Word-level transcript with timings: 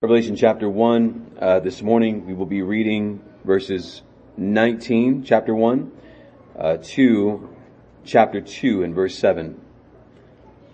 Revelation 0.00 0.36
chapter 0.36 0.70
1. 0.70 1.38
Uh, 1.40 1.58
this 1.58 1.82
morning 1.82 2.24
we 2.24 2.32
will 2.32 2.46
be 2.46 2.62
reading 2.62 3.20
verses 3.44 4.02
19, 4.36 5.24
chapter 5.24 5.52
1, 5.52 5.90
uh, 6.56 6.76
to 6.80 7.52
chapter 8.04 8.40
2 8.40 8.84
and 8.84 8.94
verse 8.94 9.18
7. 9.18 9.60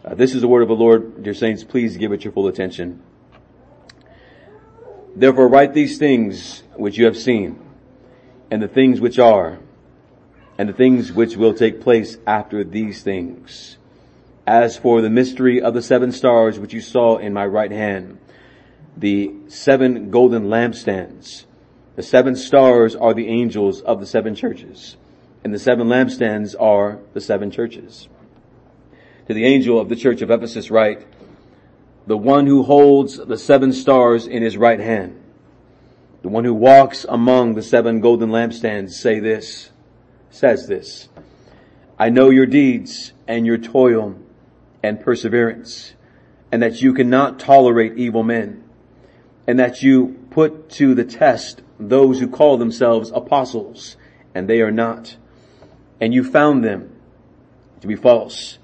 Uh, 0.05 0.15
this 0.15 0.35
is 0.35 0.43
the 0.43 0.47
word 0.47 0.61
of 0.61 0.69
the 0.69 0.75
Lord. 0.75 1.23
Dear 1.23 1.33
saints, 1.33 1.65
please 1.65 1.97
give 1.97 2.13
it 2.13 2.23
your 2.23 2.35
full 2.35 2.49
attention. 2.49 3.03
Therefore 5.17 5.49
write 5.49 5.73
these 5.73 5.97
things 5.97 6.63
which 6.75 6.99
you 6.99 7.07
have 7.07 7.17
seen, 7.17 7.59
and 8.51 8.63
the 8.63 8.69
things 8.69 9.01
which 9.01 9.19
are, 9.19 9.59
and 10.59 10.69
the 10.69 10.75
things 10.75 11.13
which 11.13 11.35
will 11.35 11.55
take 11.55 11.81
place 11.81 12.19
after 12.27 12.63
these 12.63 13.03
things. 13.03 13.79
As 14.47 14.77
for 14.77 15.01
the 15.01 15.09
mystery 15.09 15.63
of 15.63 15.73
the 15.73 15.81
seven 15.81 16.13
stars 16.13 16.59
which 16.59 16.75
you 16.75 16.83
saw 16.83 17.17
in 17.17 17.33
my 17.33 17.47
right 17.47 17.73
hand, 17.73 18.19
the 18.97 19.33
seven 19.49 20.11
golden 20.11 20.45
lampstands. 20.45 21.45
The 21.97 22.03
seven 22.03 22.37
stars 22.37 22.95
are 22.95 23.15
the 23.15 23.29
angels 23.29 23.81
of 23.81 24.01
the 24.01 24.07
seven 24.07 24.35
churches, 24.35 24.97
and 25.43 25.53
the 25.53 25.59
seven 25.59 25.89
lampstands 25.89 26.55
are 26.59 26.99
the 27.13 27.21
seven 27.21 27.51
churches. 27.51 28.09
To 29.27 29.35
the 29.35 29.45
angel 29.45 29.81
of 29.81 29.89
the 29.89 29.97
church 29.97 30.23
of 30.23 30.31
Ephesus 30.31 30.71
write, 30.71 31.07
the 32.07 32.17
one 32.17 32.47
who 32.47 32.63
holds 32.63 33.17
the 33.17 33.39
seven 33.39 33.73
stars 33.73 34.27
in 34.27 34.43
his 34.43 34.57
right 34.57 34.81
hand, 34.81 35.21
the 36.23 36.29
one 36.29 36.45
who 36.45 36.55
walks 36.55 37.05
among 37.09 37.55
the 37.55 37.63
seven 37.63 38.01
golden 38.01 38.31
lampstands 38.31 38.91
say 38.93 39.21
this, 39.21 39.71
says 40.31 40.67
this, 40.67 41.09
I 41.99 42.11
know 42.11 42.31
your 42.31 42.47
deeds 42.47 43.13
and 43.29 43.47
your 43.47 43.59
toil 43.59 44.19
and 44.83 45.01
perseverance, 45.01 45.95
and 46.51 46.63
that 46.63 46.83
you 46.83 46.93
cannot 46.93 47.39
tolerate 47.39 47.97
evil 47.97 48.23
men 48.23 48.64
and 49.47 49.59
that 49.59 49.83
you 49.83 50.27
put 50.31 50.71
to 50.71 50.95
the 50.95 51.05
test 51.05 51.63
those 51.79 52.19
who 52.19 52.29
call 52.29 52.57
themselves 52.57 53.11
apostles, 53.15 53.97
and 54.35 54.49
they 54.49 54.61
are 54.61 54.71
not. 54.71 55.17
And 56.01 56.15
you 56.15 56.25
found 56.25 56.65
them 56.65 56.95
to 57.81 57.87
be 57.87 57.97
false. 57.97 58.59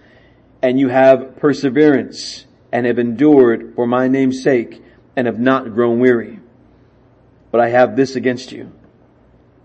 And 0.62 0.78
you 0.78 0.88
have 0.88 1.36
perseverance 1.36 2.46
and 2.72 2.86
have 2.86 2.98
endured 2.98 3.74
for 3.74 3.86
my 3.86 4.08
name's 4.08 4.42
sake 4.42 4.82
and 5.16 5.26
have 5.26 5.38
not 5.38 5.74
grown 5.74 5.98
weary. 5.98 6.38
But 7.50 7.60
I 7.60 7.68
have 7.70 7.96
this 7.96 8.16
against 8.16 8.52
you, 8.52 8.72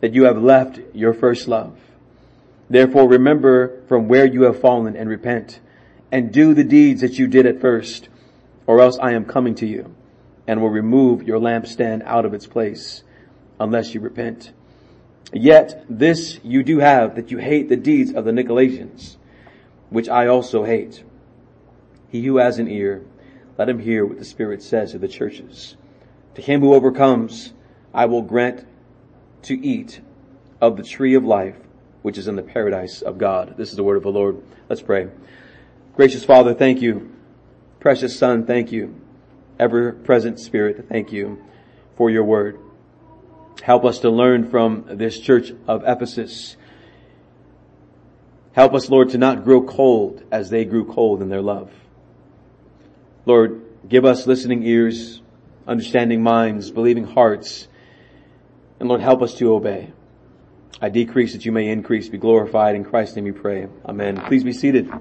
that 0.02 0.13
you 0.13 0.25
have 0.25 0.41
left 0.41 0.79
your 0.94 1.13
first 1.13 1.47
love. 1.47 1.77
Therefore 2.69 3.07
remember 3.07 3.83
from 3.88 4.07
where 4.07 4.25
you 4.25 4.44
have 4.44 4.59
fallen 4.59 4.95
and 4.95 5.07
repent 5.07 5.59
and 6.11 6.31
do 6.31 6.53
the 6.53 6.63
deeds 6.63 7.02
that 7.02 7.19
you 7.19 7.27
did 7.27 7.45
at 7.45 7.61
first, 7.61 8.09
or 8.66 8.79
else 8.79 8.97
I 9.00 9.11
am 9.11 9.25
coming 9.25 9.55
to 9.55 9.67
you 9.67 9.95
and 10.47 10.61
will 10.61 10.69
remove 10.69 11.23
your 11.23 11.39
lampstand 11.39 12.03
out 12.05 12.25
of 12.25 12.33
its 12.33 12.45
place 12.45 13.03
unless 13.59 13.93
you 13.93 13.99
repent. 13.99 14.51
Yet 15.33 15.85
this 15.89 16.39
you 16.43 16.63
do 16.63 16.79
have 16.79 17.15
that 17.15 17.31
you 17.31 17.38
hate 17.38 17.69
the 17.69 17.75
deeds 17.75 18.13
of 18.13 18.25
the 18.25 18.31
Nicolaitans, 18.31 19.17
which 19.89 20.07
I 20.07 20.27
also 20.27 20.63
hate. 20.63 21.03
He 22.09 22.23
who 22.25 22.38
has 22.38 22.59
an 22.59 22.69
ear, 22.69 23.03
let 23.57 23.69
him 23.69 23.79
hear 23.79 24.05
what 24.05 24.19
the 24.19 24.25
Spirit 24.25 24.61
says 24.61 24.91
to 24.91 24.99
the 24.99 25.07
churches. 25.07 25.75
To 26.35 26.41
him 26.41 26.61
who 26.61 26.73
overcomes, 26.73 27.53
I 27.93 28.05
will 28.05 28.21
grant 28.21 28.66
to 29.43 29.66
eat 29.66 30.01
of 30.61 30.77
the 30.77 30.83
tree 30.83 31.16
of 31.16 31.25
life, 31.25 31.57
which 32.01 32.17
is 32.17 32.27
in 32.27 32.35
the 32.35 32.43
paradise 32.43 33.01
of 33.01 33.17
God. 33.17 33.55
This 33.57 33.69
is 33.69 33.75
the 33.75 33.83
word 33.83 33.97
of 33.97 34.03
the 34.03 34.11
Lord. 34.11 34.41
Let's 34.69 34.81
pray. 34.81 35.09
Gracious 35.95 36.23
Father, 36.23 36.53
thank 36.53 36.81
you. 36.81 37.11
Precious 37.79 38.17
Son, 38.17 38.45
thank 38.45 38.71
you 38.71 39.04
ever 39.59 39.91
present 39.93 40.39
Spirit, 40.39 40.85
thank 40.89 41.11
you 41.11 41.43
for 41.97 42.09
your 42.09 42.23
word. 42.23 42.59
Help 43.61 43.85
us 43.85 43.99
to 43.99 44.09
learn 44.09 44.49
from 44.49 44.85
this 44.89 45.19
church 45.19 45.51
of 45.67 45.83
Ephesus. 45.85 46.57
Help 48.53 48.73
us, 48.73 48.89
Lord, 48.89 49.09
to 49.09 49.17
not 49.17 49.44
grow 49.44 49.61
cold 49.63 50.23
as 50.31 50.49
they 50.49 50.65
grew 50.65 50.85
cold 50.85 51.21
in 51.21 51.29
their 51.29 51.41
love. 51.41 51.71
Lord, 53.25 53.61
give 53.88 54.05
us 54.05 54.27
listening 54.27 54.63
ears, 54.63 55.21
understanding 55.67 56.21
minds, 56.21 56.71
believing 56.71 57.05
hearts, 57.05 57.67
and 58.79 58.89
Lord, 58.89 59.01
help 59.01 59.21
us 59.21 59.35
to 59.35 59.53
obey. 59.53 59.91
I 60.81 60.89
decrease 60.89 61.33
that 61.33 61.45
you 61.45 61.51
may 61.51 61.69
increase, 61.69 62.09
be 62.09 62.17
glorified. 62.17 62.75
In 62.75 62.83
Christ's 62.83 63.15
name 63.15 63.25
we 63.25 63.31
pray. 63.31 63.67
Amen. 63.85 64.21
Please 64.27 64.44
be 64.44 64.51
seated. 64.51 64.91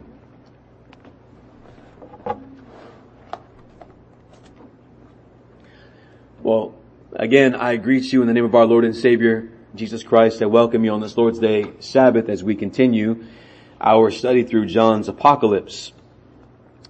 Well, 6.44 6.74
again, 7.14 7.54
I 7.54 7.76
greet 7.76 8.12
you 8.12 8.20
in 8.20 8.26
the 8.26 8.34
name 8.34 8.44
of 8.44 8.54
our 8.54 8.66
Lord 8.66 8.84
and 8.84 8.94
Savior, 8.94 9.50
Jesus 9.74 10.02
Christ. 10.02 10.42
I 10.42 10.44
welcome 10.44 10.84
you 10.84 10.90
on 10.90 11.00
this 11.00 11.16
Lord's 11.16 11.38
Day 11.38 11.72
Sabbath 11.78 12.28
as 12.28 12.44
we 12.44 12.54
continue 12.54 13.24
our 13.80 14.10
study 14.10 14.42
through 14.42 14.66
John's 14.66 15.08
Apocalypse. 15.08 15.94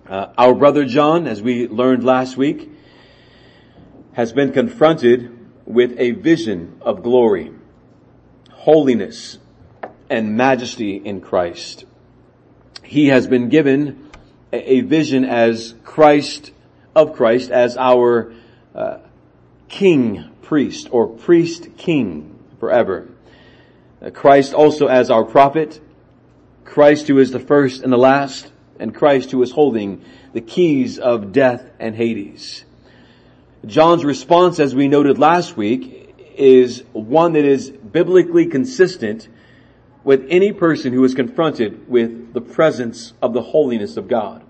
Uh, 0.09 0.33
our 0.37 0.57
brother 0.57 0.85
John, 0.85 1.29
as 1.29 1.41
we 1.41 1.69
learned 1.69 2.03
last 2.03 2.37
week, 2.37 2.69
has 4.15 4.33
been 4.33 4.51
confronted 4.51 5.39
with 5.67 5.95
a 6.01 6.11
vision 6.11 6.81
of 6.81 7.05
glory, 7.05 7.53
holiness, 8.51 9.39
and 10.11 10.37
majesty 10.37 10.97
in 10.97 11.21
Christ. 11.21 11.85
He 12.83 13.07
has 13.07 13.29
been 13.29 13.51
given 13.51 14.11
a, 14.53 14.81
vision 14.81 15.25
as 15.25 15.77
Christ, 15.85 16.51
of 16.97 17.13
Christ, 17.13 17.53
as 17.53 17.77
our 17.77 18.35
uh, 18.75 18.99
king 19.69 20.31
priest 20.43 20.89
or 20.91 21.09
priest 21.09 21.77
king 21.77 22.39
forever. 22.61 23.09
Uh, 24.01 24.11
Christ 24.11 24.55
also 24.55 24.87
as 24.87 25.11
our 25.11 25.25
prophet, 25.25 25.81
Christ 26.65 27.09
who 27.09 27.19
is 27.19 27.31
the 27.31 27.41
first 27.41 27.83
and 27.83 27.93
the 27.93 27.99
last, 27.99 28.51
and 28.79 28.95
Christ 28.95 29.31
who 29.31 29.43
is 29.43 29.51
holding 29.51 30.05
the 30.33 30.41
keys 30.41 30.99
of 30.99 31.33
death 31.33 31.65
and 31.79 31.95
Hades. 31.95 32.65
John's 33.67 34.05
response, 34.05 34.61
as 34.61 34.75
we 34.75 34.89
noted 34.89 35.19
last 35.19 35.57
week, 35.57 36.15
is 36.37 36.83
one 36.93 37.33
that 37.33 37.45
is 37.45 37.71
biblically 37.71 38.47
consistent 38.47 39.29
with 40.03 40.27
any 40.29 40.53
person 40.53 40.93
who 40.93 41.03
is 41.05 41.15
confronted 41.15 41.89
with 41.89 42.35
the 42.35 42.41
presence 42.41 43.15
of 43.23 43.33
the 43.33 43.41
holiness 43.41 43.97
of 43.97 44.09
God. 44.09 44.43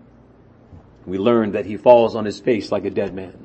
We 1.07 1.19
learned 1.19 1.53
that 1.53 1.67
he 1.67 1.77
falls 1.77 2.17
on 2.17 2.25
his 2.25 2.41
face 2.41 2.73
like 2.73 2.85
a 2.85 2.91
dead 2.91 3.15
man 3.15 3.44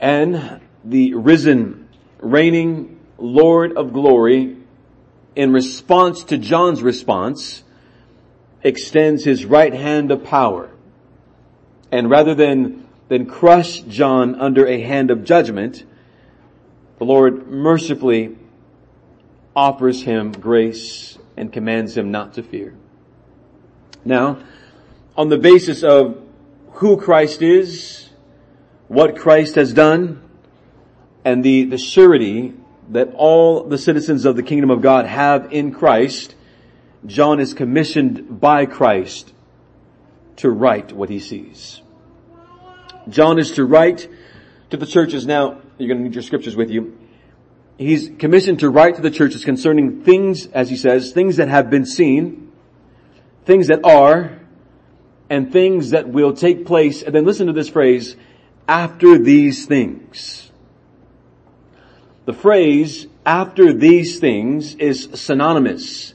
and 0.00 0.60
the 0.84 1.14
risen, 1.14 1.88
reigning 2.18 3.00
Lord 3.18 3.76
of 3.76 3.92
glory 3.92 4.56
in 5.34 5.52
response 5.52 6.24
to 6.24 6.38
John's 6.38 6.82
response 6.82 7.62
extends 8.62 9.24
his 9.24 9.44
right 9.44 9.72
hand 9.72 10.10
of 10.10 10.24
power. 10.24 10.70
And 11.90 12.10
rather 12.10 12.34
than, 12.34 12.86
than 13.08 13.26
crush 13.26 13.80
John 13.80 14.40
under 14.40 14.66
a 14.66 14.80
hand 14.80 15.10
of 15.10 15.24
judgment, 15.24 15.84
the 16.98 17.04
Lord 17.04 17.48
mercifully 17.48 18.36
offers 19.54 20.02
him 20.02 20.32
grace 20.32 21.18
and 21.36 21.52
commands 21.52 21.96
him 21.96 22.10
not 22.10 22.34
to 22.34 22.42
fear. 22.42 22.74
Now, 24.04 24.38
on 25.16 25.28
the 25.28 25.38
basis 25.38 25.82
of 25.82 26.20
who 26.72 26.96
Christ 26.96 27.42
is, 27.42 28.07
what 28.88 29.16
Christ 29.16 29.54
has 29.54 29.72
done 29.72 30.22
and 31.24 31.44
the, 31.44 31.64
the 31.64 31.78
surety 31.78 32.54
that 32.90 33.12
all 33.14 33.64
the 33.64 33.78
citizens 33.78 34.24
of 34.24 34.36
the 34.36 34.42
kingdom 34.42 34.70
of 34.70 34.80
God 34.80 35.06
have 35.06 35.52
in 35.52 35.72
Christ, 35.72 36.34
John 37.06 37.38
is 37.38 37.54
commissioned 37.54 38.40
by 38.40 38.66
Christ 38.66 39.32
to 40.36 40.50
write 40.50 40.92
what 40.92 41.10
he 41.10 41.20
sees. 41.20 41.82
John 43.08 43.38
is 43.38 43.52
to 43.52 43.64
write 43.64 44.08
to 44.70 44.76
the 44.76 44.86
churches. 44.86 45.26
Now, 45.26 45.60
you're 45.76 45.88
going 45.88 45.98
to 45.98 46.04
need 46.04 46.14
your 46.14 46.22
scriptures 46.22 46.56
with 46.56 46.70
you. 46.70 46.98
He's 47.76 48.10
commissioned 48.18 48.60
to 48.60 48.70
write 48.70 48.96
to 48.96 49.02
the 49.02 49.10
churches 49.10 49.44
concerning 49.44 50.02
things, 50.02 50.46
as 50.46 50.68
he 50.68 50.76
says, 50.76 51.12
things 51.12 51.36
that 51.36 51.48
have 51.48 51.70
been 51.70 51.86
seen, 51.86 52.52
things 53.44 53.68
that 53.68 53.84
are, 53.84 54.40
and 55.30 55.52
things 55.52 55.90
that 55.90 56.08
will 56.08 56.32
take 56.32 56.66
place. 56.66 57.02
And 57.02 57.14
then 57.14 57.24
listen 57.24 57.46
to 57.46 57.52
this 57.52 57.68
phrase, 57.68 58.16
after 58.68 59.18
these 59.18 59.64
things. 59.64 60.52
The 62.26 62.34
phrase 62.34 63.06
after 63.24 63.72
these 63.72 64.20
things 64.20 64.74
is 64.74 65.08
synonymous 65.14 66.12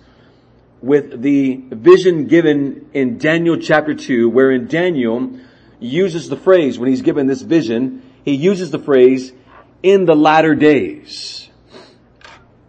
with 0.81 1.21
the 1.21 1.55
vision 1.71 2.27
given 2.27 2.89
in 2.93 3.17
Daniel 3.17 3.57
chapter 3.57 3.95
2 3.95 4.29
wherein 4.29 4.67
Daniel 4.67 5.39
uses 5.79 6.29
the 6.29 6.37
phrase 6.37 6.77
when 6.77 6.89
he's 6.89 7.01
given 7.01 7.25
this 7.25 7.41
vision, 7.41 8.03
he 8.23 8.35
uses 8.35 8.69
the 8.69 8.79
phrase 8.79 9.33
in 9.81 10.05
the 10.05 10.15
latter 10.15 10.53
days. 10.53 11.49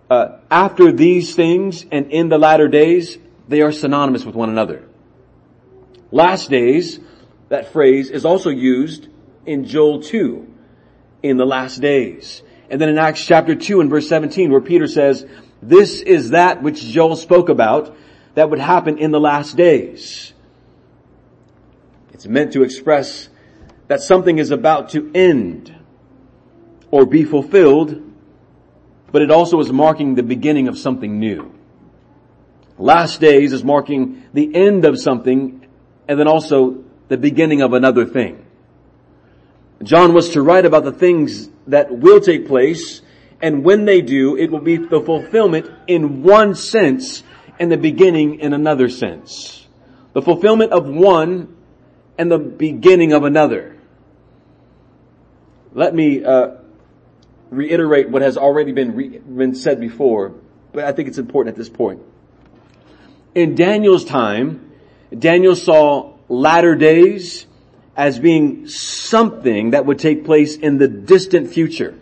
Uh, 0.09 0.39
after 0.51 0.91
these 0.91 1.35
things 1.35 1.85
and 1.93 2.11
in 2.11 2.29
the 2.29 2.39
latter 2.39 2.69
days, 2.69 3.19
they 3.49 3.61
are 3.61 3.73
synonymous 3.73 4.25
with 4.25 4.35
one 4.35 4.49
another. 4.49 4.85
Last 6.11 6.49
days, 6.49 6.99
that 7.49 7.73
phrase 7.73 8.11
is 8.11 8.25
also 8.25 8.51
used 8.51 9.09
in 9.47 9.65
Joel 9.65 10.01
2, 10.01 10.55
in 11.23 11.37
the 11.37 11.47
last 11.47 11.81
days. 11.81 12.43
And 12.71 12.81
then 12.81 12.89
in 12.89 12.99
Acts 12.99 13.25
chapter 13.25 13.55
2 13.55 13.81
and 13.81 13.91
verse 13.91 14.09
17 14.09 14.51
where 14.51 14.61
Peter 14.61 14.87
says, 14.87 15.27
this 15.63 16.01
is 16.01 16.31
that 16.31 16.63
which 16.63 16.83
Joel 16.83 17.17
spoke 17.17 17.49
about 17.49 17.97
that 18.35 18.51
would 18.51 18.59
happen 18.59 18.99
in 18.99 19.11
the 19.11 19.21
last 19.21 19.57
days. 19.57 20.33
It's 22.13 22.27
meant 22.27 22.53
to 22.53 22.63
express 22.63 23.29
that 23.89 24.01
something 24.01 24.39
is 24.39 24.51
about 24.51 24.91
to 24.91 25.11
end 25.15 25.75
or 26.91 27.07
be 27.07 27.25
fulfilled, 27.25 28.01
but 29.11 29.23
it 29.23 29.31
also 29.31 29.61
is 29.61 29.73
marking 29.73 30.15
the 30.15 30.23
beginning 30.23 30.69
of 30.69 30.79
something 30.79 31.19
new. 31.19 31.55
Last 32.79 33.21
days 33.21 33.53
is 33.53 33.63
marking 33.63 34.25
the 34.33 34.55
end 34.55 34.85
of 34.85 34.99
something 34.99 35.67
and 36.09 36.19
then 36.19 36.29
also 36.29 36.85
the 37.09 37.17
beginning 37.17 37.63
of 37.63 37.73
another 37.73 38.05
thing. 38.05 38.45
John 39.85 40.13
was 40.13 40.31
to 40.31 40.43
write 40.43 40.65
about 40.65 40.85
the 40.85 40.93
things 40.93 41.49
that 41.67 41.97
will 41.97 42.21
take 42.21 42.47
place 42.47 43.03
and 43.45 43.63
when 43.63 43.85
they 43.85 44.01
do, 44.01 44.39
it 44.39 44.51
will 44.51 44.61
be 44.61 44.79
the 44.79 45.03
fulfillment 45.03 45.71
in 45.87 46.23
one 46.23 46.55
sense 46.55 47.23
and 47.59 47.71
the 47.71 47.77
beginning 47.77 48.41
in 48.41 48.55
another 48.55 48.89
sense. 48.89 49.67
The 50.15 50.23
fulfillment 50.23 50.73
of 50.73 50.87
one 50.87 51.55
and 52.17 52.33
the 52.33 52.39
beginning 52.39 53.13
of 53.13 53.25
another. 53.25 53.77
Let 55.75 55.95
me 55.95 56.25
uh, 56.25 56.53
reiterate 57.51 58.09
what 58.09 58.23
has 58.23 58.39
already 58.39 58.73
been 58.73 58.95
re- 58.95 59.19
been 59.19 59.55
said 59.55 59.79
before, 59.79 60.35
but 60.73 60.85
I 60.85 60.93
think 60.93 61.09
it's 61.09 61.19
important 61.19 61.55
at 61.55 61.59
this 61.59 61.69
point. 61.69 62.01
In 63.35 63.57
Daniel's 63.57 64.07
time, 64.07 64.73
Daniel 65.17 65.55
saw 65.55 66.15
latter 66.29 66.77
days 66.77 67.47
as 67.97 68.19
being 68.19 68.67
something 68.69 69.71
that 69.71 69.87
would 69.87 69.99
take 69.99 70.25
place 70.25 70.57
in 70.57 70.79
the 70.79 70.89
distant 70.89 71.53
future. 71.53 71.97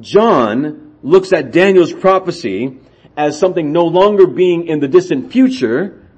John 0.00 0.96
looks 1.02 1.32
at 1.32 1.50
Daniel's 1.50 1.92
prophecy 1.92 2.78
as 3.16 3.38
something 3.38 3.72
no 3.72 3.86
longer 3.86 4.26
being 4.26 4.68
in 4.68 4.78
the 4.78 4.86
distant 4.86 5.32
future, 5.32 6.08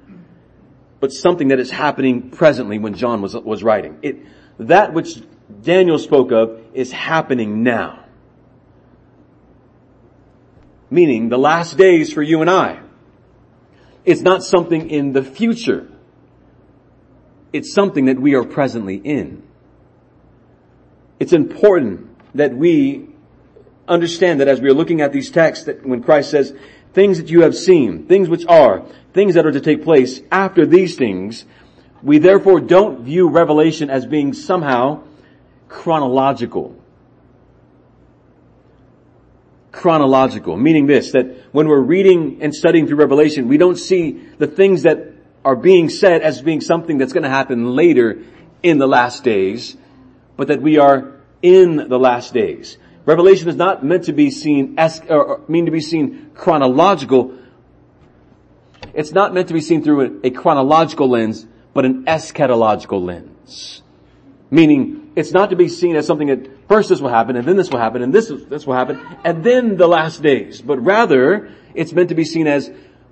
but 0.99 1.11
something 1.11 1.47
that 1.47 1.59
is 1.59 1.71
happening 1.71 2.29
presently 2.29 2.77
when 2.77 2.93
John 2.93 3.21
was, 3.21 3.33
was 3.35 3.63
writing. 3.63 3.97
It, 4.03 4.17
that 4.59 4.93
which 4.93 5.19
Daniel 5.63 5.97
spoke 5.97 6.31
of 6.31 6.61
is 6.73 6.91
happening 6.91 7.63
now. 7.63 8.05
Meaning 10.91 11.29
the 11.29 11.39
last 11.39 11.77
days 11.77 12.13
for 12.13 12.21
you 12.21 12.41
and 12.41 12.49
I. 12.49 12.81
It's 14.05 14.21
not 14.21 14.43
something 14.43 14.89
in 14.89 15.13
the 15.13 15.23
future. 15.23 15.90
It's 17.53 17.73
something 17.73 18.05
that 18.05 18.19
we 18.19 18.35
are 18.35 18.43
presently 18.43 18.95
in. 18.95 19.43
It's 21.19 21.33
important 21.33 22.07
that 22.35 22.55
we 22.55 23.09
understand 23.87 24.39
that 24.39 24.47
as 24.47 24.61
we 24.61 24.69
are 24.69 24.73
looking 24.73 25.01
at 25.01 25.11
these 25.11 25.29
texts 25.29 25.65
that 25.65 25.85
when 25.85 26.01
Christ 26.01 26.31
says, 26.31 26.53
things 26.93 27.17
that 27.17 27.29
you 27.29 27.41
have 27.41 27.55
seen, 27.55 28.05
things 28.05 28.29
which 28.29 28.45
are, 28.47 28.83
things 29.13 29.35
that 29.35 29.45
are 29.45 29.51
to 29.51 29.61
take 29.61 29.83
place 29.83 30.21
after 30.31 30.65
these 30.65 30.95
things, 30.95 31.45
we 32.01 32.17
therefore 32.17 32.59
don't 32.59 33.03
view 33.03 33.29
Revelation 33.29 33.89
as 33.89 34.05
being 34.05 34.33
somehow 34.33 35.03
chronological. 35.67 36.75
Chronological, 39.71 40.57
meaning 40.57 40.85
this, 40.85 41.11
that 41.11 41.53
when 41.53 41.67
we're 41.67 41.79
reading 41.79 42.41
and 42.41 42.53
studying 42.53 42.87
through 42.87 42.97
Revelation, 42.97 43.47
we 43.47 43.57
don't 43.57 43.77
see 43.77 44.11
the 44.37 44.47
things 44.47 44.83
that 44.83 45.10
are 45.43 45.55
being 45.55 45.89
said 45.89 46.21
as 46.21 46.41
being 46.41 46.61
something 46.61 46.97
that's 46.97 47.13
going 47.13 47.23
to 47.23 47.29
happen 47.29 47.75
later 47.75 48.23
in 48.61 48.77
the 48.77 48.87
last 48.87 49.23
days, 49.23 49.75
but 50.37 50.47
that 50.47 50.61
we 50.61 50.77
are 50.77 51.13
in 51.41 51.89
the 51.89 51.99
last 51.99 52.33
days. 52.33 52.77
Revelation 53.05 53.49
is 53.49 53.55
not 53.55 53.83
meant 53.83 54.05
to 54.05 54.13
be 54.13 54.29
seen, 54.29 54.77
or 55.09 55.41
mean 55.47 55.65
to 55.65 55.71
be 55.71 55.81
seen 55.81 56.31
chronological. 56.35 57.37
It's 58.93 59.11
not 59.11 59.33
meant 59.33 59.47
to 59.47 59.53
be 59.53 59.61
seen 59.61 59.83
through 59.83 60.21
a, 60.23 60.27
a 60.27 60.29
chronological 60.29 61.09
lens, 61.09 61.47
but 61.73 61.85
an 61.85 62.05
eschatological 62.05 63.03
lens. 63.03 63.81
Meaning, 64.51 65.11
it's 65.15 65.31
not 65.31 65.49
to 65.49 65.55
be 65.55 65.69
seen 65.69 65.95
as 65.95 66.05
something 66.05 66.27
that 66.27 66.67
first 66.67 66.89
this 66.89 67.01
will 67.01 67.09
happen, 67.09 67.35
and 67.35 67.47
then 67.47 67.55
this 67.55 67.71
will 67.71 67.79
happen, 67.79 68.03
and 68.03 68.13
this, 68.13 68.31
this 68.49 68.67
will 68.67 68.75
happen, 68.75 69.01
and 69.23 69.43
then 69.43 69.77
the 69.77 69.87
last 69.87 70.21
days. 70.21 70.61
But 70.61 70.79
rather, 70.79 71.51
it's 71.73 71.93
meant 71.93 72.09
to 72.09 72.15
be 72.15 72.25
seen 72.25 72.47
as 72.47 72.69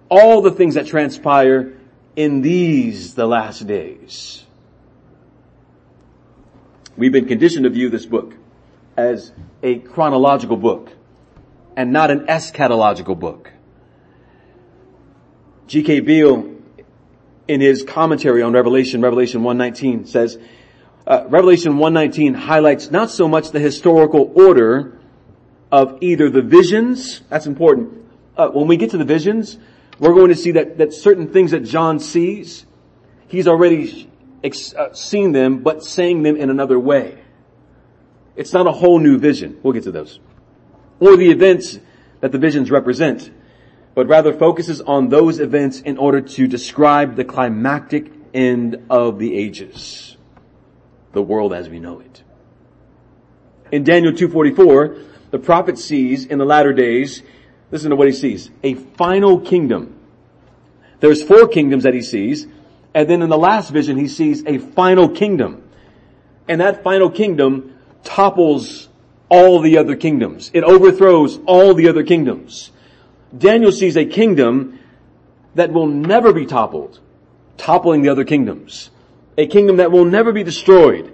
all 0.09 0.41
the 0.41 0.51
things 0.51 0.75
that 0.75 0.85
transpire 0.85 1.78
in 2.15 2.41
these, 2.41 3.15
the 3.15 3.25
last 3.25 3.65
days. 3.67 4.43
We've 6.97 7.11
been 7.11 7.27
conditioned 7.27 7.63
to 7.63 7.69
view 7.69 7.89
this 7.89 8.05
book 8.05 8.33
as 8.97 9.31
a 9.63 9.79
chronological 9.79 10.57
book 10.57 10.91
and 11.77 11.93
not 11.93 12.11
an 12.11 12.27
eschatological 12.27 13.17
book. 13.17 13.51
G.K. 15.67 16.01
Beale, 16.01 16.55
in 17.47 17.61
his 17.61 17.83
commentary 17.83 18.41
on 18.41 18.53
Revelation, 18.53 19.01
Revelation 19.01 19.43
119 19.43 20.05
says, 20.05 20.37
uh, 21.07 21.25
Revelation 21.29 21.77
119 21.77 22.33
highlights 22.33 22.91
not 22.91 23.09
so 23.09 23.27
much 23.27 23.51
the 23.51 23.59
historical 23.59 24.31
order 24.35 24.99
of 25.71 25.97
either 26.01 26.29
the 26.29 26.41
visions, 26.41 27.21
that's 27.29 27.45
important. 27.45 28.05
Uh, 28.35 28.49
when 28.49 28.67
we 28.67 28.77
get 28.77 28.91
to 28.91 28.97
the 28.97 29.05
visions, 29.05 29.57
we're 29.99 30.13
going 30.13 30.29
to 30.29 30.35
see 30.35 30.51
that, 30.51 30.77
that 30.77 30.93
certain 30.93 31.31
things 31.31 31.51
that 31.51 31.61
John 31.61 31.99
sees, 31.99 32.65
he's 33.27 33.47
already 33.47 34.09
ex- 34.43 34.73
uh, 34.73 34.93
seen 34.93 35.31
them, 35.31 35.59
but 35.59 35.83
saying 35.83 36.23
them 36.23 36.37
in 36.37 36.49
another 36.49 36.79
way. 36.79 37.21
It's 38.35 38.53
not 38.53 38.67
a 38.67 38.71
whole 38.71 38.99
new 38.99 39.17
vision. 39.17 39.59
We'll 39.61 39.73
get 39.73 39.83
to 39.83 39.91
those. 39.91 40.19
Or 40.99 41.17
the 41.17 41.29
events 41.29 41.77
that 42.21 42.31
the 42.31 42.37
visions 42.37 42.71
represent, 42.71 43.29
but 43.95 44.07
rather 44.07 44.33
focuses 44.33 44.79
on 44.81 45.09
those 45.09 45.39
events 45.39 45.81
in 45.81 45.97
order 45.97 46.21
to 46.21 46.47
describe 46.47 47.15
the 47.15 47.25
climactic 47.25 48.11
end 48.33 48.85
of 48.89 49.19
the 49.19 49.35
ages. 49.35 50.17
The 51.11 51.21
world 51.21 51.53
as 51.53 51.67
we 51.69 51.79
know 51.79 51.99
it. 51.99 52.23
In 53.71 53.83
Daniel 53.83 54.13
244, 54.13 54.97
the 55.31 55.39
prophet 55.39 55.77
sees 55.77 56.25
in 56.25 56.37
the 56.37 56.45
latter 56.45 56.73
days, 56.73 57.21
listen 57.71 57.89
to 57.89 57.95
what 57.95 58.07
he 58.07 58.13
sees, 58.13 58.49
a 58.63 58.73
final 58.73 59.39
kingdom. 59.39 59.95
There's 60.99 61.23
four 61.23 61.47
kingdoms 61.47 61.83
that 61.83 61.93
he 61.93 62.01
sees, 62.01 62.47
and 62.93 63.09
then 63.09 63.21
in 63.21 63.29
the 63.29 63.37
last 63.37 63.69
vision 63.71 63.97
he 63.97 64.07
sees 64.07 64.45
a 64.45 64.57
final 64.57 65.09
kingdom. 65.09 65.63
And 66.47 66.61
that 66.61 66.83
final 66.83 67.09
kingdom 67.09 67.77
topples 68.03 68.89
all 69.29 69.59
the 69.61 69.77
other 69.77 69.95
kingdoms. 69.95 70.49
It 70.53 70.63
overthrows 70.63 71.39
all 71.45 71.73
the 71.73 71.87
other 71.87 72.03
kingdoms. 72.03 72.71
Daniel 73.37 73.71
sees 73.71 73.95
a 73.95 74.05
kingdom 74.05 74.79
that 75.55 75.71
will 75.71 75.87
never 75.87 76.33
be 76.33 76.45
toppled, 76.45 76.99
toppling 77.57 78.01
the 78.01 78.09
other 78.09 78.25
kingdoms. 78.25 78.89
A 79.37 79.47
kingdom 79.47 79.77
that 79.77 79.91
will 79.91 80.05
never 80.05 80.31
be 80.31 80.43
destroyed, 80.43 81.13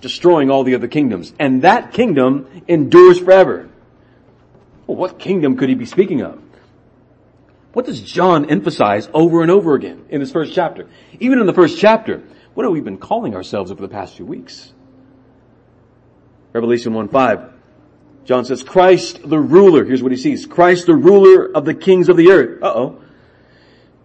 destroying 0.00 0.50
all 0.50 0.64
the 0.64 0.76
other 0.76 0.88
kingdoms. 0.88 1.32
And 1.38 1.62
that 1.62 1.92
kingdom 1.92 2.62
endures 2.68 3.18
forever. 3.18 3.68
Well, 4.86 4.96
what 4.96 5.18
kingdom 5.18 5.56
could 5.56 5.68
he 5.68 5.74
be 5.74 5.86
speaking 5.86 6.22
of? 6.22 6.40
What 7.72 7.84
does 7.84 8.00
John 8.00 8.48
emphasize 8.50 9.08
over 9.12 9.42
and 9.42 9.50
over 9.50 9.74
again 9.74 10.06
in 10.08 10.20
this 10.20 10.32
first 10.32 10.54
chapter? 10.54 10.88
Even 11.20 11.40
in 11.40 11.46
the 11.46 11.52
first 11.52 11.78
chapter, 11.78 12.22
what 12.54 12.64
have 12.64 12.72
we 12.72 12.80
been 12.80 12.98
calling 12.98 13.34
ourselves 13.34 13.70
over 13.70 13.82
the 13.82 13.88
past 13.88 14.16
few 14.16 14.24
weeks? 14.24 14.72
Revelation 16.52 16.94
1 16.94 17.08
5. 17.08 17.52
John 18.24 18.44
says, 18.44 18.62
Christ 18.62 19.28
the 19.28 19.38
ruler, 19.38 19.84
here's 19.84 20.02
what 20.02 20.10
he 20.10 20.18
sees, 20.18 20.46
Christ 20.46 20.86
the 20.86 20.96
ruler 20.96 21.54
of 21.54 21.64
the 21.64 21.74
kings 21.74 22.08
of 22.08 22.16
the 22.16 22.30
earth. 22.30 22.62
Uh-oh. 22.62 23.02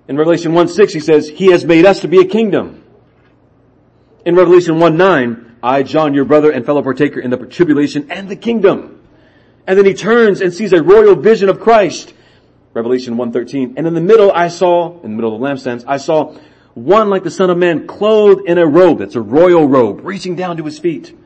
In 0.07 0.17
Revelation 0.17 0.53
1 0.53 0.67
6 0.67 0.93
he 0.93 0.99
says, 0.99 1.29
He 1.29 1.47
has 1.47 1.63
made 1.63 1.85
us 1.85 2.01
to 2.01 2.07
be 2.07 2.19
a 2.19 2.25
kingdom. 2.25 2.83
In 4.25 4.35
Revelation 4.35 4.79
1 4.79 4.97
9, 4.97 5.59
I, 5.63 5.83
John, 5.83 6.13
your 6.13 6.25
brother 6.25 6.51
and 6.51 6.65
fellow 6.65 6.81
partaker 6.83 7.19
in 7.19 7.29
the 7.29 7.37
tribulation 7.37 8.11
and 8.11 8.27
the 8.27 8.35
kingdom. 8.35 9.00
And 9.67 9.77
then 9.77 9.85
he 9.85 9.93
turns 9.93 10.41
and 10.41 10.53
sees 10.53 10.73
a 10.73 10.81
royal 10.81 11.15
vision 11.15 11.49
of 11.49 11.59
Christ. 11.59 12.13
Revelation 12.73 13.15
1.13. 13.15 13.73
And 13.77 13.85
in 13.85 13.93
the 13.93 14.01
middle 14.01 14.31
I 14.31 14.47
saw, 14.47 14.95
in 15.01 15.11
the 15.11 15.15
middle 15.15 15.35
of 15.35 15.41
the 15.41 15.45
lampstands, 15.45 15.83
I 15.87 15.97
saw 15.97 16.37
one 16.73 17.09
like 17.09 17.23
the 17.23 17.31
son 17.31 17.49
of 17.49 17.57
man 17.57 17.87
clothed 17.87 18.47
in 18.47 18.57
a 18.57 18.65
robe, 18.65 18.99
that's 18.99 19.15
a 19.15 19.21
royal 19.21 19.67
robe, 19.67 20.01
reaching 20.03 20.35
down 20.35 20.57
to 20.57 20.63
his 20.63 20.79
feet. 20.79 21.17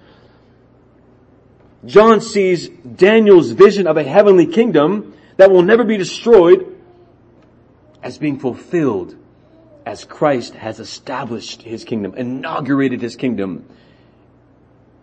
John 1.86 2.20
sees 2.20 2.70
Daniel's 2.70 3.51
vision 3.51 3.86
of 3.86 3.98
a 3.98 4.04
heavenly 4.04 4.48
kingdom 4.48 5.13
that 5.38 5.51
will 5.51 5.62
never 5.62 5.84
be 5.84 5.98
destroyed 5.98 6.75
as 8.01 8.18
being 8.18 8.39
fulfilled 8.39 9.15
as 9.86 10.04
Christ 10.04 10.56
has 10.56 10.80
established 10.80 11.62
his 11.62 11.84
kingdom, 11.84 12.15
inaugurated 12.15 13.01
his 13.01 13.15
kingdom 13.15 13.65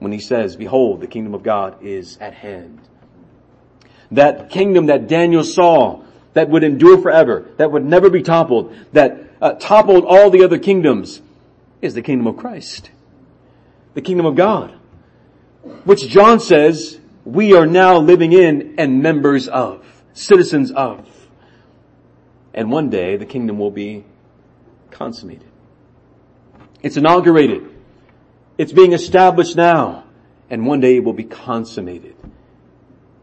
when 0.00 0.10
he 0.10 0.18
says, 0.18 0.56
behold, 0.56 1.00
the 1.00 1.06
kingdom 1.06 1.34
of 1.34 1.44
God 1.44 1.84
is 1.84 2.18
at 2.18 2.34
hand. 2.34 2.80
That 4.12 4.50
kingdom 4.50 4.86
that 4.86 5.08
Daniel 5.08 5.42
saw 5.42 6.02
that 6.34 6.48
would 6.48 6.64
endure 6.64 7.00
forever, 7.00 7.50
that 7.56 7.72
would 7.72 7.84
never 7.84 8.10
be 8.10 8.22
toppled, 8.22 8.74
that 8.92 9.18
uh, 9.40 9.52
toppled 9.54 10.04
all 10.04 10.30
the 10.30 10.44
other 10.44 10.58
kingdoms 10.58 11.20
is 11.80 11.94
the 11.94 12.02
kingdom 12.02 12.26
of 12.26 12.36
Christ. 12.36 12.90
The 13.94 14.02
kingdom 14.02 14.26
of 14.26 14.36
God. 14.36 14.78
which 15.84 16.08
John 16.08 16.40
says 16.40 16.98
we 17.24 17.54
are 17.54 17.66
now 17.66 17.98
living 17.98 18.32
in 18.32 18.74
and 18.78 19.02
members 19.02 19.48
of, 19.48 19.84
citizens 20.12 20.70
of. 20.70 21.08
And 22.54 22.70
one 22.70 22.90
day 22.90 23.16
the 23.16 23.26
kingdom 23.26 23.58
will 23.58 23.70
be 23.70 24.04
consummated. 24.90 25.48
It's 26.82 26.96
inaugurated. 26.96 27.68
It's 28.58 28.72
being 28.72 28.92
established 28.92 29.56
now. 29.56 30.04
And 30.50 30.66
one 30.66 30.80
day 30.80 30.96
it 30.96 31.04
will 31.04 31.12
be 31.14 31.24
consummated 31.24 32.11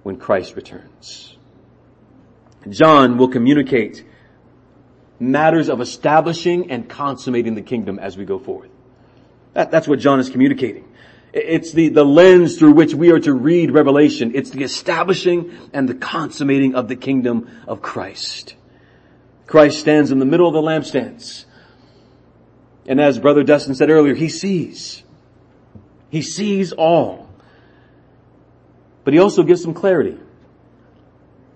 when 0.03 0.17
Christ 0.17 0.55
returns. 0.55 1.37
John 2.67 3.17
will 3.17 3.29
communicate 3.29 4.05
matters 5.19 5.69
of 5.69 5.81
establishing 5.81 6.71
and 6.71 6.89
consummating 6.89 7.55
the 7.55 7.61
kingdom 7.61 7.99
as 7.99 8.17
we 8.17 8.25
go 8.25 8.39
forward. 8.39 8.69
That, 9.53 9.71
that's 9.71 9.87
what 9.87 9.99
John 9.99 10.19
is 10.19 10.29
communicating. 10.29 10.85
It's 11.31 11.73
the, 11.73 11.89
the 11.89 12.03
lens 12.03 12.57
through 12.57 12.71
which 12.71 12.93
we 12.93 13.11
are 13.11 13.19
to 13.19 13.33
read 13.33 13.71
Revelation. 13.71 14.31
It's 14.33 14.49
the 14.49 14.63
establishing 14.63 15.55
and 15.73 15.87
the 15.87 15.93
consummating 15.93 16.75
of 16.75 16.87
the 16.87 16.95
kingdom 16.95 17.49
of 17.67 17.81
Christ. 17.81 18.55
Christ 19.45 19.79
stands 19.79 20.11
in 20.11 20.19
the 20.19 20.25
middle 20.25 20.47
of 20.47 20.53
the 20.53 20.61
lampstands. 20.61 21.45
And 22.87 22.99
as 22.99 23.19
Brother 23.19 23.43
Dustin 23.43 23.75
said 23.75 23.91
earlier, 23.91 24.15
he 24.15 24.29
sees. 24.29 25.03
He 26.09 26.23
sees 26.23 26.71
all. 26.71 27.28
But 29.09 29.15
he 29.15 29.19
also 29.21 29.41
gives 29.41 29.63
some 29.63 29.73
clarity. 29.73 30.19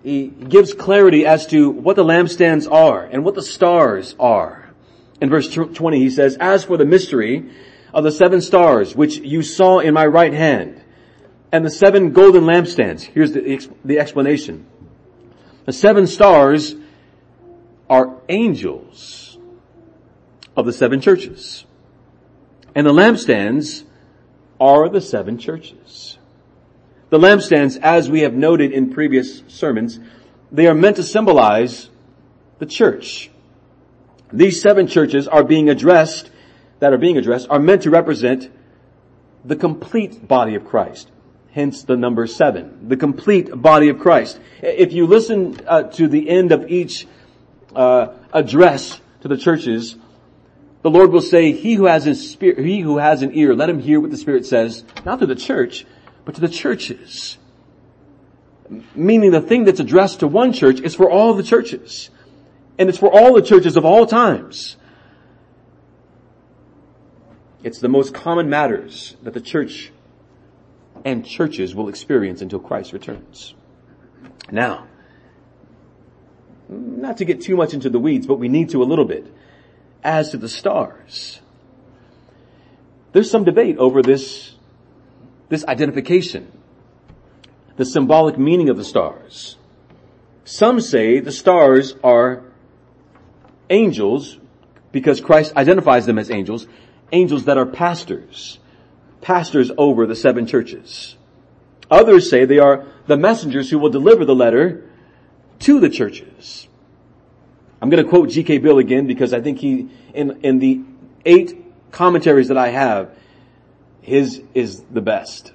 He 0.02 0.26
gives 0.26 0.74
clarity 0.74 1.24
as 1.24 1.46
to 1.46 1.70
what 1.70 1.94
the 1.94 2.02
lampstands 2.02 2.68
are 2.68 3.04
and 3.04 3.24
what 3.24 3.36
the 3.36 3.44
stars 3.44 4.16
are. 4.18 4.74
In 5.20 5.30
verse 5.30 5.48
20 5.54 6.00
he 6.00 6.10
says, 6.10 6.36
As 6.40 6.64
for 6.64 6.76
the 6.76 6.84
mystery 6.84 7.48
of 7.92 8.02
the 8.02 8.10
seven 8.10 8.40
stars 8.40 8.96
which 8.96 9.18
you 9.18 9.42
saw 9.42 9.78
in 9.78 9.94
my 9.94 10.04
right 10.04 10.32
hand 10.32 10.82
and 11.52 11.64
the 11.64 11.70
seven 11.70 12.10
golden 12.10 12.42
lampstands, 12.42 13.02
here's 13.02 13.30
the, 13.30 13.64
the 13.84 14.00
explanation. 14.00 14.66
The 15.64 15.72
seven 15.72 16.08
stars 16.08 16.74
are 17.88 18.16
angels 18.28 19.38
of 20.56 20.66
the 20.66 20.72
seven 20.72 21.00
churches. 21.00 21.66
And 22.74 22.84
the 22.84 22.92
lampstands 22.92 23.84
are 24.58 24.88
the 24.88 25.00
seven 25.00 25.38
churches. 25.38 26.18
The 27.14 27.20
lampstands, 27.20 27.78
as 27.80 28.10
we 28.10 28.22
have 28.22 28.34
noted 28.34 28.72
in 28.72 28.92
previous 28.92 29.44
sermons, 29.46 30.00
they 30.50 30.66
are 30.66 30.74
meant 30.74 30.96
to 30.96 31.04
symbolize 31.04 31.88
the 32.58 32.66
church. 32.66 33.30
These 34.32 34.60
seven 34.60 34.88
churches 34.88 35.28
are 35.28 35.44
being 35.44 35.70
addressed, 35.70 36.32
that 36.80 36.92
are 36.92 36.98
being 36.98 37.16
addressed, 37.16 37.46
are 37.50 37.60
meant 37.60 37.82
to 37.82 37.90
represent 37.90 38.50
the 39.44 39.54
complete 39.54 40.26
body 40.26 40.56
of 40.56 40.64
Christ. 40.64 41.08
Hence 41.52 41.84
the 41.84 41.96
number 41.96 42.26
seven, 42.26 42.88
the 42.88 42.96
complete 42.96 43.48
body 43.62 43.90
of 43.90 44.00
Christ. 44.00 44.40
If 44.60 44.92
you 44.92 45.06
listen 45.06 45.60
uh, 45.68 45.84
to 45.84 46.08
the 46.08 46.28
end 46.28 46.50
of 46.50 46.68
each 46.68 47.06
uh, 47.76 48.08
address 48.32 49.00
to 49.20 49.28
the 49.28 49.36
churches, 49.36 49.94
the 50.82 50.90
Lord 50.90 51.12
will 51.12 51.22
say, 51.22 51.52
he 51.52 51.74
who 51.74 51.84
has 51.84 52.04
his 52.04 52.32
spirit, 52.32 52.58
he 52.58 52.80
who 52.80 52.98
has 52.98 53.22
an 53.22 53.36
ear, 53.36 53.54
let 53.54 53.70
him 53.70 53.78
hear 53.78 54.00
what 54.00 54.10
the 54.10 54.16
Spirit 54.16 54.46
says, 54.46 54.82
not 55.06 55.20
to 55.20 55.26
the 55.26 55.36
church, 55.36 55.86
but 56.24 56.34
to 56.36 56.40
the 56.40 56.48
churches. 56.48 57.38
Meaning 58.94 59.30
the 59.30 59.40
thing 59.40 59.64
that's 59.64 59.80
addressed 59.80 60.20
to 60.20 60.26
one 60.26 60.52
church 60.52 60.80
is 60.80 60.94
for 60.94 61.10
all 61.10 61.34
the 61.34 61.42
churches. 61.42 62.10
And 62.78 62.88
it's 62.88 62.98
for 62.98 63.12
all 63.12 63.34
the 63.34 63.42
churches 63.42 63.76
of 63.76 63.84
all 63.84 64.06
times. 64.06 64.76
It's 67.62 67.78
the 67.78 67.88
most 67.88 68.12
common 68.14 68.48
matters 68.48 69.16
that 69.22 69.32
the 69.32 69.40
church 69.40 69.90
and 71.04 71.24
churches 71.24 71.74
will 71.74 71.88
experience 71.88 72.42
until 72.42 72.58
Christ 72.58 72.92
returns. 72.92 73.54
Now, 74.50 74.86
not 76.68 77.18
to 77.18 77.24
get 77.24 77.42
too 77.42 77.56
much 77.56 77.74
into 77.74 77.90
the 77.90 77.98
weeds, 77.98 78.26
but 78.26 78.36
we 78.36 78.48
need 78.48 78.70
to 78.70 78.82
a 78.82 78.84
little 78.84 79.04
bit. 79.04 79.32
As 80.02 80.30
to 80.30 80.36
the 80.36 80.48
stars, 80.48 81.40
there's 83.12 83.30
some 83.30 83.44
debate 83.44 83.78
over 83.78 84.02
this, 84.02 84.53
this 85.54 85.64
identification, 85.66 86.50
the 87.76 87.84
symbolic 87.84 88.36
meaning 88.36 88.68
of 88.68 88.76
the 88.76 88.84
stars. 88.84 89.56
Some 90.44 90.80
say 90.80 91.20
the 91.20 91.30
stars 91.30 91.94
are 92.02 92.42
angels 93.70 94.38
because 94.90 95.20
Christ 95.20 95.54
identifies 95.56 96.06
them 96.06 96.18
as 96.18 96.28
angels, 96.28 96.66
angels 97.12 97.44
that 97.44 97.56
are 97.56 97.66
pastors, 97.66 98.58
pastors 99.20 99.70
over 99.78 100.06
the 100.06 100.16
seven 100.16 100.46
churches. 100.46 101.16
Others 101.88 102.28
say 102.28 102.44
they 102.44 102.58
are 102.58 102.86
the 103.06 103.16
messengers 103.16 103.70
who 103.70 103.78
will 103.78 103.90
deliver 103.90 104.24
the 104.24 104.34
letter 104.34 104.90
to 105.60 105.78
the 105.78 105.88
churches. 105.88 106.66
I'm 107.80 107.90
going 107.90 108.02
to 108.02 108.10
quote 108.10 108.28
G.K. 108.30 108.58
Beale 108.58 108.78
again 108.78 109.06
because 109.06 109.32
I 109.32 109.40
think 109.40 109.58
he, 109.58 109.88
in, 110.14 110.40
in 110.42 110.58
the 110.58 110.82
eight 111.24 111.92
commentaries 111.92 112.48
that 112.48 112.58
I 112.58 112.70
have, 112.70 113.16
his 114.04 114.42
is 114.52 114.82
the 114.92 115.00
best. 115.00 115.50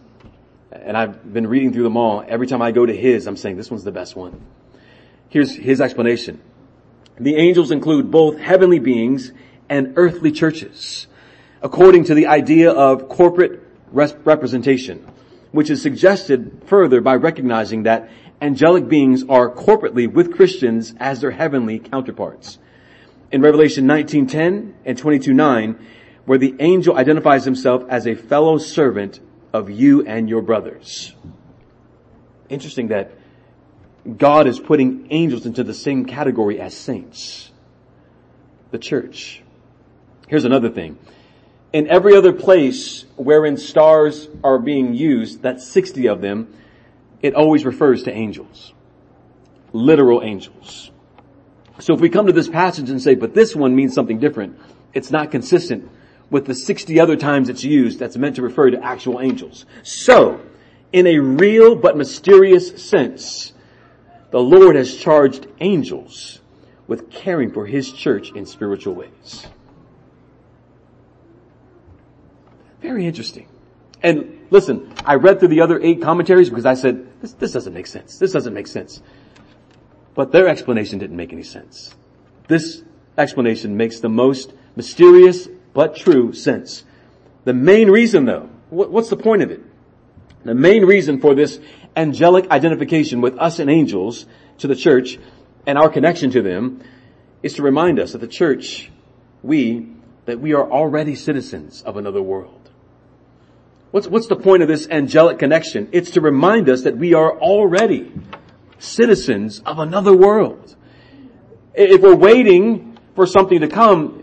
And 0.71 0.97
I've 0.97 1.31
been 1.31 1.45
reading 1.45 1.71
through 1.71 1.83
them 1.83 1.97
all. 1.97 2.25
Every 2.27 2.47
time 2.47 2.63
I 2.63 2.71
go 2.71 2.83
to 2.83 2.95
his, 2.95 3.27
I'm 3.27 3.37
saying 3.37 3.57
this 3.57 3.69
one's 3.69 3.83
the 3.83 3.91
best 3.91 4.15
one. 4.15 4.41
Here's 5.29 5.55
his 5.55 5.79
explanation. 5.79 6.41
The 7.19 7.35
angels 7.35 7.69
include 7.69 8.09
both 8.09 8.39
heavenly 8.39 8.79
beings 8.79 9.31
and 9.69 9.93
earthly 9.97 10.31
churches, 10.31 11.05
according 11.61 12.05
to 12.05 12.15
the 12.15 12.25
idea 12.25 12.71
of 12.71 13.07
corporate 13.07 13.61
representation, 13.91 15.07
which 15.51 15.69
is 15.69 15.83
suggested 15.83 16.63
further 16.65 17.01
by 17.01 17.17
recognizing 17.17 17.83
that 17.83 18.09
angelic 18.41 18.87
beings 18.87 19.23
are 19.29 19.53
corporately 19.53 20.11
with 20.11 20.33
Christians 20.35 20.95
as 20.99 21.21
their 21.21 21.31
heavenly 21.31 21.77
counterparts. 21.77 22.57
In 23.31 23.43
Revelation 23.43 23.85
19:10 23.85 24.73
and 24.85 24.97
22:9, 24.97 25.75
where 26.25 26.37
the 26.37 26.55
angel 26.59 26.97
identifies 26.97 27.45
himself 27.45 27.83
as 27.89 28.07
a 28.07 28.15
fellow 28.15 28.57
servant 28.57 29.19
of 29.53 29.69
you 29.69 30.05
and 30.05 30.29
your 30.29 30.41
brothers. 30.41 31.13
Interesting 32.49 32.89
that 32.89 33.11
God 34.17 34.47
is 34.47 34.59
putting 34.59 35.07
angels 35.11 35.45
into 35.45 35.63
the 35.63 35.73
same 35.73 36.05
category 36.05 36.59
as 36.59 36.75
saints. 36.75 37.51
The 38.71 38.79
church. 38.79 39.41
Here's 40.27 40.45
another 40.45 40.69
thing. 40.69 40.97
In 41.73 41.87
every 41.87 42.15
other 42.15 42.33
place 42.33 43.05
wherein 43.15 43.57
stars 43.57 44.27
are 44.43 44.57
being 44.57 44.93
used, 44.93 45.41
that's 45.41 45.67
60 45.67 46.07
of 46.07 46.21
them, 46.21 46.53
it 47.21 47.35
always 47.35 47.65
refers 47.65 48.03
to 48.03 48.11
angels. 48.11 48.73
Literal 49.73 50.23
angels. 50.23 50.89
So 51.79 51.93
if 51.93 51.99
we 51.99 52.09
come 52.09 52.25
to 52.27 52.33
this 52.33 52.49
passage 52.49 52.89
and 52.89 53.01
say, 53.01 53.15
but 53.15 53.33
this 53.33 53.55
one 53.55 53.75
means 53.75 53.93
something 53.93 54.19
different, 54.19 54.59
it's 54.93 55.11
not 55.11 55.31
consistent 55.31 55.89
with 56.29 56.45
the 56.45 56.55
60 56.55 56.99
other 56.99 57.15
times 57.15 57.49
it's 57.49 57.63
used 57.63 57.99
that's 57.99 58.17
meant 58.17 58.35
to 58.35 58.41
refer 58.41 58.69
to 58.69 58.83
actual 58.83 59.19
angels. 59.19 59.65
So, 59.83 60.41
in 60.91 61.07
a 61.07 61.19
real 61.19 61.75
but 61.75 61.97
mysterious 61.97 62.83
sense, 62.83 63.53
the 64.31 64.39
Lord 64.39 64.75
has 64.75 64.95
charged 64.95 65.47
angels 65.59 66.39
with 66.87 67.11
caring 67.11 67.51
for 67.51 67.65
His 67.65 67.91
church 67.91 68.31
in 68.31 68.45
spiritual 68.45 68.95
ways. 68.95 69.47
Very 72.81 73.05
interesting. 73.05 73.47
And 74.01 74.47
listen, 74.49 74.93
I 75.05 75.15
read 75.15 75.39
through 75.39 75.49
the 75.49 75.61
other 75.61 75.79
eight 75.81 76.01
commentaries 76.01 76.49
because 76.49 76.65
I 76.65 76.75
said, 76.75 77.07
this, 77.21 77.33
this 77.33 77.51
doesn't 77.51 77.73
make 77.73 77.87
sense. 77.87 78.17
This 78.17 78.31
doesn't 78.31 78.53
make 78.53 78.67
sense. 78.67 79.01
But 80.15 80.31
their 80.31 80.47
explanation 80.47 80.99
didn't 80.99 81.17
make 81.17 81.33
any 81.33 81.43
sense. 81.43 81.93
This 82.47 82.83
explanation 83.17 83.77
makes 83.77 83.99
the 83.99 84.09
most 84.09 84.53
mysterious 84.75 85.47
but 85.73 85.95
true 85.95 86.33
sense. 86.33 86.83
The 87.45 87.53
main 87.53 87.89
reason 87.89 88.25
though, 88.25 88.49
what's 88.69 89.09
the 89.09 89.17
point 89.17 89.41
of 89.41 89.51
it? 89.51 89.61
The 90.43 90.55
main 90.55 90.85
reason 90.85 91.19
for 91.19 91.35
this 91.35 91.59
angelic 91.95 92.49
identification 92.49 93.21
with 93.21 93.37
us 93.37 93.59
and 93.59 93.69
angels 93.69 94.25
to 94.59 94.67
the 94.67 94.75
church 94.75 95.19
and 95.65 95.77
our 95.77 95.89
connection 95.89 96.31
to 96.31 96.41
them 96.41 96.81
is 97.43 97.55
to 97.55 97.61
remind 97.61 97.99
us 97.99 98.13
that 98.13 98.19
the 98.19 98.27
church, 98.27 98.89
we, 99.43 99.87
that 100.25 100.39
we 100.39 100.53
are 100.53 100.69
already 100.69 101.15
citizens 101.15 101.81
of 101.81 101.97
another 101.97 102.21
world. 102.21 102.69
What's, 103.91 104.07
what's 104.07 104.27
the 104.27 104.35
point 104.35 104.61
of 104.61 104.67
this 104.67 104.87
angelic 104.89 105.39
connection? 105.39 105.89
It's 105.91 106.11
to 106.11 106.21
remind 106.21 106.69
us 106.69 106.83
that 106.83 106.97
we 106.97 107.13
are 107.13 107.37
already 107.39 108.11
citizens 108.77 109.59
of 109.65 109.79
another 109.79 110.15
world. 110.15 110.75
If 111.73 112.01
we're 112.01 112.15
waiting 112.15 112.97
for 113.15 113.25
something 113.25 113.61
to 113.61 113.67
come, 113.67 114.18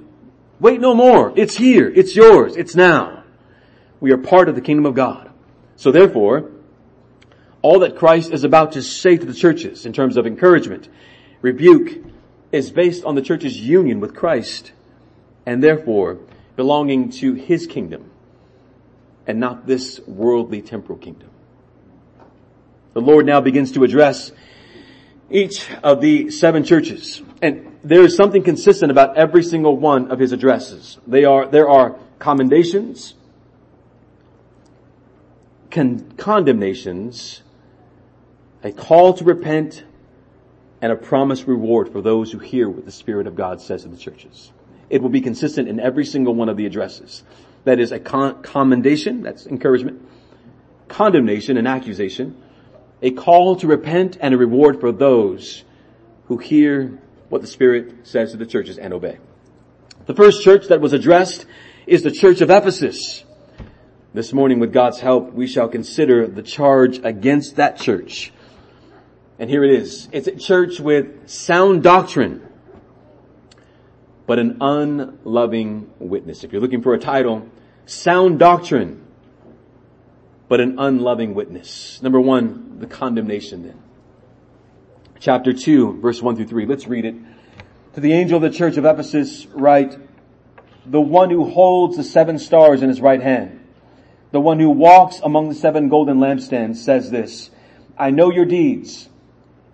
wait 0.61 0.81
no 0.81 0.95
more. 0.95 1.33
It's 1.37 1.57
here. 1.57 1.91
It's 1.95 2.15
yours. 2.15 2.57
It's 2.57 2.75
now. 2.75 3.25
We 4.01 4.13
are 4.13 4.19
part 4.19 4.49
of 4.49 4.55
the 4.55 4.61
kingdom 4.61 4.87
of 4.87 4.95
God. 4.95 5.31
So 5.77 5.91
therefore, 5.91 6.51
all 7.63 7.81
that 7.81 7.97
Christ 7.97 8.33
is 8.33 8.45
about 8.45 8.73
to 8.73 8.83
say 8.83 9.17
to 9.17 9.27
the 9.27 9.35
churches 9.35 9.87
in 9.87 9.93
terms 9.93 10.17
of 10.17 10.27
encouragement, 10.27 10.89
rebuke, 11.41 12.05
is 12.53 12.71
based 12.71 13.05
on 13.05 13.15
the 13.15 13.23
church's 13.23 13.59
union 13.59 14.01
with 14.01 14.15
Christ 14.15 14.73
and 15.45 15.63
therefore 15.63 16.19
belonging 16.57 17.11
to 17.11 17.35
His 17.35 17.67
kingdom 17.67 18.11
and 19.27 19.41
not 19.41 19.67
this 19.67 20.01
worldly 20.07 20.63
temporal 20.63 20.99
kingdom. 20.99 21.31
The 22.95 23.01
Lord 23.01 23.27
now 23.27 23.41
begins 23.41 23.73
to 23.73 23.85
address 23.85 24.33
each 25.31 25.69
of 25.83 26.01
the 26.01 26.31
seven 26.31 26.65
churches. 26.65 27.21
And 27.43 27.76
there 27.87 28.03
is 28.03 28.17
something 28.17 28.43
consistent 28.43 28.91
about 28.91 29.17
every 29.17 29.45
single 29.45 29.77
one 29.77 30.11
of 30.11 30.19
his 30.19 30.33
addresses. 30.33 30.99
They 31.07 31.25
are, 31.25 31.47
there 31.47 31.69
are 31.69 31.97
commendations, 32.19 33.15
con- 35.71 36.13
condemnations, 36.17 37.43
a 38.65 38.73
call 38.73 39.15
to 39.15 39.25
repent, 39.25 39.85
and 40.83 40.91
a 40.91 40.97
promised 40.97 41.47
reward 41.47 41.93
for 41.93 42.03
those 42.03 42.33
who 42.33 42.41
hear 42.41 42.69
what 42.69 42.85
the 42.85 42.91
Spirit 42.91 43.29
of 43.29 43.37
God 43.37 43.61
says 43.61 43.83
to 43.83 43.89
the 43.89 43.97
churches. 43.97 44.51
It 44.91 45.01
will 45.01 45.09
be 45.09 45.21
consistent 45.21 45.69
in 45.69 45.79
every 45.79 46.05
single 46.05 46.35
one 46.35 46.49
of 46.49 46.57
the 46.57 46.67
addresses. 46.67 47.23
That 47.65 47.79
is 47.79 47.93
a 47.93 48.01
con- 48.01 48.43
commendation, 48.43 49.23
that's 49.23 49.47
encouragement, 49.47 50.03
condemnation 50.89 51.57
and 51.57 51.69
accusation, 51.69 52.37
a 53.01 53.13
call 53.13 53.55
to 53.57 53.69
repent 53.69 54.19
and 54.21 54.35
a 54.35 54.37
reward 54.37 54.81
for 54.81 54.91
those 54.91 55.63
who 56.27 56.39
hear 56.39 57.01
what 57.29 57.41
the 57.41 57.47
Spirit 57.47 58.07
says 58.07 58.33
to 58.33 58.37
the 58.37 58.47
churches 58.47 58.79
and 58.79 58.93
obey. 58.93 59.19
The 60.07 60.15
first 60.15 60.43
church 60.43 60.69
that 60.69 60.81
was 60.81 60.93
addressed 60.93 61.47
is 61.87 62.03
the 62.03 62.11
church 62.11 62.41
of 62.41 62.51
Ephesus. 62.51 63.25
This 64.15 64.33
morning 64.33 64.61
with 64.61 64.73
God's 64.73 65.01
help, 65.01 65.33
we 65.33 65.47
shall 65.47 65.69
consider 65.69 66.27
the 66.27 66.43
charge 66.43 67.01
against 67.05 67.57
that 67.57 67.79
church. 67.79 68.33
And 69.39 69.51
here 69.51 69.63
it 69.65 69.73
is. 69.73 70.09
It's 70.13 70.27
a 70.27 70.37
church 70.37 70.81
with 70.81 71.29
sound 71.29 71.83
doctrine, 71.83 72.47
but 74.27 74.39
an 74.39 74.59
unloving 74.61 75.91
witness. 75.99 76.45
If 76.45 76.53
you're 76.53 76.63
looking 76.63 76.83
for 76.83 76.95
a 76.95 76.99
title, 76.99 77.49
sound 77.85 78.39
doctrine, 78.39 79.05
but 80.49 80.61
an 80.61 80.79
unloving 80.79 81.35
witness. 81.35 82.01
Number 82.01 82.21
one, 82.21 82.79
the 82.79 82.87
condemnation 82.87 83.65
then. 83.65 83.83
Chapter 85.19 85.55
2, 85.55 86.01
verse 86.01 86.21
1 86.21 86.37
through 86.37 86.47
3. 86.47 86.67
Let's 86.67 86.87
read 86.87 87.07
it. 87.07 87.15
To 87.95 88.01
the 88.01 88.13
angel 88.13 88.37
of 88.37 88.43
the 88.43 88.57
church 88.57 88.77
of 88.77 88.85
Ephesus 88.85 89.47
write, 89.47 89.97
the 90.85 91.01
one 91.01 91.31
who 91.31 91.49
holds 91.49 91.97
the 91.97 92.05
seven 92.05 92.39
stars 92.39 92.83
in 92.83 92.91
his 92.91 93.01
right 93.01 93.23
hand, 93.23 93.65
the 94.33 94.41
one 94.41 94.61
who 94.61 94.69
walks 94.69 95.21
among 95.21 95.49
the 95.49 95.55
seven 95.55 95.89
golden 95.89 96.19
lampstands 96.19 96.77
says 96.77 97.11
this, 97.11 97.51
I 97.99 98.11
know 98.11 98.31
your 98.31 98.45
deeds 98.45 99.09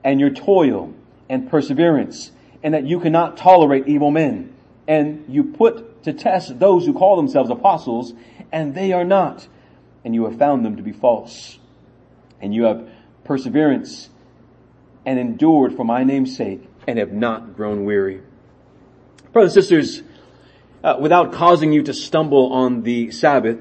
and 0.04 0.20
your 0.20 0.30
toil 0.30 0.94
and 1.28 1.50
perseverance 1.50 2.30
and 2.62 2.74
that 2.74 2.84
you 2.84 3.00
cannot 3.00 3.36
tolerate 3.36 3.88
evil 3.88 4.12
men 4.12 4.54
and 4.86 5.24
you 5.28 5.42
put 5.42 6.04
to 6.04 6.12
test 6.12 6.58
those 6.60 6.86
who 6.86 6.92
call 6.92 7.16
themselves 7.16 7.50
apostles 7.50 8.12
and 8.52 8.74
they 8.74 8.92
are 8.92 9.04
not 9.04 9.48
and 10.04 10.14
you 10.14 10.24
have 10.24 10.38
found 10.38 10.64
them 10.64 10.76
to 10.76 10.82
be 10.82 10.92
false. 10.92 11.58
And 12.40 12.54
you 12.54 12.64
have 12.64 12.88
perseverance 13.24 14.08
and 15.04 15.18
endured 15.18 15.76
for 15.76 15.84
my 15.84 16.04
name's 16.04 16.36
sake 16.36 16.68
and 16.86 16.98
have 16.98 17.12
not 17.12 17.56
grown 17.56 17.84
weary. 17.84 18.22
Brothers 19.32 19.56
and 19.56 19.64
sisters, 19.64 20.02
uh, 20.84 20.96
without 21.00 21.32
causing 21.32 21.72
you 21.72 21.82
to 21.84 21.94
stumble 21.94 22.52
on 22.52 22.82
the 22.82 23.10
Sabbath, 23.10 23.58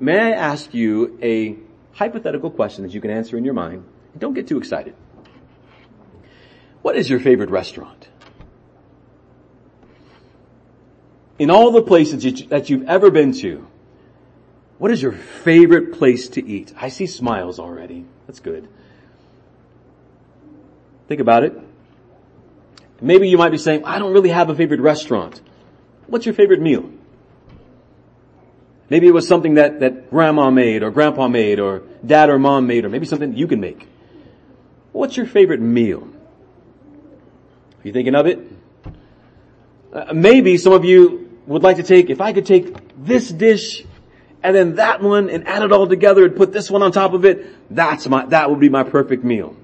may 0.00 0.18
I 0.18 0.30
ask 0.30 0.74
you 0.74 1.18
a 1.22 1.56
hypothetical 1.92 2.50
question 2.50 2.84
that 2.84 2.92
you 2.92 3.00
can 3.00 3.10
answer 3.10 3.36
in 3.36 3.44
your 3.44 3.54
mind? 3.54 3.84
Don't 4.18 4.34
get 4.34 4.48
too 4.48 4.58
excited. 4.58 4.94
What 6.82 6.96
is 6.96 7.08
your 7.10 7.20
favorite 7.20 7.50
restaurant? 7.50 8.08
In 11.38 11.50
all 11.50 11.70
the 11.70 11.82
places 11.82 12.48
that 12.48 12.70
you've 12.70 12.88
ever 12.88 13.10
been 13.10 13.32
to, 13.34 13.66
what 14.78 14.90
is 14.90 15.02
your 15.02 15.12
favorite 15.12 15.92
place 15.92 16.28
to 16.30 16.46
eat? 16.46 16.72
I 16.76 16.88
see 16.88 17.06
smiles 17.06 17.58
already. 17.58 18.06
That's 18.26 18.40
good. 18.40 18.68
Think 21.08 21.20
about 21.20 21.44
it. 21.44 21.58
Maybe 23.00 23.28
you 23.28 23.38
might 23.38 23.50
be 23.50 23.58
saying, 23.58 23.84
I 23.84 23.98
don't 23.98 24.12
really 24.12 24.30
have 24.30 24.50
a 24.50 24.54
favorite 24.54 24.80
restaurant. 24.80 25.40
What's 26.06 26.26
your 26.26 26.34
favorite 26.34 26.60
meal? 26.60 26.90
Maybe 28.88 29.08
it 29.08 29.14
was 29.14 29.26
something 29.26 29.54
that, 29.54 29.80
that 29.80 30.10
grandma 30.10 30.50
made 30.50 30.82
or 30.82 30.90
grandpa 30.90 31.28
made 31.28 31.58
or 31.58 31.82
dad 32.04 32.30
or 32.30 32.38
mom 32.38 32.66
made 32.66 32.84
or 32.84 32.88
maybe 32.88 33.06
something 33.06 33.36
you 33.36 33.46
can 33.48 33.60
make. 33.60 33.88
What's 34.92 35.16
your 35.16 35.26
favorite 35.26 35.60
meal? 35.60 36.08
Are 37.78 37.86
you 37.86 37.92
thinking 37.92 38.14
of 38.14 38.26
it? 38.26 38.38
Uh, 39.92 40.12
maybe 40.14 40.56
some 40.56 40.72
of 40.72 40.84
you 40.84 41.40
would 41.46 41.62
like 41.62 41.76
to 41.76 41.82
take, 41.82 42.10
if 42.10 42.20
I 42.20 42.32
could 42.32 42.46
take 42.46 42.76
this 42.96 43.28
dish 43.28 43.84
and 44.42 44.54
then 44.54 44.76
that 44.76 45.02
one 45.02 45.30
and 45.30 45.46
add 45.48 45.62
it 45.62 45.72
all 45.72 45.88
together 45.88 46.24
and 46.24 46.36
put 46.36 46.52
this 46.52 46.70
one 46.70 46.82
on 46.82 46.92
top 46.92 47.12
of 47.12 47.24
it, 47.24 47.46
that's 47.74 48.06
my, 48.06 48.24
that 48.26 48.50
would 48.50 48.60
be 48.60 48.68
my 48.68 48.84
perfect 48.84 49.24
meal. 49.24 49.56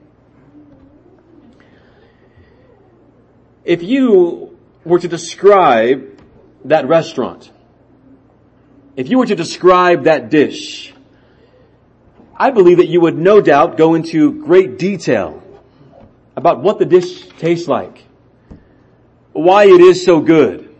If 3.64 3.82
you 3.82 4.58
were 4.84 4.98
to 4.98 5.08
describe 5.08 6.20
that 6.64 6.88
restaurant, 6.88 7.50
if 8.96 9.08
you 9.08 9.18
were 9.18 9.26
to 9.26 9.36
describe 9.36 10.04
that 10.04 10.30
dish, 10.30 10.92
I 12.36 12.50
believe 12.50 12.78
that 12.78 12.88
you 12.88 13.00
would 13.00 13.16
no 13.16 13.40
doubt 13.40 13.76
go 13.76 13.94
into 13.94 14.42
great 14.44 14.78
detail 14.78 15.42
about 16.34 16.60
what 16.60 16.78
the 16.78 16.84
dish 16.84 17.28
tastes 17.38 17.68
like, 17.68 18.04
why 19.32 19.64
it 19.66 19.80
is 19.80 20.04
so 20.04 20.20
good, 20.20 20.74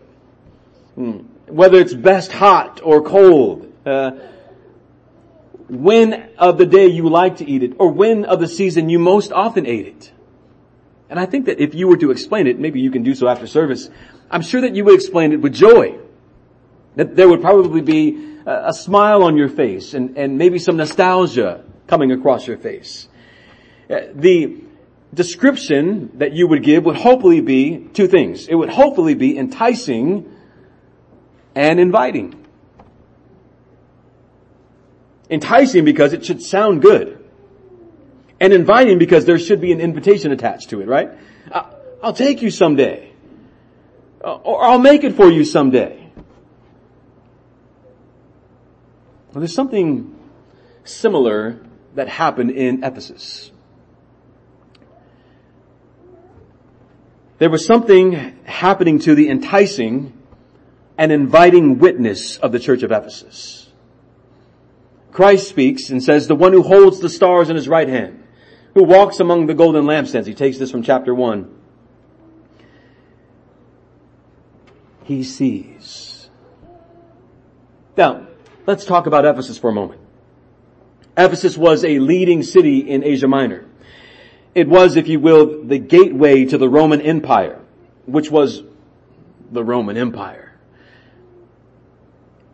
hmm. 0.95 1.19
whether 1.47 1.77
it's 1.77 1.93
best 1.93 2.31
hot 2.33 2.81
or 2.83 3.01
cold, 3.01 3.71
uh, 3.85 4.11
when 5.69 6.29
of 6.37 6.57
the 6.57 6.65
day 6.65 6.87
you 6.87 7.07
like 7.07 7.37
to 7.37 7.49
eat 7.49 7.63
it, 7.63 7.73
or 7.79 7.89
when 7.89 8.25
of 8.25 8.39
the 8.39 8.47
season 8.47 8.89
you 8.89 8.99
most 8.99 9.31
often 9.31 9.65
ate 9.65 9.87
it. 9.87 10.11
And 11.13 11.19
I 11.19 11.27
think 11.27 11.45
that 11.45 11.61
if 11.61 11.75
you 11.75 11.87
were 11.87 11.97
to 11.97 12.09
explain 12.09 12.47
it, 12.47 12.57
maybe 12.57 12.81
you 12.81 12.89
can 12.89 13.03
do 13.03 13.13
so 13.13 13.27
after 13.27 13.45
service, 13.45 13.87
I'm 14.31 14.41
sure 14.41 14.61
that 14.61 14.73
you 14.73 14.83
would 14.83 14.95
explain 14.95 15.31
it 15.31 15.41
with 15.41 15.53
joy. 15.53 15.99
That 16.95 17.15
there 17.15 17.29
would 17.29 17.39
probably 17.39 17.81
be 17.81 18.39
a, 18.47 18.73
smile 18.73 19.21
on 19.21 19.37
your 19.37 19.47
face 19.47 19.93
and, 19.93 20.17
and 20.17 20.39
maybe 20.39 20.57
some 20.57 20.75
nostalgia 20.75 21.65
coming 21.85 22.11
across 22.11 22.47
your 22.47 22.57
face. 22.57 23.07
Uh, 23.87 24.07
the 24.15 24.63
description 25.13 26.17
that 26.17 26.33
you 26.33 26.47
would 26.47 26.63
give 26.63 26.83
would 26.85 26.97
hopefully 26.97 27.41
be 27.41 27.87
two 27.93 28.07
things. 28.07 28.47
It 28.47 28.55
would 28.55 28.71
hopefully 28.71 29.13
be 29.13 29.37
enticing 29.37 30.35
and 31.53 31.79
inviting. 31.79 32.43
Enticing 35.29 35.85
because 35.85 36.13
it 36.13 36.25
should 36.25 36.41
sound 36.41 36.81
good. 36.81 37.22
And 38.43 38.51
inviting 38.51 38.99
because 38.99 39.23
there 39.23 39.39
should 39.39 39.61
be 39.61 39.71
an 39.71 39.79
invitation 39.79 40.33
attached 40.33 40.71
to 40.71 40.81
it, 40.81 40.87
right? 40.89 41.11
I'll 42.03 42.11
take 42.11 42.41
you 42.41 42.51
someday. 42.51 43.09
Uh, 44.21 44.33
or 44.33 44.61
I'll 44.61 44.79
make 44.79 45.05
it 45.05 45.15
for 45.15 45.31
you 45.31 45.45
someday. 45.45 46.11
Well, 49.31 49.39
there's 49.39 49.53
something 49.53 50.13
similar 50.83 51.61
that 51.95 52.09
happened 52.09 52.51
in 52.51 52.83
Ephesus. 52.83 53.49
There 57.37 57.49
was 57.49 57.65
something 57.65 58.37
happening 58.43 58.99
to 58.99 59.15
the 59.15 59.29
enticing 59.29 60.21
and 60.97 61.13
inviting 61.13 61.79
witness 61.79 62.35
of 62.35 62.51
the 62.51 62.59
church 62.59 62.83
of 62.83 62.91
Ephesus. 62.91 63.71
Christ 65.13 65.47
speaks 65.47 65.89
and 65.91 66.03
says, 66.03 66.27
the 66.27 66.35
one 66.35 66.51
who 66.51 66.61
holds 66.61 66.99
the 66.99 67.07
stars 67.07 67.49
in 67.49 67.55
his 67.55 67.69
right 67.69 67.87
hand, 67.87 68.19
who 68.73 68.83
walks 68.83 69.19
among 69.19 69.45
the 69.47 69.53
golden 69.53 69.85
lampstands. 69.85 70.25
He 70.25 70.33
takes 70.33 70.57
this 70.57 70.71
from 70.71 70.83
chapter 70.83 71.13
one. 71.13 71.53
He 75.03 75.23
sees. 75.23 76.29
Now, 77.97 78.27
let's 78.65 78.85
talk 78.85 79.05
about 79.05 79.25
Ephesus 79.25 79.57
for 79.57 79.69
a 79.69 79.73
moment. 79.73 80.01
Ephesus 81.15 81.57
was 81.57 81.83
a 81.83 81.99
leading 81.99 82.41
city 82.41 82.79
in 82.79 83.03
Asia 83.03 83.27
Minor. 83.27 83.65
It 84.55 84.67
was, 84.67 84.95
if 84.95 85.07
you 85.07 85.19
will, 85.19 85.63
the 85.63 85.77
gateway 85.77 86.45
to 86.45 86.57
the 86.57 86.69
Roman 86.69 87.01
Empire, 87.01 87.59
which 88.05 88.31
was 88.31 88.63
the 89.51 89.63
Roman 89.63 89.97
Empire. 89.97 90.53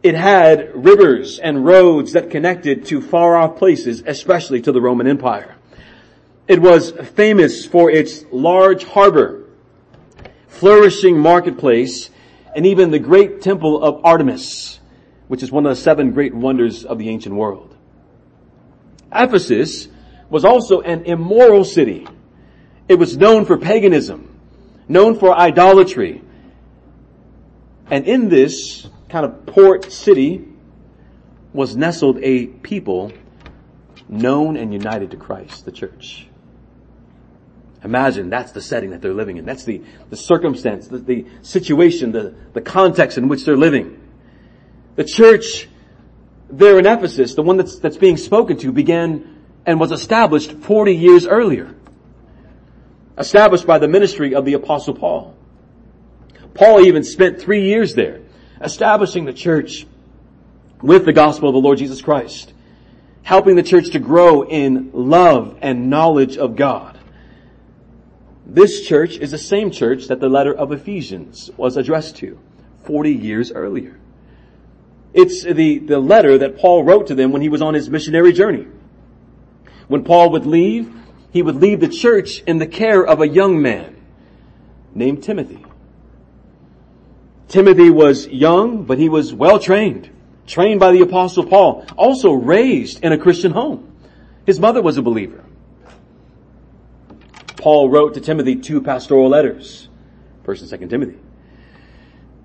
It 0.01 0.15
had 0.15 0.71
rivers 0.73 1.39
and 1.39 1.65
roads 1.65 2.13
that 2.13 2.29
connected 2.29 2.86
to 2.88 3.01
far 3.01 3.36
off 3.36 3.58
places, 3.58 4.01
especially 4.05 4.62
to 4.62 4.71
the 4.71 4.82
Roman 4.82 5.08
Empire. 5.08 5.55
It 6.49 6.63
was 6.63 6.89
famous 7.13 7.63
for 7.63 7.91
its 7.91 8.25
large 8.31 8.83
harbor, 8.83 9.45
flourishing 10.47 11.19
marketplace, 11.19 12.09
and 12.55 12.65
even 12.65 12.89
the 12.89 12.97
great 12.97 13.43
temple 13.43 13.83
of 13.83 14.03
Artemis, 14.03 14.79
which 15.27 15.43
is 15.43 15.51
one 15.51 15.67
of 15.67 15.69
the 15.69 15.75
seven 15.79 16.12
great 16.12 16.33
wonders 16.33 16.85
of 16.85 16.97
the 16.97 17.07
ancient 17.07 17.35
world. 17.35 17.75
Ephesus 19.13 19.89
was 20.31 20.43
also 20.43 20.81
an 20.81 21.03
immoral 21.03 21.63
city. 21.63 22.07
It 22.88 22.95
was 22.95 23.15
known 23.15 23.45
for 23.45 23.55
paganism, 23.55 24.35
known 24.88 25.19
for 25.19 25.38
idolatry. 25.38 26.23
And 27.91 28.07
in 28.07 28.27
this 28.27 28.89
kind 29.07 29.23
of 29.23 29.45
port 29.45 29.91
city, 29.91 30.47
was 31.53 31.75
nestled 31.75 32.17
a 32.23 32.47
people 32.47 33.12
known 34.07 34.57
and 34.57 34.73
united 34.73 35.12
to 35.12 35.17
Christ, 35.17 35.65
the 35.65 35.71
church. 35.71 36.25
Imagine 37.84 38.30
that's 38.30 38.52
the 38.52 38.62
setting 38.62 38.89
that 38.89 39.02
they're 39.02 39.13
living 39.13 39.38
in. 39.38 39.46
That's 39.46 39.63
the, 39.63 39.82
the 40.10 40.18
circumstance, 40.18 40.88
the, 40.88 40.98
the 40.98 41.26
situation, 41.42 42.12
the, 42.12 42.36
the 42.54 42.62
context 42.62 43.18
in 43.18 43.28
which 43.28 43.46
they're 43.46 43.58
living. 43.58 44.02
The 44.96 45.06
church 45.06 45.70
there 46.50 46.80
in 46.80 46.86
Ephesus, 46.86 47.36
the 47.36 47.44
one 47.44 47.58
that's, 47.58 47.80
that's 47.80 47.98
being 47.98 48.18
spoken 48.18 48.58
to, 48.58 48.72
began 48.72 49.38
and 49.65 49.80
was 49.80 49.92
established 49.92 50.52
40 50.52 50.96
years 50.96 51.28
earlier. 51.28 51.76
Established 53.18 53.68
by 53.68 53.78
the 53.78 53.88
ministry 53.88 54.34
of 54.34 54.46
the 54.46 54.54
apostle 54.54 54.94
Paul. 54.94 55.36
Paul 56.54 56.82
even 56.82 57.04
spent 57.04 57.39
three 57.39 57.65
years 57.65 57.94
there, 57.94 58.22
establishing 58.62 59.26
the 59.26 59.34
church 59.34 59.86
with 60.82 61.06
the 61.06 61.13
gospel 61.13 61.50
of 61.50 61.54
the 61.54 61.60
Lord 61.60 61.78
Jesus 61.78 62.02
Christ, 62.02 62.54
helping 63.22 63.56
the 63.56 63.63
church 63.63 63.92
to 63.92 64.00
grow 64.00 64.44
in 64.44 64.92
love 64.94 65.58
and 65.62 65.89
knowledge 65.89 66.38
of 66.38 66.56
God. 66.56 66.98
This 68.49 68.88
church 68.88 69.17
is 69.17 69.31
the 69.31 69.38
same 69.38 69.69
church 69.69 70.07
that 70.07 70.19
the 70.19 70.29
letter 70.29 70.53
of 70.53 70.71
Ephesians 70.71 71.51
was 71.55 71.77
addressed 71.77 72.15
to 72.17 72.39
40 72.83 73.13
years 73.13 73.51
earlier. 73.51 73.99
It's 75.13 75.43
the, 75.43 75.79
the 75.79 75.99
letter 75.99 76.38
that 76.39 76.57
Paul 76.57 76.83
wrote 76.83 77.07
to 77.07 77.15
them 77.15 77.31
when 77.31 77.41
he 77.41 77.49
was 77.49 77.62
on 77.62 77.73
his 77.73 77.89
missionary 77.89 78.33
journey. 78.33 78.67
When 79.88 80.03
Paul 80.03 80.31
would 80.31 80.45
leave, 80.45 80.93
he 81.31 81.41
would 81.41 81.55
leave 81.57 81.79
the 81.79 81.88
church 81.88 82.41
in 82.47 82.57
the 82.57 82.67
care 82.67 83.05
of 83.05 83.21
a 83.21 83.27
young 83.27 83.62
man 83.62 83.95
named 84.95 85.23
Timothy. 85.23 85.63
Timothy 87.47 87.89
was 87.89 88.27
young, 88.27 88.83
but 88.83 88.97
he 88.97 89.09
was 89.09 89.33
well 89.33 89.59
trained 89.59 90.09
trained 90.49 90.79
by 90.79 90.91
the 90.91 91.01
apostle 91.01 91.45
Paul, 91.45 91.85
also 91.95 92.33
raised 92.33 93.03
in 93.03 93.13
a 93.13 93.17
Christian 93.17 93.51
home. 93.51 93.95
His 94.45 94.59
mother 94.59 94.81
was 94.81 94.97
a 94.97 95.01
believer. 95.01 95.45
Paul 97.60 97.89
wrote 97.89 98.15
to 98.15 98.22
Timothy 98.22 98.56
two 98.56 98.82
pastoral 98.82 99.30
letters, 99.30 99.88
1st 100.45 100.72
and 100.72 100.82
2nd 100.82 100.89
Timothy. 100.89 101.17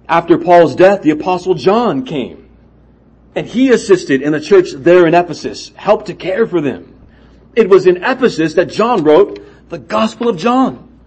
After 0.09 0.37
Paul's 0.37 0.75
death, 0.75 1.01
the 1.03 1.11
apostle 1.11 1.55
John 1.55 2.05
came 2.05 2.51
and 3.35 3.47
he 3.47 3.71
assisted 3.71 4.23
in 4.23 4.33
the 4.33 4.41
church 4.41 4.73
there 4.73 5.07
in 5.07 5.15
Ephesus, 5.15 5.73
helped 5.75 6.07
to 6.07 6.15
care 6.15 6.47
for 6.47 6.61
them. 6.61 6.95
It 7.57 7.69
was 7.69 7.87
in 7.87 8.05
Ephesus 8.05 8.55
that 8.55 8.67
John 8.67 9.03
wrote 9.03 9.41
the 9.71 9.79
Gospel 9.79 10.29
of 10.29 10.37
John. 10.37 11.01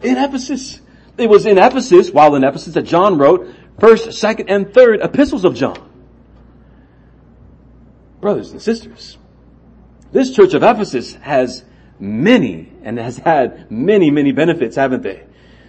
In 0.00 0.16
Ephesus. 0.16 0.80
It 1.18 1.28
was 1.28 1.44
in 1.44 1.58
Ephesus, 1.58 2.10
while 2.10 2.34
in 2.34 2.44
Ephesus, 2.44 2.72
that 2.74 2.84
John 2.84 3.18
wrote 3.18 3.54
first, 3.78 4.12
second, 4.14 4.48
and 4.48 4.72
third 4.72 5.00
epistles 5.02 5.44
of 5.44 5.54
John 5.54 5.90
brothers 8.20 8.52
and 8.52 8.60
sisters, 8.60 9.16
this 10.12 10.34
church 10.34 10.54
of 10.54 10.62
Ephesus 10.62 11.14
has 11.16 11.64
many 12.00 12.72
and 12.82 12.98
has 12.98 13.18
had 13.18 13.70
many, 13.70 14.10
many 14.10 14.32
benefits, 14.32 14.76
haven't 14.76 15.02
they? 15.02 15.22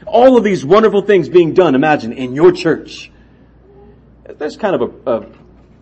All 0.05 0.37
of 0.37 0.43
these 0.43 0.65
wonderful 0.65 1.01
things 1.01 1.29
being 1.29 1.53
done, 1.53 1.75
imagine, 1.75 2.13
in 2.13 2.33
your 2.33 2.51
church. 2.51 3.11
There's 4.25 4.57
kind 4.57 4.75
of 4.75 4.81
a, 5.05 5.11
a, 5.11 5.25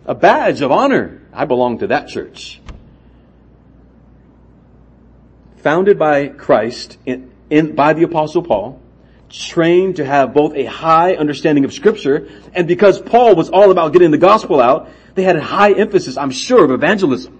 a 0.06 0.14
badge 0.14 0.60
of 0.60 0.70
honor. 0.72 1.22
I 1.32 1.44
belong 1.44 1.78
to 1.78 1.86
that 1.88 2.08
church. 2.08 2.60
Founded 5.58 5.98
by 5.98 6.28
Christ 6.28 6.98
in, 7.06 7.30
in, 7.48 7.74
by 7.74 7.92
the 7.92 8.02
apostle 8.02 8.42
Paul, 8.42 8.80
trained 9.28 9.96
to 9.96 10.04
have 10.04 10.34
both 10.34 10.54
a 10.54 10.64
high 10.64 11.14
understanding 11.14 11.64
of 11.64 11.72
scripture, 11.72 12.28
and 12.52 12.66
because 12.66 13.00
Paul 13.00 13.36
was 13.36 13.48
all 13.50 13.70
about 13.70 13.92
getting 13.92 14.10
the 14.10 14.18
gospel 14.18 14.60
out, 14.60 14.90
they 15.14 15.22
had 15.22 15.36
a 15.36 15.42
high 15.42 15.72
emphasis, 15.72 16.16
I'm 16.16 16.30
sure, 16.30 16.64
of 16.64 16.70
evangelism. 16.70 17.38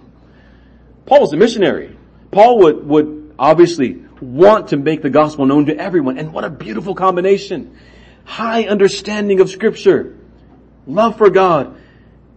Paul 1.05 1.21
was 1.21 1.33
a 1.33 1.37
missionary. 1.37 1.97
Paul 2.31 2.59
would, 2.59 2.87
would 2.87 3.35
obviously 3.37 4.03
want 4.21 4.69
to 4.69 4.77
make 4.77 5.01
the 5.01 5.09
gospel 5.09 5.45
known 5.45 5.65
to 5.65 5.77
everyone. 5.77 6.17
And 6.17 6.31
what 6.31 6.43
a 6.43 6.49
beautiful 6.49 6.95
combination. 6.95 7.77
High 8.23 8.63
understanding 8.65 9.39
of 9.39 9.49
scripture, 9.49 10.17
love 10.85 11.17
for 11.17 11.29
God, 11.29 11.75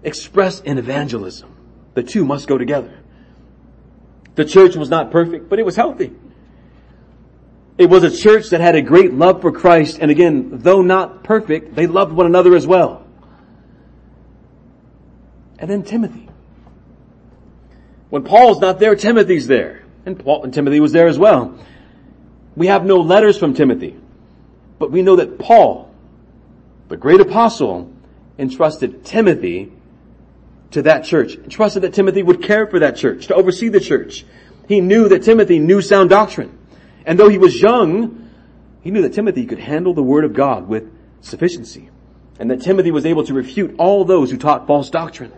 expressed 0.03 0.65
in 0.65 0.79
evangelism. 0.79 1.51
The 1.95 2.03
two 2.03 2.25
must 2.25 2.49
go 2.49 2.59
together. 2.59 2.99
The 4.35 4.45
church 4.45 4.75
was 4.75 4.89
not 4.89 5.13
perfect, 5.13 5.49
but 5.49 5.59
it 5.59 5.65
was 5.65 5.77
healthy. 5.77 6.13
It 7.77 7.91
was 7.91 8.03
a 8.03 8.11
church 8.11 8.51
that 8.51 8.61
had 8.61 8.75
a 8.75 8.83
great 8.83 9.13
love 9.13 9.41
for 9.41 9.53
Christ, 9.53 9.99
and 10.01 10.11
again, 10.11 10.59
though 10.59 10.83
not 10.83 11.23
perfect, 11.25 11.75
they 11.75 11.87
loved 11.87 12.13
one 12.13 12.27
another 12.27 12.55
as 12.55 12.67
well. 12.67 13.07
And 15.59 15.71
then 15.71 15.83
Timothy. 15.83 16.29
When 18.11 18.25
Paul's 18.25 18.61
not 18.61 18.79
there, 18.79 18.95
Timothy's 18.97 19.47
there. 19.47 19.84
And 20.07 20.19
Paul 20.19 20.45
and 20.45 20.53
Timothy 20.53 20.81
was 20.81 20.93
there 20.93 21.07
as 21.07 21.19
well. 21.19 21.59
We 22.57 22.69
have 22.69 22.85
no 22.85 23.01
letters 23.01 23.39
from 23.39 23.55
Timothy, 23.55 23.97
but 24.79 24.91
we 24.91 25.03
know 25.03 25.17
that 25.17 25.39
Paul, 25.39 25.93
the 26.89 26.97
great 26.97 27.21
apostle, 27.21 27.93
entrusted 28.39 29.05
Timothy 29.05 29.73
to 30.73 30.83
that 30.83 31.05
church. 31.05 31.35
Entrusted 31.37 31.83
that 31.83 31.95
Timothy 31.95 32.23
would 32.23 32.43
care 32.43 32.67
for 32.67 32.81
that 32.81 32.97
church, 32.97 33.29
to 33.29 33.35
oversee 33.35 33.69
the 33.69 33.81
church. 33.81 34.25
He 34.69 34.81
knew 34.81 35.09
that 35.09 35.23
Timothy 35.23 35.59
knew 35.59 35.81
sound 35.81 36.11
doctrine. 36.11 36.59
And 37.07 37.19
though 37.19 37.29
he 37.29 37.39
was 37.39 37.61
young, 37.61 38.31
he 38.83 38.91
knew 38.91 39.03
that 39.03 39.15
Timothy 39.15 39.47
could 39.47 39.59
handle 39.59 39.95
the 39.95 40.03
word 40.03 40.25
of 40.25 40.33
God 40.33 40.69
with 40.69 40.91
sufficiency. 41.21 41.91
And 42.39 42.51
that 42.51 42.63
Timothy 42.63 42.91
was 42.91 43.07
able 43.07 43.25
to 43.25 43.35
refute 43.35 43.77
all 43.79 44.05
those 44.05 44.31
who 44.31 44.37
taught 44.37 44.67
false 44.67 44.91
doctrine. 44.91 45.33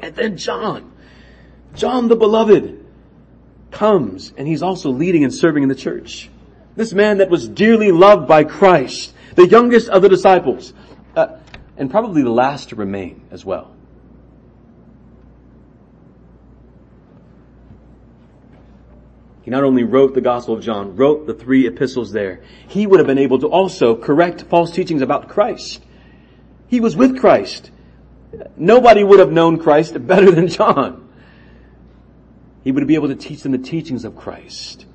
And 0.00 0.14
then 0.14 0.36
John, 0.36 0.92
John 1.74 2.08
the 2.08 2.16
beloved, 2.16 2.81
comes 3.72 4.32
and 4.36 4.46
he's 4.46 4.62
also 4.62 4.90
leading 4.90 5.24
and 5.24 5.34
serving 5.34 5.62
in 5.62 5.68
the 5.68 5.74
church. 5.74 6.30
This 6.76 6.92
man 6.92 7.18
that 7.18 7.28
was 7.28 7.48
dearly 7.48 7.92
loved 7.92 8.28
by 8.28 8.44
Christ, 8.44 9.12
the 9.34 9.46
youngest 9.46 9.88
of 9.88 10.02
the 10.02 10.08
disciples, 10.08 10.72
uh, 11.16 11.38
and 11.76 11.90
probably 11.90 12.22
the 12.22 12.30
last 12.30 12.70
to 12.70 12.76
remain 12.76 13.22
as 13.30 13.44
well. 13.44 13.74
He 19.42 19.50
not 19.50 19.64
only 19.64 19.82
wrote 19.82 20.14
the 20.14 20.20
Gospel 20.20 20.54
of 20.54 20.62
John, 20.62 20.96
wrote 20.96 21.26
the 21.26 21.34
three 21.34 21.66
epistles 21.66 22.12
there. 22.12 22.42
He 22.68 22.86
would 22.86 23.00
have 23.00 23.08
been 23.08 23.18
able 23.18 23.40
to 23.40 23.48
also 23.48 23.96
correct 23.96 24.42
false 24.42 24.70
teachings 24.70 25.02
about 25.02 25.28
Christ. 25.28 25.82
He 26.68 26.78
was 26.80 26.96
with 26.96 27.18
Christ. 27.18 27.70
Nobody 28.56 29.02
would 29.02 29.18
have 29.18 29.32
known 29.32 29.58
Christ 29.58 30.06
better 30.06 30.30
than 30.30 30.48
John. 30.48 31.11
He 32.64 32.72
would 32.72 32.86
be 32.86 32.94
able 32.94 33.08
to 33.08 33.16
teach 33.16 33.42
them 33.42 33.52
the 33.52 33.58
teachings 33.58 34.04
of 34.04 34.16
Christ 34.16 34.86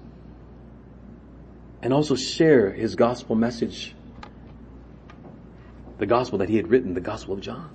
and 1.82 1.94
also 1.94 2.16
share 2.16 2.72
his 2.72 2.96
gospel 2.96 3.36
message, 3.36 3.96
the 5.98 6.06
gospel 6.06 6.40
that 6.40 6.50
he 6.50 6.56
had 6.56 6.70
written, 6.70 6.94
the 6.94 7.02
gospel 7.02 7.34
of 7.34 7.42
John 7.42 7.70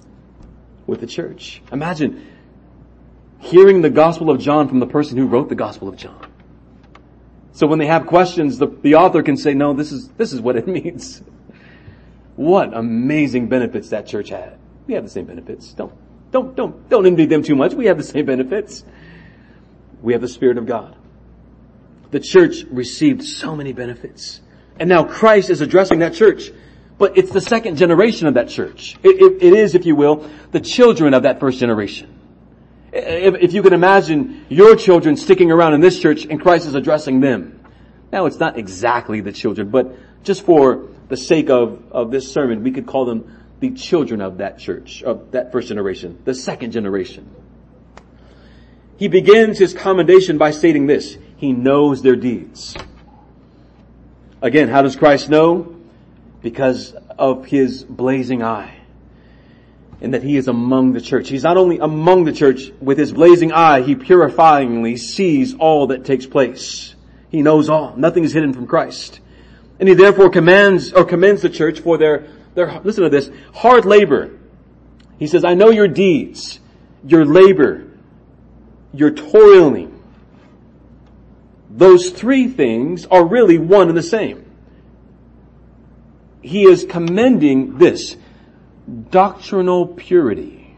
with 0.86 1.00
the 1.00 1.06
church. 1.06 1.62
Imagine 1.70 2.26
hearing 3.38 3.82
the 3.82 3.90
gospel 3.90 4.30
of 4.30 4.40
John 4.40 4.68
from 4.68 4.80
the 4.80 4.86
person 4.86 5.16
who 5.16 5.26
wrote 5.26 5.48
the 5.48 5.54
gospel 5.54 5.88
of 5.88 5.96
John. 5.96 6.26
So 7.52 7.66
when 7.66 7.78
they 7.78 7.86
have 7.86 8.06
questions, 8.06 8.58
the, 8.58 8.66
the 8.66 8.94
author 8.94 9.22
can 9.22 9.36
say, 9.36 9.52
no, 9.52 9.74
this 9.74 9.92
is, 9.92 10.08
this 10.10 10.32
is 10.32 10.40
what 10.40 10.56
it 10.56 10.66
means. 10.78 11.22
What 12.36 12.74
amazing 12.74 13.48
benefits 13.48 13.90
that 13.90 14.06
church 14.06 14.30
had. 14.30 14.58
We 14.86 14.94
have 14.94 15.04
the 15.04 15.10
same 15.10 15.26
benefits. 15.26 15.72
Don't, 15.74 15.92
don't, 16.30 16.56
don't, 16.56 16.88
don't 16.88 17.06
envy 17.06 17.26
them 17.26 17.42
too 17.42 17.54
much. 17.54 17.74
We 17.74 17.86
have 17.86 17.98
the 17.98 18.04
same 18.04 18.24
benefits. 18.24 18.84
We 20.02 20.12
have 20.12 20.20
the 20.20 20.28
Spirit 20.28 20.58
of 20.58 20.66
God. 20.66 20.96
The 22.10 22.20
church 22.20 22.64
received 22.70 23.24
so 23.24 23.56
many 23.56 23.72
benefits. 23.72 24.40
And 24.78 24.88
now 24.88 25.04
Christ 25.04 25.48
is 25.48 25.60
addressing 25.60 26.00
that 26.00 26.14
church. 26.14 26.50
But 26.98 27.16
it's 27.16 27.32
the 27.32 27.40
second 27.40 27.76
generation 27.76 28.26
of 28.26 28.34
that 28.34 28.48
church. 28.48 28.96
it, 29.02 29.20
it, 29.20 29.42
it 29.42 29.52
is, 29.54 29.74
if 29.74 29.86
you 29.86 29.96
will, 29.96 30.28
the 30.50 30.60
children 30.60 31.14
of 31.14 31.22
that 31.22 31.40
first 31.40 31.58
generation. 31.58 32.18
If, 32.92 33.34
if 33.36 33.52
you 33.54 33.62
can 33.62 33.72
imagine 33.72 34.44
your 34.50 34.76
children 34.76 35.16
sticking 35.16 35.50
around 35.50 35.74
in 35.74 35.80
this 35.80 35.98
church 35.98 36.26
and 36.26 36.40
Christ 36.40 36.66
is 36.66 36.74
addressing 36.74 37.20
them. 37.20 37.64
Now 38.12 38.26
it's 38.26 38.38
not 38.38 38.58
exactly 38.58 39.20
the 39.20 39.32
children, 39.32 39.70
but 39.70 39.96
just 40.22 40.44
for 40.44 40.88
the 41.08 41.16
sake 41.16 41.48
of, 41.48 41.82
of 41.90 42.10
this 42.10 42.30
sermon, 42.30 42.62
we 42.62 42.70
could 42.70 42.86
call 42.86 43.06
them 43.06 43.44
the 43.60 43.70
children 43.70 44.20
of 44.20 44.38
that 44.38 44.58
church, 44.58 45.02
of 45.02 45.30
that 45.30 45.52
first 45.52 45.68
generation, 45.68 46.20
the 46.24 46.34
second 46.34 46.72
generation. 46.72 47.30
He 49.02 49.08
begins 49.08 49.58
his 49.58 49.74
commendation 49.74 50.38
by 50.38 50.52
stating 50.52 50.86
this, 50.86 51.18
he 51.36 51.52
knows 51.52 52.02
their 52.02 52.14
deeds. 52.14 52.76
Again, 54.40 54.68
how 54.68 54.82
does 54.82 54.94
Christ 54.94 55.28
know? 55.28 55.74
Because 56.40 56.94
of 57.18 57.44
his 57.44 57.82
blazing 57.82 58.44
eye. 58.44 58.78
And 60.00 60.14
that 60.14 60.22
he 60.22 60.36
is 60.36 60.46
among 60.46 60.92
the 60.92 61.00
church. 61.00 61.28
He's 61.28 61.42
not 61.42 61.56
only 61.56 61.80
among 61.80 62.26
the 62.26 62.32
church, 62.32 62.70
with 62.80 62.96
his 62.96 63.12
blazing 63.12 63.50
eye, 63.50 63.82
he 63.82 63.96
purifyingly 63.96 64.96
sees 64.96 65.52
all 65.56 65.88
that 65.88 66.04
takes 66.04 66.24
place. 66.24 66.94
He 67.28 67.42
knows 67.42 67.68
all. 67.68 67.96
Nothing 67.96 68.22
is 68.22 68.32
hidden 68.32 68.52
from 68.52 68.68
Christ. 68.68 69.18
And 69.80 69.88
he 69.88 69.96
therefore 69.96 70.30
commands 70.30 70.92
or 70.92 71.04
commends 71.04 71.42
the 71.42 71.50
church 71.50 71.80
for 71.80 71.98
their 71.98 72.28
their, 72.54 72.80
listen 72.82 73.02
to 73.02 73.10
this, 73.10 73.32
hard 73.52 73.84
labor. 73.84 74.38
He 75.18 75.26
says, 75.26 75.44
I 75.44 75.54
know 75.54 75.70
your 75.70 75.88
deeds. 75.88 76.60
your 77.06 77.24
labor, 77.24 77.86
your 78.94 79.10
toiling. 79.10 80.02
Those 81.70 82.10
three 82.10 82.48
things 82.48 83.06
are 83.06 83.24
really 83.24 83.58
one 83.58 83.88
and 83.88 83.96
the 83.96 84.02
same. 84.02 84.50
He 86.42 86.64
is 86.64 86.84
commending 86.84 87.78
this 87.78 88.16
doctrinal 89.10 89.86
purity. 89.86 90.76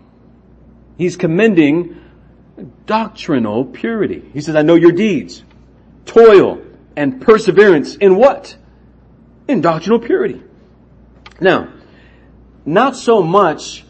He's 0.99 1.17
commending 1.17 2.01
doctrinal 2.87 3.65
purity. 3.65 4.31
He 4.33 4.41
says, 4.41 4.55
I 4.55 4.63
know 4.63 4.75
your 4.75 4.93
deeds, 4.93 5.43
toil, 6.07 6.63
and 6.97 7.21
perseverance 7.21 7.97
in 7.97 8.17
what? 8.17 8.57
In 9.49 9.61
doctrinal 9.61 9.99
purity. 9.99 10.43
Now, 11.41 11.73
not 12.65 12.97
so 12.97 13.23
much 13.23 13.85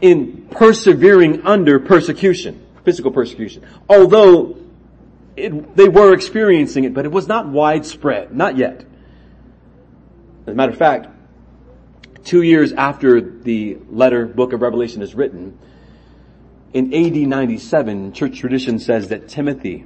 in 0.00 0.48
persevering 0.50 1.46
under 1.46 1.80
persecution, 1.80 2.65
physical 2.86 3.10
persecution. 3.10 3.66
Although 3.90 4.56
it, 5.36 5.76
they 5.76 5.88
were 5.88 6.14
experiencing 6.14 6.84
it, 6.84 6.94
but 6.94 7.04
it 7.04 7.10
was 7.10 7.26
not 7.26 7.48
widespread, 7.48 8.32
not 8.34 8.56
yet. 8.56 8.84
As 10.46 10.52
a 10.52 10.54
matter 10.54 10.70
of 10.70 10.78
fact, 10.78 11.08
two 12.24 12.42
years 12.42 12.72
after 12.72 13.20
the 13.20 13.78
letter, 13.90 14.24
book 14.24 14.52
of 14.52 14.62
Revelation 14.62 15.02
is 15.02 15.16
written, 15.16 15.58
in 16.72 16.94
AD 16.94 17.16
97, 17.16 18.12
church 18.12 18.38
tradition 18.38 18.78
says 18.78 19.08
that 19.08 19.28
Timothy, 19.28 19.84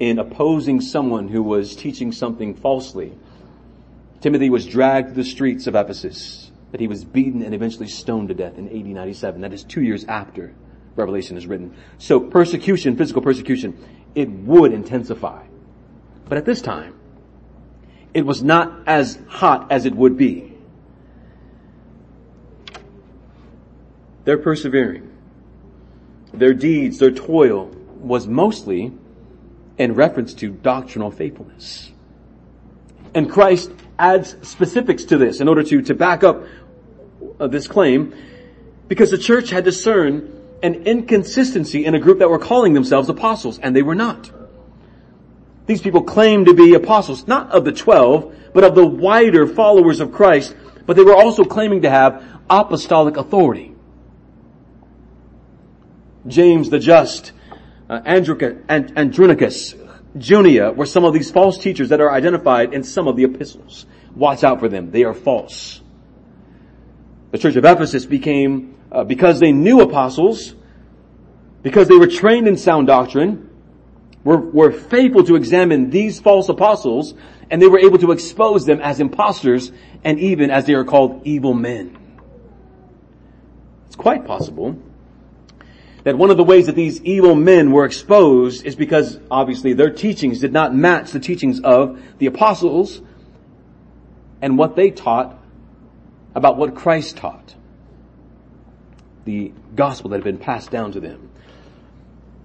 in 0.00 0.18
opposing 0.18 0.80
someone 0.80 1.28
who 1.28 1.44
was 1.44 1.76
teaching 1.76 2.10
something 2.10 2.56
falsely, 2.56 3.12
Timothy 4.20 4.50
was 4.50 4.66
dragged 4.66 5.10
to 5.10 5.14
the 5.14 5.24
streets 5.24 5.68
of 5.68 5.76
Ephesus, 5.76 6.50
that 6.72 6.80
he 6.80 6.88
was 6.88 7.04
beaten 7.04 7.42
and 7.42 7.54
eventually 7.54 7.86
stoned 7.86 8.28
to 8.28 8.34
death 8.34 8.58
in 8.58 8.66
AD 8.68 8.86
97. 8.86 9.42
That 9.42 9.52
is 9.52 9.62
two 9.62 9.82
years 9.82 10.04
after 10.06 10.52
Revelation 10.96 11.36
is 11.36 11.46
written. 11.46 11.76
So 11.98 12.18
persecution, 12.18 12.96
physical 12.96 13.22
persecution, 13.22 13.78
it 14.14 14.28
would 14.30 14.72
intensify. 14.72 15.44
But 16.28 16.38
at 16.38 16.44
this 16.44 16.62
time, 16.62 16.94
it 18.14 18.24
was 18.24 18.42
not 18.42 18.82
as 18.86 19.18
hot 19.28 19.70
as 19.70 19.84
it 19.84 19.94
would 19.94 20.16
be. 20.16 20.54
They're 24.24 24.38
persevering. 24.38 25.12
Their 26.32 26.54
deeds, 26.54 26.98
their 26.98 27.12
toil 27.12 27.66
was 27.98 28.26
mostly 28.26 28.92
in 29.78 29.94
reference 29.94 30.34
to 30.34 30.50
doctrinal 30.50 31.10
faithfulness. 31.10 31.92
And 33.14 33.30
Christ 33.30 33.70
adds 33.98 34.36
specifics 34.42 35.04
to 35.04 35.18
this 35.18 35.40
in 35.40 35.48
order 35.48 35.62
to, 35.62 35.82
to 35.82 35.94
back 35.94 36.24
up 36.24 36.44
uh, 37.38 37.46
this 37.46 37.68
claim 37.68 38.14
because 38.88 39.10
the 39.10 39.18
church 39.18 39.50
had 39.50 39.64
discerned 39.64 40.35
an 40.62 40.86
inconsistency 40.86 41.84
in 41.84 41.94
a 41.94 41.98
group 41.98 42.18
that 42.18 42.30
were 42.30 42.38
calling 42.38 42.72
themselves 42.72 43.08
apostles 43.08 43.58
and 43.58 43.74
they 43.74 43.82
were 43.82 43.94
not. 43.94 44.30
These 45.66 45.82
people 45.82 46.02
claimed 46.02 46.46
to 46.46 46.54
be 46.54 46.74
apostles, 46.74 47.26
not 47.26 47.50
of 47.50 47.64
the 47.64 47.72
twelve, 47.72 48.34
but 48.54 48.64
of 48.64 48.74
the 48.74 48.86
wider 48.86 49.46
followers 49.46 50.00
of 50.00 50.12
Christ, 50.12 50.54
but 50.86 50.96
they 50.96 51.02
were 51.02 51.14
also 51.14 51.44
claiming 51.44 51.82
to 51.82 51.90
have 51.90 52.24
apostolic 52.48 53.16
authority. 53.16 53.74
James 56.26 56.70
the 56.70 56.78
Just, 56.78 57.32
uh, 57.90 58.00
Andronicus, 58.04 59.74
Junia 60.18 60.72
were 60.72 60.86
some 60.86 61.04
of 61.04 61.12
these 61.12 61.30
false 61.30 61.58
teachers 61.58 61.90
that 61.90 62.00
are 62.00 62.10
identified 62.10 62.72
in 62.72 62.82
some 62.82 63.08
of 63.08 63.16
the 63.16 63.24
epistles. 63.24 63.86
Watch 64.14 64.44
out 64.44 64.60
for 64.60 64.68
them. 64.68 64.90
They 64.90 65.04
are 65.04 65.14
false. 65.14 65.80
The 67.32 67.38
church 67.38 67.56
of 67.56 67.64
Ephesus 67.64 68.06
became, 68.06 68.75
uh, 68.96 69.04
because 69.04 69.40
they 69.40 69.52
knew 69.52 69.82
apostles, 69.82 70.54
because 71.62 71.86
they 71.86 71.96
were 71.96 72.06
trained 72.06 72.48
in 72.48 72.56
sound 72.56 72.86
doctrine, 72.86 73.50
were, 74.24 74.38
were 74.38 74.72
faithful 74.72 75.22
to 75.22 75.36
examine 75.36 75.90
these 75.90 76.18
false 76.18 76.48
apostles, 76.48 77.12
and 77.50 77.60
they 77.60 77.68
were 77.68 77.78
able 77.78 77.98
to 77.98 78.10
expose 78.10 78.64
them 78.64 78.80
as 78.80 78.98
imposters, 78.98 79.70
and 80.02 80.18
even 80.18 80.50
as 80.50 80.64
they 80.64 80.72
are 80.72 80.84
called 80.84 81.20
evil 81.26 81.52
men. 81.52 81.98
It's 83.86 83.96
quite 83.96 84.24
possible 84.24 84.80
that 86.04 86.16
one 86.16 86.30
of 86.30 86.38
the 86.38 86.44
ways 86.44 86.64
that 86.64 86.74
these 86.74 87.02
evil 87.02 87.34
men 87.34 87.72
were 87.72 87.84
exposed 87.84 88.64
is 88.64 88.76
because 88.76 89.20
obviously 89.30 89.74
their 89.74 89.90
teachings 89.90 90.40
did 90.40 90.54
not 90.54 90.74
match 90.74 91.10
the 91.10 91.20
teachings 91.20 91.60
of 91.60 92.00
the 92.16 92.26
apostles 92.26 93.02
and 94.40 94.56
what 94.56 94.74
they 94.74 94.90
taught 94.90 95.38
about 96.34 96.56
what 96.56 96.74
Christ 96.74 97.18
taught. 97.18 97.56
The 99.26 99.52
gospel 99.74 100.10
that 100.10 100.16
had 100.16 100.24
been 100.24 100.38
passed 100.38 100.70
down 100.70 100.92
to 100.92 101.00
them. 101.00 101.30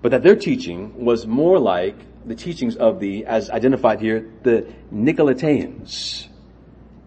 But 0.01 0.11
that 0.11 0.23
their 0.23 0.35
teaching 0.35 1.05
was 1.05 1.25
more 1.25 1.57
like 1.57 1.95
the 2.25 2.35
teachings 2.35 2.75
of 2.75 2.99
the, 2.99 3.25
as 3.25 3.49
identified 3.49 4.01
here, 4.01 4.29
the 4.43 4.67
Nicolaitans 4.91 6.27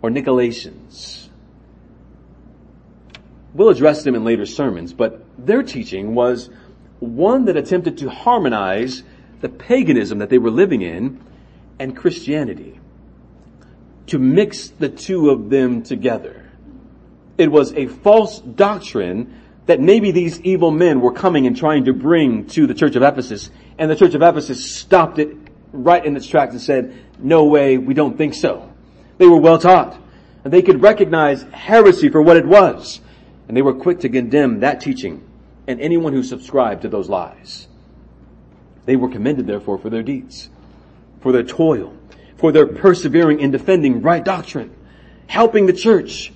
or 0.01 0.11
Nicolaitans 0.11 1.25
We'll 3.55 3.69
address 3.69 4.03
them 4.03 4.17
in 4.17 4.25
later 4.25 4.47
sermons, 4.47 4.93
but 4.93 5.25
their 5.39 5.63
teaching 5.63 6.15
was 6.15 6.51
one 6.99 7.45
that 7.45 7.57
attempted 7.57 7.99
to 7.99 8.11
harmonize 8.11 9.05
the 9.41 9.49
paganism 9.49 10.19
that 10.19 10.29
they 10.29 10.39
were 10.39 10.51
living 10.51 10.83
in 10.83 11.21
and 11.79 11.97
Christianity. 11.97 12.81
To 14.09 14.19
mix 14.19 14.69
the 14.69 14.89
two 14.89 15.31
of 15.31 15.51
them 15.51 15.83
together. 15.83 16.51
It 17.39 17.51
was 17.51 17.73
a 17.75 17.87
false 17.87 18.41
doctrine 18.41 19.41
that 19.67 19.81
maybe 19.81 20.11
these 20.11 20.41
evil 20.43 20.71
men 20.71 21.01
were 21.01 21.13
coming 21.13 21.47
and 21.47 21.57
trying 21.57 21.87
to 21.87 21.93
bring 21.93 22.47
to 22.49 22.67
the 22.67 22.75
church 22.75 22.97
of 22.97 23.03
Ephesus, 23.03 23.51
and 23.79 23.91
the 23.91 23.97
church 23.97 24.15
of 24.15 24.23
Ephesus 24.23 24.75
stopped 24.75 25.19
it 25.19 25.37
right 25.73 26.05
in 26.05 26.17
its 26.17 26.27
tracks 26.27 26.53
and 26.53 26.61
said, 26.61 26.95
no 27.19 27.45
way, 27.45 27.79
we 27.79 27.95
don't 27.95 28.17
think 28.17 28.35
so. 28.35 28.71
They 29.19 29.27
were 29.27 29.39
well 29.39 29.59
taught, 29.59 29.99
and 30.45 30.53
they 30.53 30.63
could 30.63 30.83
recognize 30.83 31.43
heresy 31.45 32.09
for 32.09 32.21
what 32.21 32.37
it 32.37 32.47
was. 32.47 33.01
And 33.49 33.57
they 33.57 33.63
were 33.63 33.75
quick 33.75 34.01
to 34.01 34.09
condemn 34.09 34.61
that 34.61 34.81
teaching 34.81 35.27
and 35.67 35.81
anyone 35.81 36.13
who 36.13 36.23
subscribed 36.23 36.83
to 36.83 36.89
those 36.89 37.09
lies. 37.09 37.69
They 38.85 38.97
were 38.97 39.09
commended 39.09 39.47
therefore 39.47 39.79
for 39.79 39.91
their 39.91 40.03
deeds, 40.03 40.51
for 41.21 41.33
their 41.33 41.43
toil, 41.43 41.97
for 42.37 42.53
their 42.53 42.67
persevering 42.67 43.41
in 43.41 43.51
defending 43.51 44.03
right 44.03 44.25
doctrine, 44.25 44.75
helping 45.27 45.67
the 45.67 45.73
church 45.73 46.33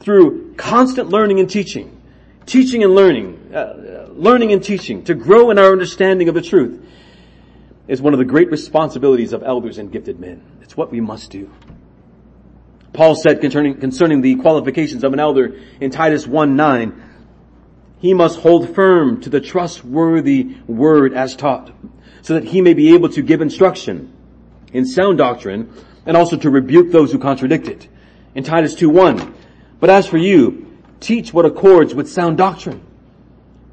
through 0.00 0.54
constant 0.54 1.10
learning 1.10 1.38
and 1.38 1.48
teaching, 1.48 2.01
teaching 2.46 2.82
and 2.82 2.94
learning, 2.94 3.52
uh, 3.54 4.08
learning 4.10 4.52
and 4.52 4.62
teaching 4.62 5.04
to 5.04 5.14
grow 5.14 5.50
in 5.50 5.58
our 5.58 5.72
understanding 5.72 6.28
of 6.28 6.34
the 6.34 6.42
truth 6.42 6.84
is 7.88 8.00
one 8.00 8.12
of 8.12 8.18
the 8.18 8.24
great 8.24 8.50
responsibilities 8.50 9.32
of 9.32 9.42
elders 9.42 9.78
and 9.78 9.90
gifted 9.90 10.18
men. 10.18 10.42
It's 10.62 10.76
what 10.76 10.90
we 10.90 11.00
must 11.00 11.30
do. 11.30 11.50
Paul 12.92 13.14
said 13.14 13.40
concerning, 13.40 13.80
concerning 13.80 14.20
the 14.20 14.36
qualifications 14.36 15.02
of 15.02 15.12
an 15.12 15.20
elder 15.20 15.58
in 15.80 15.90
Titus 15.90 16.26
1 16.26 16.56
9, 16.56 17.02
he 17.98 18.14
must 18.14 18.40
hold 18.40 18.74
firm 18.74 19.20
to 19.22 19.30
the 19.30 19.40
trustworthy 19.40 20.56
word 20.66 21.14
as 21.14 21.36
taught, 21.36 21.72
so 22.20 22.34
that 22.34 22.44
he 22.44 22.60
may 22.60 22.74
be 22.74 22.94
able 22.94 23.08
to 23.10 23.22
give 23.22 23.40
instruction 23.40 24.12
in 24.72 24.86
sound 24.86 25.18
doctrine 25.18 25.72
and 26.04 26.16
also 26.16 26.36
to 26.36 26.50
rebuke 26.50 26.90
those 26.90 27.12
who 27.12 27.18
contradict 27.18 27.68
it. 27.68 27.88
In 28.34 28.44
Titus 28.44 28.74
2 28.74 28.88
1, 28.88 29.34
but 29.80 29.90
as 29.90 30.06
for 30.06 30.18
you, 30.18 30.71
teach 31.02 31.32
what 31.32 31.44
accords 31.44 31.94
with 31.94 32.10
sound 32.10 32.38
doctrine. 32.38 32.84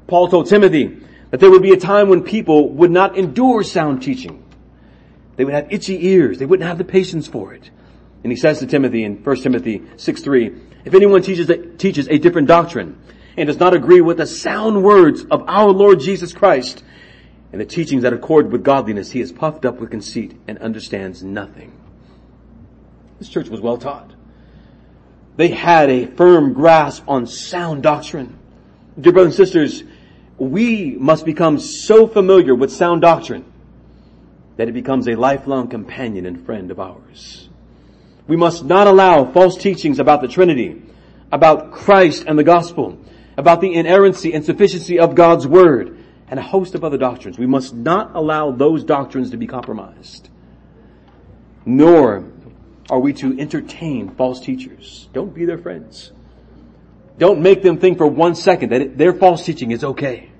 Paul 0.06 0.28
told 0.28 0.48
Timothy 0.48 0.98
that 1.30 1.40
there 1.40 1.50
would 1.50 1.62
be 1.62 1.72
a 1.72 1.76
time 1.76 2.08
when 2.08 2.22
people 2.22 2.70
would 2.70 2.90
not 2.90 3.16
endure 3.16 3.62
sound 3.62 4.02
teaching. 4.02 4.44
They 5.36 5.44
would 5.44 5.54
have 5.54 5.72
itchy 5.72 6.06
ears. 6.06 6.38
They 6.38 6.46
wouldn't 6.46 6.68
have 6.68 6.78
the 6.78 6.84
patience 6.84 7.26
for 7.26 7.54
it. 7.54 7.70
And 8.22 8.32
he 8.32 8.36
says 8.36 8.58
to 8.58 8.66
Timothy 8.66 9.04
in 9.04 9.22
1 9.22 9.36
Timothy 9.36 9.82
6 9.96 10.22
3, 10.22 10.54
if 10.84 10.94
anyone 10.94 11.22
teaches 11.22 11.50
teaches 11.78 12.08
a 12.08 12.18
different 12.18 12.48
doctrine 12.48 13.00
and 13.36 13.46
does 13.46 13.58
not 13.58 13.74
agree 13.74 14.00
with 14.00 14.18
the 14.18 14.26
sound 14.26 14.82
words 14.82 15.24
of 15.30 15.44
our 15.48 15.70
Lord 15.70 16.00
Jesus 16.00 16.32
Christ 16.32 16.82
and 17.52 17.60
the 17.60 17.64
teachings 17.64 18.02
that 18.02 18.12
accord 18.12 18.52
with 18.52 18.62
godliness, 18.62 19.10
he 19.10 19.20
is 19.20 19.32
puffed 19.32 19.64
up 19.64 19.80
with 19.80 19.90
conceit 19.90 20.38
and 20.46 20.58
understands 20.58 21.22
nothing. 21.22 21.72
This 23.18 23.28
church 23.28 23.48
was 23.48 23.60
well 23.60 23.78
taught. 23.78 24.12
They 25.36 25.48
had 25.48 25.90
a 25.90 26.06
firm 26.06 26.52
grasp 26.52 27.04
on 27.08 27.26
sound 27.26 27.82
doctrine. 27.82 28.38
Dear 29.00 29.12
brothers 29.12 29.38
and 29.38 29.46
sisters, 29.46 29.84
we 30.38 30.96
must 30.98 31.24
become 31.24 31.58
so 31.58 32.06
familiar 32.06 32.54
with 32.54 32.72
sound 32.72 33.02
doctrine 33.02 33.44
that 34.56 34.68
it 34.68 34.72
becomes 34.72 35.08
a 35.08 35.14
lifelong 35.14 35.68
companion 35.68 36.26
and 36.26 36.44
friend 36.44 36.70
of 36.70 36.80
ours. 36.80 37.48
We 38.26 38.36
must 38.36 38.64
not 38.64 38.86
allow 38.86 39.30
false 39.32 39.56
teachings 39.56 39.98
about 39.98 40.20
the 40.20 40.28
Trinity, 40.28 40.82
about 41.32 41.72
Christ 41.72 42.24
and 42.26 42.38
the 42.38 42.44
gospel, 42.44 42.98
about 43.36 43.60
the 43.60 43.74
inerrancy 43.74 44.34
and 44.34 44.44
sufficiency 44.44 44.98
of 44.98 45.14
God's 45.14 45.46
word, 45.46 45.98
and 46.28 46.38
a 46.38 46.42
host 46.42 46.74
of 46.74 46.84
other 46.84 46.98
doctrines. 46.98 47.38
We 47.38 47.46
must 47.46 47.74
not 47.74 48.12
allow 48.14 48.50
those 48.52 48.84
doctrines 48.84 49.30
to 49.30 49.36
be 49.36 49.46
compromised. 49.46 50.28
Nor 51.66 52.24
are 52.90 52.98
we 52.98 53.12
to 53.14 53.38
entertain 53.38 54.10
false 54.10 54.40
teachers. 54.40 55.08
Don't 55.12 55.32
be 55.32 55.44
their 55.44 55.58
friends. 55.58 56.10
Don't 57.18 57.40
make 57.40 57.62
them 57.62 57.78
think 57.78 57.98
for 57.98 58.06
one 58.06 58.34
second 58.34 58.72
that 58.72 58.98
their 58.98 59.12
false 59.12 59.44
teaching 59.44 59.70
is 59.70 59.84
okay. 59.84 60.30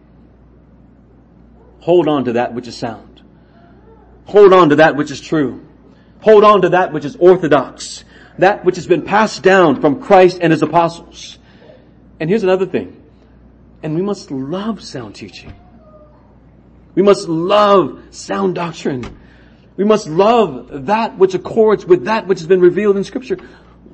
hold 1.80 2.08
on 2.08 2.24
to 2.24 2.32
that 2.34 2.52
which 2.52 2.66
is 2.66 2.76
sound. 2.76 3.22
Hold 4.26 4.52
on 4.52 4.70
to 4.70 4.76
that 4.76 4.96
which 4.96 5.10
is 5.10 5.20
true. 5.20 5.66
Hold 6.20 6.44
on 6.44 6.62
to 6.62 6.70
that 6.70 6.92
which 6.92 7.04
is 7.04 7.16
orthodox. 7.16 8.04
That 8.38 8.64
which 8.64 8.76
has 8.76 8.86
been 8.86 9.02
passed 9.02 9.42
down 9.42 9.80
from 9.80 10.02
Christ 10.02 10.38
and 10.40 10.52
his 10.52 10.62
apostles. 10.62 11.38
And 12.18 12.28
here's 12.28 12.42
another 12.42 12.66
thing. 12.66 13.02
And 13.82 13.94
we 13.94 14.02
must 14.02 14.30
love 14.30 14.82
sound 14.82 15.14
teaching. 15.14 15.54
We 16.94 17.02
must 17.02 17.28
love 17.28 18.02
sound 18.10 18.56
doctrine. 18.56 19.19
We 19.80 19.86
must 19.86 20.08
love 20.08 20.84
that 20.84 21.16
which 21.16 21.32
accords 21.32 21.86
with 21.86 22.04
that 22.04 22.26
which 22.26 22.40
has 22.40 22.46
been 22.46 22.60
revealed 22.60 22.98
in 22.98 23.04
scripture. 23.04 23.38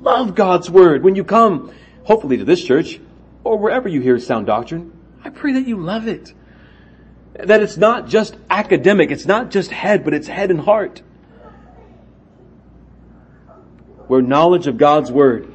Love 0.01 0.35
God's 0.35 0.69
word. 0.69 1.05
When 1.05 1.15
you 1.15 1.23
come, 1.23 1.73
hopefully 2.03 2.39
to 2.39 2.45
this 2.45 2.61
church, 2.61 2.99
or 3.45 3.57
wherever 3.57 3.89
you 3.89 4.01
hear 4.01 4.19
sound 4.19 4.47
doctrine, 4.47 4.91
I 5.23 5.31
pray 5.31 5.53
that 5.53 5.69
you 5.69 5.77
love 5.77 6.09
it. 6.09 6.35
That 7.35 7.63
it's 7.63 7.77
not 7.77 8.09
just 8.09 8.37
academic, 8.51 9.13
it's 9.13 9.27
not 9.27 9.53
just 9.53 9.71
head, 9.71 10.05
but 10.05 10.13
it's 10.13 10.27
head 10.27 10.51
and 10.51 10.59
heart. 10.59 11.03
Where 14.09 14.21
knowledge 14.21 14.67
of 14.67 14.79
God's 14.79 15.13
word 15.13 15.55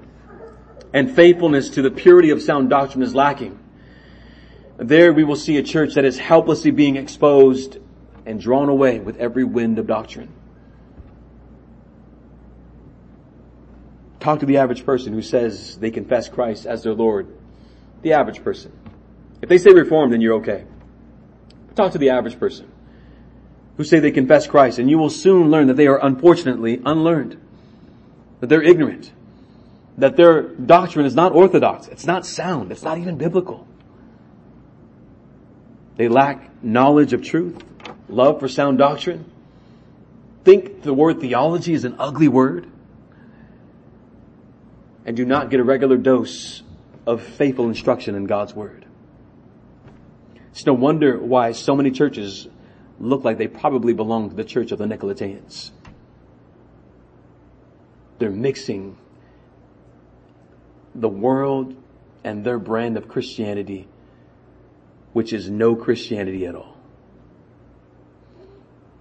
and 0.94 1.14
faithfulness 1.14 1.72
to 1.72 1.82
the 1.82 1.92
purity 1.92 2.30
of 2.30 2.42
sound 2.42 2.70
doctrine 2.70 3.04
is 3.04 3.14
lacking, 3.14 3.60
there 4.78 5.12
we 5.12 5.26
will 5.26 5.36
see 5.36 5.58
a 5.58 5.62
church 5.62 5.96
that 5.96 6.06
is 6.06 6.18
helplessly 6.18 6.72
being 6.72 6.96
exposed 6.96 7.80
and 8.26 8.40
drawn 8.40 8.70
away 8.70 9.00
with 9.00 9.18
every 9.18 9.44
wind 9.44 9.80
of 9.80 9.88
doctrine. 9.88 10.32
Talk 14.20 14.40
to 14.42 14.46
the 14.46 14.58
average 14.58 14.86
person 14.86 15.14
who 15.14 15.22
says 15.22 15.78
they 15.78 15.90
confess 15.90 16.30
Christ 16.30 16.66
as 16.66 16.84
their 16.84 16.94
Lord. 16.94 17.28
The 18.04 18.14
average 18.14 18.44
person. 18.44 18.72
If 19.42 19.50
they 19.50 19.58
say 19.58 19.72
reformed, 19.72 20.14
then 20.14 20.22
you're 20.22 20.36
okay. 20.36 20.66
Talk 21.76 21.94
to 21.94 21.98
the 21.98 22.12
average 22.12 22.40
person 22.40 22.72
who 23.78 23.84
say 23.84 24.00
they 24.00 24.12
confess 24.12 24.46
Christ 24.46 24.78
and 24.78 24.90
you 24.90 25.00
will 25.00 25.10
soon 25.10 25.50
learn 25.50 25.68
that 25.68 25.76
they 25.76 25.88
are 25.88 26.04
unfortunately 26.04 26.82
unlearned. 26.86 27.40
That 28.40 28.48
they're 28.48 28.62
ignorant. 28.62 29.12
That 29.98 30.16
their 30.16 30.44
doctrine 30.44 31.06
is 31.06 31.16
not 31.16 31.32
orthodox. 31.32 31.88
It's 31.88 32.06
not 32.06 32.26
sound. 32.26 32.72
It's 32.72 32.84
not 32.84 33.00
even 33.00 33.18
biblical. 33.18 33.68
They 35.96 36.08
lack 36.08 36.64
knowledge 36.64 37.14
of 37.14 37.24
truth, 37.24 37.64
love 38.12 38.40
for 38.40 38.48
sound 38.48 38.78
doctrine. 38.78 39.30
Think 40.44 40.82
the 40.82 40.94
word 40.94 41.20
theology 41.20 41.74
is 41.74 41.86
an 41.86 41.96
ugly 42.00 42.28
word. 42.28 42.68
And 45.06 45.16
do 45.16 45.26
not 45.26 45.50
get 45.50 45.60
a 45.60 45.64
regular 45.64 45.98
dose 45.98 46.64
of 47.06 47.22
faithful 47.22 47.68
instruction 47.68 48.16
in 48.16 48.26
God's 48.26 48.54
word. 48.54 48.86
It's 50.52 50.66
no 50.66 50.74
wonder 50.74 51.18
why 51.18 51.54
so 51.54 51.76
many 51.76 51.92
churches 51.92 52.48
look 53.00 53.24
like 53.24 53.38
they 53.38 53.48
probably 53.48 53.94
belong 53.94 54.30
to 54.30 54.36
the 54.36 54.44
church 54.44 54.72
of 54.72 54.78
the 54.78 54.86
Nicolaitans. 54.86 55.72
They're 58.20 58.30
mixing 58.30 58.98
the 60.94 61.10
world 61.10 61.76
and 62.24 62.44
their 62.44 62.60
brand 62.60 62.98
of 62.98 63.08
Christianity, 63.08 63.88
which 65.14 65.34
is 65.34 65.50
no 65.50 65.76
Christianity 65.76 66.46
at 66.46 66.54
all. 66.54 66.78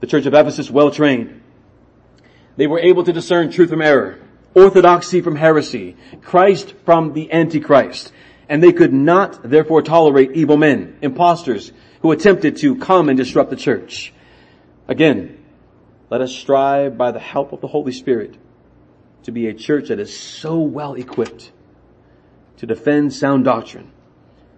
The 0.00 0.06
church 0.06 0.26
of 0.26 0.34
Ephesus, 0.34 0.70
well 0.70 0.90
trained. 0.90 1.42
They 2.56 2.66
were 2.66 2.80
able 2.80 3.04
to 3.04 3.12
discern 3.12 3.50
truth 3.50 3.70
from 3.70 3.82
error, 3.82 4.18
orthodoxy 4.54 5.20
from 5.20 5.36
heresy, 5.36 5.96
Christ 6.22 6.74
from 6.84 7.12
the 7.12 7.32
Antichrist 7.32 8.12
and 8.50 8.60
they 8.60 8.72
could 8.72 8.92
not 8.92 9.48
therefore 9.48 9.80
tolerate 9.80 10.32
evil 10.32 10.56
men, 10.56 10.98
impostors, 11.02 11.70
who 12.02 12.10
attempted 12.10 12.56
to 12.56 12.74
come 12.76 13.08
and 13.08 13.16
disrupt 13.16 13.48
the 13.48 13.56
church. 13.56 14.12
Again, 14.88 15.38
let 16.10 16.20
us 16.20 16.34
strive 16.34 16.98
by 16.98 17.12
the 17.12 17.20
help 17.20 17.52
of 17.52 17.60
the 17.60 17.68
Holy 17.68 17.92
Spirit 17.92 18.36
to 19.22 19.30
be 19.30 19.46
a 19.46 19.54
church 19.54 19.86
that 19.88 20.00
is 20.00 20.18
so 20.18 20.58
well 20.58 20.94
equipped 20.94 21.52
to 22.56 22.66
defend 22.66 23.12
sound 23.12 23.44
doctrine 23.44 23.92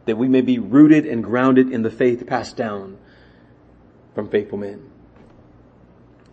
that 0.06 0.16
we 0.16 0.26
may 0.26 0.40
be 0.40 0.58
rooted 0.58 1.04
and 1.04 1.22
grounded 1.22 1.70
in 1.70 1.82
the 1.82 1.90
faith 1.90 2.26
passed 2.26 2.56
down 2.56 2.96
from 4.14 4.30
faithful 4.30 4.56
men. 4.56 4.91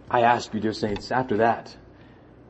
I 0.10 0.22
ask 0.22 0.54
you, 0.54 0.60
dear 0.60 0.74
saints, 0.74 1.12
after 1.12 1.38
that, 1.38 1.76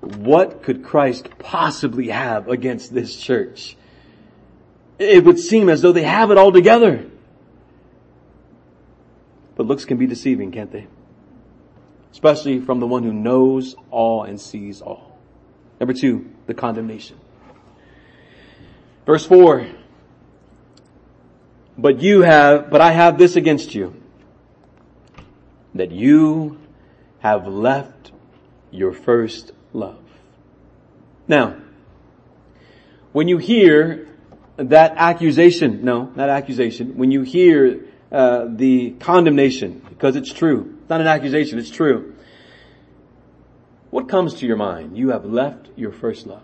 what 0.02 0.64
could 0.64 0.84
Christ 0.84 1.28
possibly 1.40 2.10
have 2.10 2.48
against 2.48 2.94
this 2.94 3.16
church? 3.16 3.76
it 5.00 5.24
would 5.24 5.40
seem 5.40 5.70
as 5.70 5.82
though 5.82 5.94
they 5.94 6.04
have 6.04 6.30
it 6.30 6.38
all 6.38 6.52
together. 6.52 7.10
But 9.56 9.66
looks 9.66 9.86
can 9.86 9.98
be 9.98 10.06
deceiving, 10.06 10.52
can't 10.52 10.72
they? 10.72 10.88
Especially 12.12 12.60
from 12.60 12.80
the 12.80 12.88
one 12.88 13.04
who 13.04 13.14
knows 13.14 13.76
all 13.90 14.24
and 14.24 14.40
sees 14.40 14.82
all. 14.82 15.18
Number 15.80 15.94
two, 15.94 16.30
the 16.48 16.54
condemnation. 16.54 17.18
Verse 19.06 19.26
four. 19.26 19.68
But 21.78 22.02
you 22.02 22.22
have, 22.22 22.70
but 22.70 22.82
I 22.82 22.92
have 22.92 23.18
this 23.18 23.38
against 23.38 23.74
you. 23.74 23.96
That 25.76 25.92
you 25.92 26.60
have 27.20 27.48
left 27.48 28.12
your 28.72 28.94
first 28.94 29.52
love. 29.74 30.04
Now, 31.28 31.58
when 33.12 33.28
you 33.28 33.38
hear 33.38 34.08
that 34.58 34.94
accusation, 34.98 35.84
no, 35.84 36.12
not 36.16 36.30
accusation, 36.30 36.98
when 36.98 37.12
you 37.12 37.22
hear 37.22 37.86
uh, 38.12 38.46
the 38.50 38.92
condemnation, 39.00 39.82
because 39.90 40.16
it's 40.16 40.32
true. 40.34 40.78
It's 40.82 40.90
not 40.90 41.02
an 41.02 41.08
accusation, 41.08 41.60
it's 41.60 41.70
true. 41.70 42.16
What 43.90 44.08
comes 44.08 44.36
to 44.36 44.46
your 44.46 44.58
mind? 44.58 44.98
You 44.98 45.10
have 45.10 45.26
left 45.26 45.70
your 45.76 45.92
first 45.92 46.28
love. 46.28 46.44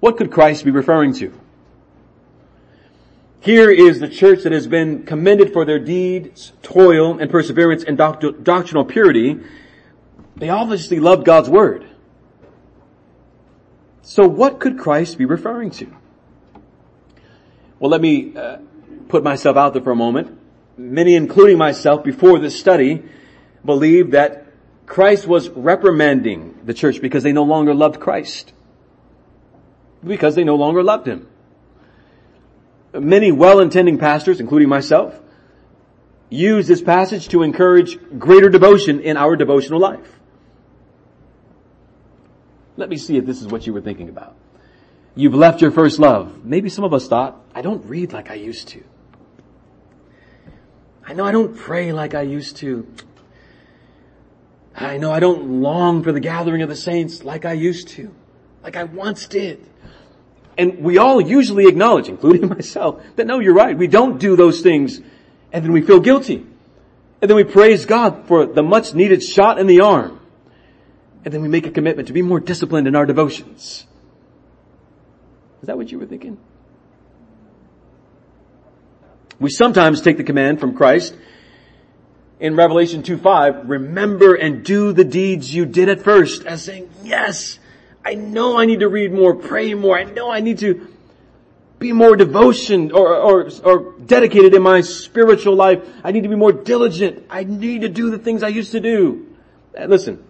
What 0.00 0.16
could 0.16 0.30
Christ 0.30 0.64
be 0.64 0.70
referring 0.70 1.14
to? 1.14 1.32
Here 3.44 3.70
is 3.70 4.00
the 4.00 4.08
church 4.08 4.44
that 4.44 4.52
has 4.52 4.66
been 4.66 5.02
commended 5.02 5.52
for 5.52 5.66
their 5.66 5.78
deeds, 5.78 6.54
toil, 6.62 7.18
and 7.18 7.30
perseverance 7.30 7.84
and 7.84 7.98
doctrinal 7.98 8.86
purity. 8.86 9.38
They 10.34 10.48
obviously 10.48 10.98
loved 10.98 11.26
God's 11.26 11.50
Word. 11.50 11.86
So 14.00 14.26
what 14.26 14.60
could 14.60 14.78
Christ 14.78 15.18
be 15.18 15.26
referring 15.26 15.72
to? 15.72 15.94
Well, 17.78 17.90
let 17.90 18.00
me 18.00 18.34
uh, 18.34 18.60
put 19.08 19.22
myself 19.22 19.58
out 19.58 19.74
there 19.74 19.82
for 19.82 19.90
a 19.90 19.96
moment. 19.96 20.38
Many, 20.78 21.14
including 21.14 21.58
myself, 21.58 22.02
before 22.02 22.38
this 22.38 22.58
study, 22.58 23.02
believed 23.62 24.12
that 24.12 24.46
Christ 24.86 25.26
was 25.26 25.50
reprimanding 25.50 26.60
the 26.64 26.72
church 26.72 26.98
because 26.98 27.22
they 27.22 27.32
no 27.32 27.44
longer 27.44 27.74
loved 27.74 28.00
Christ. 28.00 28.54
Because 30.02 30.34
they 30.34 30.44
no 30.44 30.56
longer 30.56 30.82
loved 30.82 31.06
Him. 31.06 31.28
Many 32.94 33.32
well-intending 33.32 33.98
pastors, 33.98 34.40
including 34.40 34.68
myself, 34.68 35.20
use 36.30 36.66
this 36.66 36.80
passage 36.80 37.28
to 37.28 37.42
encourage 37.42 37.98
greater 38.18 38.48
devotion 38.48 39.00
in 39.00 39.16
our 39.16 39.36
devotional 39.36 39.80
life. 39.80 40.20
Let 42.76 42.88
me 42.88 42.96
see 42.96 43.16
if 43.16 43.26
this 43.26 43.40
is 43.40 43.48
what 43.48 43.66
you 43.66 43.72
were 43.72 43.80
thinking 43.80 44.08
about. 44.08 44.36
You've 45.16 45.34
left 45.34 45.60
your 45.60 45.70
first 45.70 45.98
love. 45.98 46.44
Maybe 46.44 46.68
some 46.68 46.84
of 46.84 46.92
us 46.92 47.06
thought, 47.06 47.40
I 47.54 47.62
don't 47.62 47.84
read 47.86 48.12
like 48.12 48.30
I 48.30 48.34
used 48.34 48.68
to. 48.68 48.82
I 51.06 51.12
know 51.12 51.24
I 51.24 51.32
don't 51.32 51.56
pray 51.56 51.92
like 51.92 52.14
I 52.14 52.22
used 52.22 52.56
to. 52.58 52.86
I 54.74 54.96
know 54.96 55.12
I 55.12 55.20
don't 55.20 55.62
long 55.62 56.02
for 56.02 56.12
the 56.12 56.20
gathering 56.20 56.62
of 56.62 56.68
the 56.68 56.76
saints 56.76 57.22
like 57.22 57.44
I 57.44 57.52
used 57.52 57.88
to, 57.88 58.12
like 58.62 58.76
I 58.76 58.84
once 58.84 59.26
did. 59.26 59.64
And 60.56 60.80
we 60.80 60.98
all 60.98 61.20
usually 61.20 61.66
acknowledge, 61.66 62.08
including 62.08 62.48
myself, 62.56 63.02
that 63.16 63.26
no, 63.26 63.40
you're 63.40 63.54
right. 63.54 63.76
We 63.76 63.86
don't 63.86 64.18
do 64.18 64.36
those 64.36 64.60
things 64.60 65.00
and 65.52 65.64
then 65.64 65.72
we 65.72 65.82
feel 65.82 66.00
guilty. 66.00 66.46
And 67.20 67.30
then 67.30 67.36
we 67.36 67.44
praise 67.44 67.86
God 67.86 68.26
for 68.26 68.46
the 68.46 68.62
much 68.62 68.94
needed 68.94 69.22
shot 69.22 69.58
in 69.58 69.66
the 69.66 69.80
arm 69.80 70.20
and 71.24 71.32
then 71.32 71.40
we 71.40 71.48
make 71.48 71.66
a 71.66 71.70
commitment 71.70 72.08
to 72.08 72.14
be 72.14 72.22
more 72.22 72.38
disciplined 72.38 72.86
in 72.86 72.94
our 72.94 73.06
devotions. 73.06 73.86
Is 75.62 75.66
that 75.66 75.76
what 75.76 75.90
you 75.90 75.98
were 75.98 76.06
thinking? 76.06 76.38
We 79.40 79.50
sometimes 79.50 80.02
take 80.02 80.18
the 80.18 80.24
command 80.24 80.60
from 80.60 80.76
Christ 80.76 81.16
in 82.38 82.56
Revelation 82.56 83.02
2-5, 83.02 83.68
remember 83.68 84.34
and 84.34 84.64
do 84.64 84.92
the 84.92 85.04
deeds 85.04 85.52
you 85.52 85.64
did 85.64 85.88
at 85.88 86.02
first 86.02 86.44
as 86.44 86.62
saying, 86.62 86.90
yes, 87.02 87.58
I 88.04 88.14
know 88.14 88.58
I 88.58 88.66
need 88.66 88.80
to 88.80 88.88
read 88.88 89.12
more, 89.12 89.34
pray 89.34 89.74
more, 89.74 89.98
I 89.98 90.04
know 90.04 90.30
I 90.30 90.40
need 90.40 90.58
to 90.58 90.88
be 91.78 91.92
more 91.92 92.16
devotion 92.16 92.92
or, 92.92 93.14
or, 93.14 93.50
or 93.64 93.92
dedicated 93.98 94.54
in 94.54 94.62
my 94.62 94.80
spiritual 94.80 95.54
life. 95.56 95.82
I 96.02 96.12
need 96.12 96.22
to 96.22 96.28
be 96.28 96.36
more 96.36 96.52
diligent. 96.52 97.26
I 97.28 97.44
need 97.44 97.82
to 97.82 97.88
do 97.88 98.10
the 98.10 98.18
things 98.18 98.42
I 98.42 98.48
used 98.48 98.72
to 98.72 98.80
do. 98.80 99.36
Listen, 99.78 100.24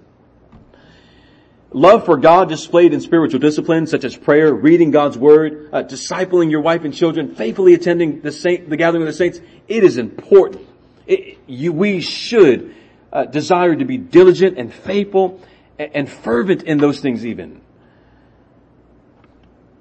Love 1.75 2.05
for 2.05 2.17
God 2.17 2.49
displayed 2.49 2.95
in 2.95 3.01
spiritual 3.01 3.41
disciplines 3.41 3.91
such 3.91 4.05
as 4.05 4.17
prayer, 4.17 4.55
reading 4.55 4.93
God's 4.93 5.19
word, 5.19 5.71
uh, 5.73 5.83
discipling 5.83 6.49
your 6.49 6.61
wife 6.61 6.85
and 6.85 6.95
children, 6.95 7.35
faithfully 7.35 7.75
attending 7.75 8.21
the 8.21 8.31
saint, 8.31 8.71
the 8.71 8.77
gathering 8.77 9.03
of 9.03 9.09
the 9.09 9.13
saints. 9.13 9.41
It 9.67 9.83
is 9.83 9.99
important. 9.99 10.69
It, 11.09 11.37
you, 11.49 11.73
we 11.73 12.01
should 12.01 12.77
uh, 13.13 13.25
desire 13.25 13.75
to 13.75 13.85
be 13.85 13.99
diligent 13.99 14.57
and 14.57 14.73
faithful 14.73 15.41
and, 15.77 15.91
and 15.97 16.09
fervent 16.09 16.63
in 16.63 16.79
those 16.79 17.01
things 17.01 17.27
even. 17.27 17.61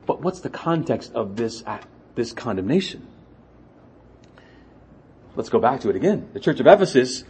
But 0.06 0.22
what's 0.22 0.41
the 0.41 0.49
context 0.49 1.14
of 1.14 1.36
this 1.36 1.64
act, 1.66 1.88
this 2.16 2.34
condemnation? 2.34 3.08
Let's 5.36 5.49
go 5.49 5.60
back 5.60 5.82
to 5.82 5.89
it 5.89 5.95
again. 5.95 6.30
The 6.34 6.39
church 6.39 6.60
of 6.60 6.68
Ephesus, 6.68 7.24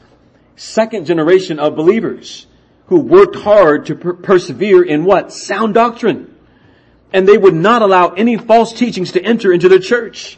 second 0.55 1.05
generation 1.05 1.59
of 1.59 1.75
believers 1.75 2.47
who 2.87 2.99
worked 2.99 3.35
hard 3.37 3.85
to 3.87 3.95
per- 3.95 4.13
persevere 4.13 4.83
in 4.83 5.05
what? 5.05 5.31
Sound 5.31 5.73
doctrine. 5.73 6.35
And 7.13 7.27
they 7.27 7.37
would 7.37 7.53
not 7.53 7.81
allow 7.81 8.09
any 8.09 8.37
false 8.37 8.73
teachings 8.73 9.13
to 9.13 9.21
enter 9.21 9.53
into 9.53 9.69
the 9.69 9.79
church. 9.79 10.37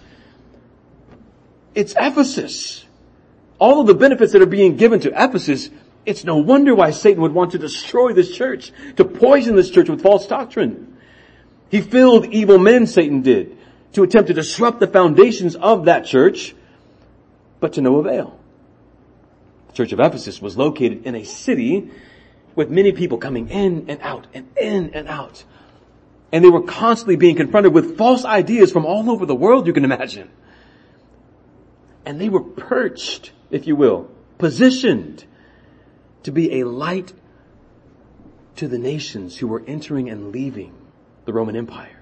It's 1.73 1.93
Ephesus. 1.97 2.85
All 3.57 3.81
of 3.81 3.87
the 3.87 3.95
benefits 3.95 4.33
that 4.33 4.41
are 4.41 4.47
being 4.47 4.75
given 4.75 4.99
to 5.01 5.09
Ephesus, 5.09 5.69
it's 6.05 6.23
no 6.23 6.37
wonder 6.37 6.75
why 6.75 6.91
Satan 6.91 7.21
would 7.21 7.33
want 7.33 7.51
to 7.51 7.57
destroy 7.57 8.13
this 8.13 8.35
church, 8.35 8.71
to 8.97 9.05
poison 9.05 9.55
this 9.55 9.71
church 9.71 9.89
with 9.89 10.01
false 10.01 10.27
doctrine. 10.27 10.94
He 11.69 11.81
filled 11.81 12.25
evil 12.27 12.57
men, 12.57 12.87
Satan 12.87 13.21
did, 13.21 13.57
to 13.93 14.03
attempt 14.03 14.27
to 14.27 14.33
disrupt 14.33 14.79
the 14.79 14.87
foundations 14.87 15.55
of 15.55 15.85
that 15.85 16.05
church, 16.05 16.55
but 17.59 17.73
to 17.73 17.81
no 17.81 17.97
avail. 17.97 18.39
The 19.67 19.73
church 19.73 19.91
of 19.91 19.99
Ephesus 19.99 20.41
was 20.41 20.57
located 20.57 21.05
in 21.05 21.15
a 21.15 21.23
city 21.23 21.89
with 22.55 22.69
many 22.69 22.91
people 22.91 23.17
coming 23.17 23.49
in 23.49 23.89
and 23.89 23.99
out 24.01 24.27
and 24.33 24.47
in 24.57 24.93
and 24.93 25.07
out. 25.07 25.43
And 26.31 26.43
they 26.43 26.49
were 26.49 26.63
constantly 26.63 27.15
being 27.15 27.35
confronted 27.35 27.73
with 27.73 27.97
false 27.97 28.25
ideas 28.25 28.71
from 28.71 28.85
all 28.85 29.09
over 29.09 29.25
the 29.25 29.35
world, 29.35 29.67
you 29.67 29.73
can 29.73 29.85
imagine. 29.85 30.29
And 32.05 32.19
they 32.21 32.29
were 32.29 32.43
perched, 32.43 33.31
if 33.49 33.67
you 33.67 33.75
will, 33.75 34.09
positioned 34.37 35.25
to 36.23 36.31
be 36.31 36.59
a 36.59 36.65
light 36.65 37.13
to 38.57 38.67
the 38.67 38.77
nations 38.77 39.37
who 39.37 39.47
were 39.47 39.63
entering 39.65 40.09
and 40.09 40.31
leaving 40.31 40.73
the 41.25 41.33
Roman 41.33 41.55
Empire. 41.55 41.99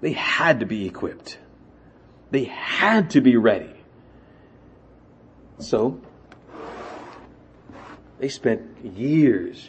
They 0.00 0.12
had 0.12 0.60
to 0.60 0.66
be 0.66 0.86
equipped. 0.86 1.38
They 2.30 2.44
had 2.44 3.10
to 3.10 3.20
be 3.20 3.36
ready. 3.36 3.74
So, 5.58 6.00
they 8.18 8.28
spent 8.28 8.84
years 8.84 9.68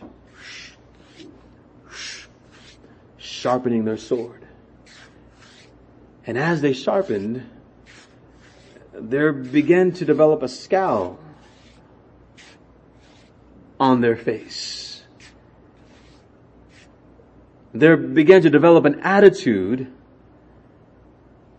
sharpening 3.17 3.85
their 3.85 3.97
sword. 3.97 4.45
And 6.25 6.37
as 6.37 6.61
they 6.61 6.73
sharpened, 6.73 7.49
there 8.93 9.33
began 9.33 9.91
to 9.93 10.05
develop 10.05 10.43
a 10.43 10.47
scowl 10.47 11.19
on 13.79 14.01
their 14.01 14.15
face. 14.15 14.90
There 17.73 17.95
began 17.95 18.41
to 18.41 18.49
develop 18.49 18.85
an 18.85 18.99
attitude 19.01 19.91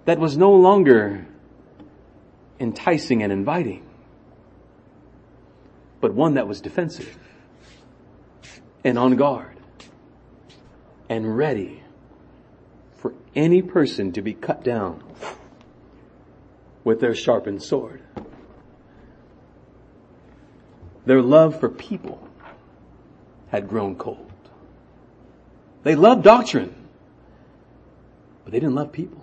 that 0.04 0.18
was 0.18 0.36
no 0.36 0.52
longer 0.52 1.26
enticing 2.60 3.22
and 3.22 3.32
inviting 3.32 3.86
but 6.02 6.12
one 6.12 6.34
that 6.34 6.48
was 6.48 6.60
defensive 6.60 7.16
and 8.84 8.98
on 8.98 9.14
guard 9.16 9.56
and 11.08 11.36
ready 11.36 11.80
for 12.96 13.14
any 13.36 13.62
person 13.62 14.12
to 14.12 14.20
be 14.20 14.34
cut 14.34 14.64
down 14.64 15.02
with 16.82 17.00
their 17.00 17.14
sharpened 17.14 17.62
sword. 17.62 18.02
Their 21.06 21.22
love 21.22 21.60
for 21.60 21.68
people 21.68 22.28
had 23.50 23.68
grown 23.68 23.94
cold. 23.94 24.31
They 25.82 25.94
loved 25.94 26.22
doctrine, 26.22 26.74
but 28.44 28.52
they 28.52 28.60
didn't 28.60 28.74
love 28.74 28.92
people. 28.92 29.20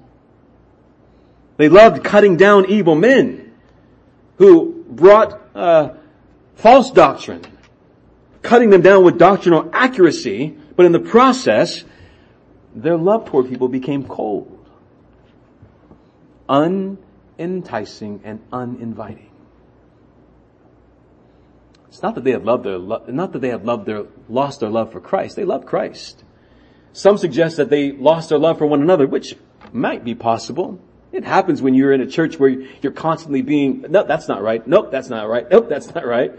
They 1.57 1.69
loved 1.69 2.03
cutting 2.03 2.37
down 2.37 2.69
evil 2.69 2.95
men 2.95 3.53
who 4.37 4.85
brought 4.89 5.41
uh, 5.55 5.89
false 6.55 6.91
doctrine, 6.91 7.41
cutting 8.41 8.69
them 8.69 8.81
down 8.81 9.03
with 9.03 9.17
doctrinal 9.17 9.69
accuracy, 9.73 10.57
but 10.75 10.85
in 10.85 10.91
the 10.91 10.99
process, 10.99 11.83
their 12.75 12.97
love 12.97 13.25
toward 13.25 13.49
people 13.49 13.67
became 13.67 14.05
cold, 14.05 14.65
unenticing, 16.47 18.21
and 18.23 18.41
uninviting. 18.53 19.29
It's 21.89 22.01
not 22.01 22.15
that 22.15 22.23
they 22.23 22.31
had 22.31 22.45
loved 22.45 22.63
their, 22.63 22.79
not 22.79 23.33
that 23.33 23.39
they 23.39 23.49
had 23.49 23.65
loved 23.65 23.85
their, 23.85 24.05
lost 24.29 24.59
their 24.59 24.69
love 24.69 24.91
for 24.91 25.01
Christ. 25.01 25.35
They 25.35 25.43
loved 25.43 25.65
Christ. 25.65 26.23
Some 26.93 27.17
suggest 27.17 27.57
that 27.57 27.69
they 27.69 27.91
lost 27.91 28.29
their 28.29 28.39
love 28.39 28.57
for 28.57 28.65
one 28.65 28.81
another, 28.81 29.07
which 29.07 29.35
might 29.71 30.03
be 30.03 30.15
possible. 30.15 30.79
It 31.11 31.23
happens 31.23 31.61
when 31.61 31.73
you're 31.73 31.93
in 31.93 32.01
a 32.01 32.07
church 32.07 32.39
where 32.39 32.49
you're 32.49 32.91
constantly 32.91 33.41
being, 33.41 33.85
no, 33.89 34.03
that's 34.03 34.27
not 34.27 34.41
right. 34.41 34.65
Nope, 34.67 34.91
that's 34.91 35.09
not 35.09 35.27
right. 35.27 35.49
Nope, 35.49 35.69
that's 35.69 35.93
not 35.93 36.05
right. 36.05 36.31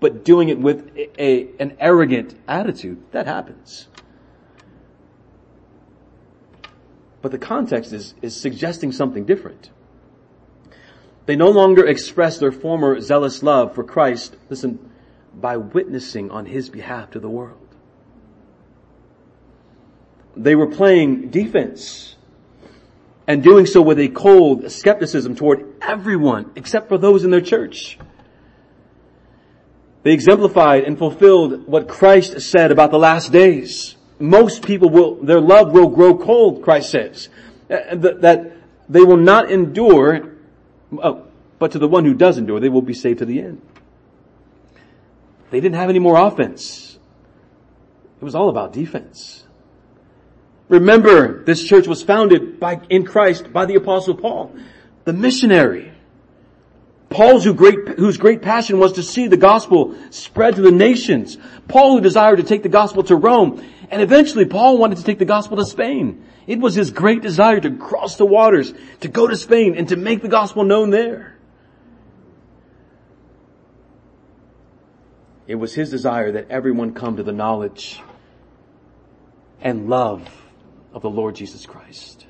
But 0.00 0.24
doing 0.24 0.48
it 0.48 0.58
with 0.58 0.90
a, 1.18 1.48
an 1.58 1.76
arrogant 1.80 2.38
attitude, 2.46 3.02
that 3.12 3.26
happens. 3.26 3.88
But 7.22 7.32
the 7.32 7.38
context 7.38 7.92
is, 7.92 8.14
is 8.20 8.38
suggesting 8.38 8.92
something 8.92 9.24
different. 9.24 9.70
They 11.24 11.36
no 11.36 11.48
longer 11.48 11.86
express 11.86 12.36
their 12.36 12.52
former 12.52 13.00
zealous 13.00 13.42
love 13.42 13.74
for 13.74 13.82
Christ, 13.82 14.36
listen, 14.50 14.90
by 15.34 15.56
witnessing 15.56 16.30
on 16.30 16.44
His 16.44 16.68
behalf 16.68 17.12
to 17.12 17.20
the 17.20 17.30
world. 17.30 17.63
They 20.36 20.54
were 20.54 20.66
playing 20.66 21.30
defense 21.30 22.16
and 23.26 23.42
doing 23.42 23.66
so 23.66 23.80
with 23.80 23.98
a 23.98 24.08
cold 24.08 24.70
skepticism 24.70 25.36
toward 25.36 25.64
everyone 25.80 26.52
except 26.56 26.88
for 26.88 26.98
those 26.98 27.24
in 27.24 27.30
their 27.30 27.40
church. 27.40 27.98
They 30.02 30.12
exemplified 30.12 30.84
and 30.84 30.98
fulfilled 30.98 31.66
what 31.66 31.88
Christ 31.88 32.40
said 32.40 32.70
about 32.70 32.90
the 32.90 32.98
last 32.98 33.32
days. 33.32 33.96
Most 34.18 34.64
people 34.64 34.90
will, 34.90 35.16
their 35.16 35.40
love 35.40 35.72
will 35.72 35.88
grow 35.88 36.18
cold, 36.18 36.62
Christ 36.62 36.90
says. 36.90 37.28
Uh, 37.70 37.94
that 37.96 38.52
they 38.88 39.00
will 39.00 39.16
not 39.16 39.50
endure, 39.50 40.36
oh, 41.02 41.26
but 41.58 41.72
to 41.72 41.78
the 41.78 41.88
one 41.88 42.04
who 42.04 42.12
does 42.12 42.36
endure, 42.36 42.60
they 42.60 42.68
will 42.68 42.82
be 42.82 42.92
saved 42.92 43.20
to 43.20 43.24
the 43.24 43.40
end. 43.40 43.62
They 45.50 45.60
didn't 45.60 45.76
have 45.76 45.88
any 45.88 46.00
more 46.00 46.18
offense. 46.18 46.98
It 48.20 48.24
was 48.24 48.34
all 48.34 48.50
about 48.50 48.72
defense. 48.72 49.43
Remember, 50.68 51.44
this 51.44 51.62
church 51.62 51.86
was 51.86 52.02
founded 52.02 52.58
by, 52.58 52.80
in 52.88 53.04
Christ 53.04 53.52
by 53.52 53.66
the 53.66 53.74
apostle 53.74 54.14
Paul, 54.14 54.54
the 55.04 55.12
missionary. 55.12 55.92
Paul's 57.10 57.44
who 57.44 57.54
great, 57.54 57.98
whose 57.98 58.16
great 58.16 58.42
passion 58.42 58.78
was 58.78 58.94
to 58.94 59.02
see 59.02 59.28
the 59.28 59.36
gospel 59.36 59.94
spread 60.10 60.56
to 60.56 60.62
the 60.62 60.72
nations. 60.72 61.36
Paul 61.68 61.92
who 61.92 62.00
desired 62.00 62.38
to 62.38 62.42
take 62.42 62.62
the 62.62 62.68
gospel 62.68 63.04
to 63.04 63.14
Rome. 63.14 63.64
And 63.90 64.02
eventually 64.02 64.46
Paul 64.46 64.78
wanted 64.78 64.98
to 64.98 65.04
take 65.04 65.18
the 65.18 65.24
gospel 65.24 65.58
to 65.58 65.66
Spain. 65.66 66.24
It 66.46 66.58
was 66.58 66.74
his 66.74 66.90
great 66.90 67.22
desire 67.22 67.60
to 67.60 67.76
cross 67.76 68.16
the 68.16 68.26
waters, 68.26 68.72
to 69.00 69.08
go 69.08 69.28
to 69.28 69.36
Spain 69.36 69.76
and 69.76 69.88
to 69.90 69.96
make 69.96 70.22
the 70.22 70.28
gospel 70.28 70.64
known 70.64 70.90
there. 70.90 71.38
It 75.46 75.56
was 75.56 75.74
his 75.74 75.90
desire 75.90 76.32
that 76.32 76.50
everyone 76.50 76.94
come 76.94 77.18
to 77.18 77.22
the 77.22 77.32
knowledge 77.32 78.00
and 79.60 79.88
love 79.88 80.43
of 80.94 81.02
the 81.02 81.10
Lord 81.10 81.34
Jesus 81.34 81.66
Christ. 81.66 82.26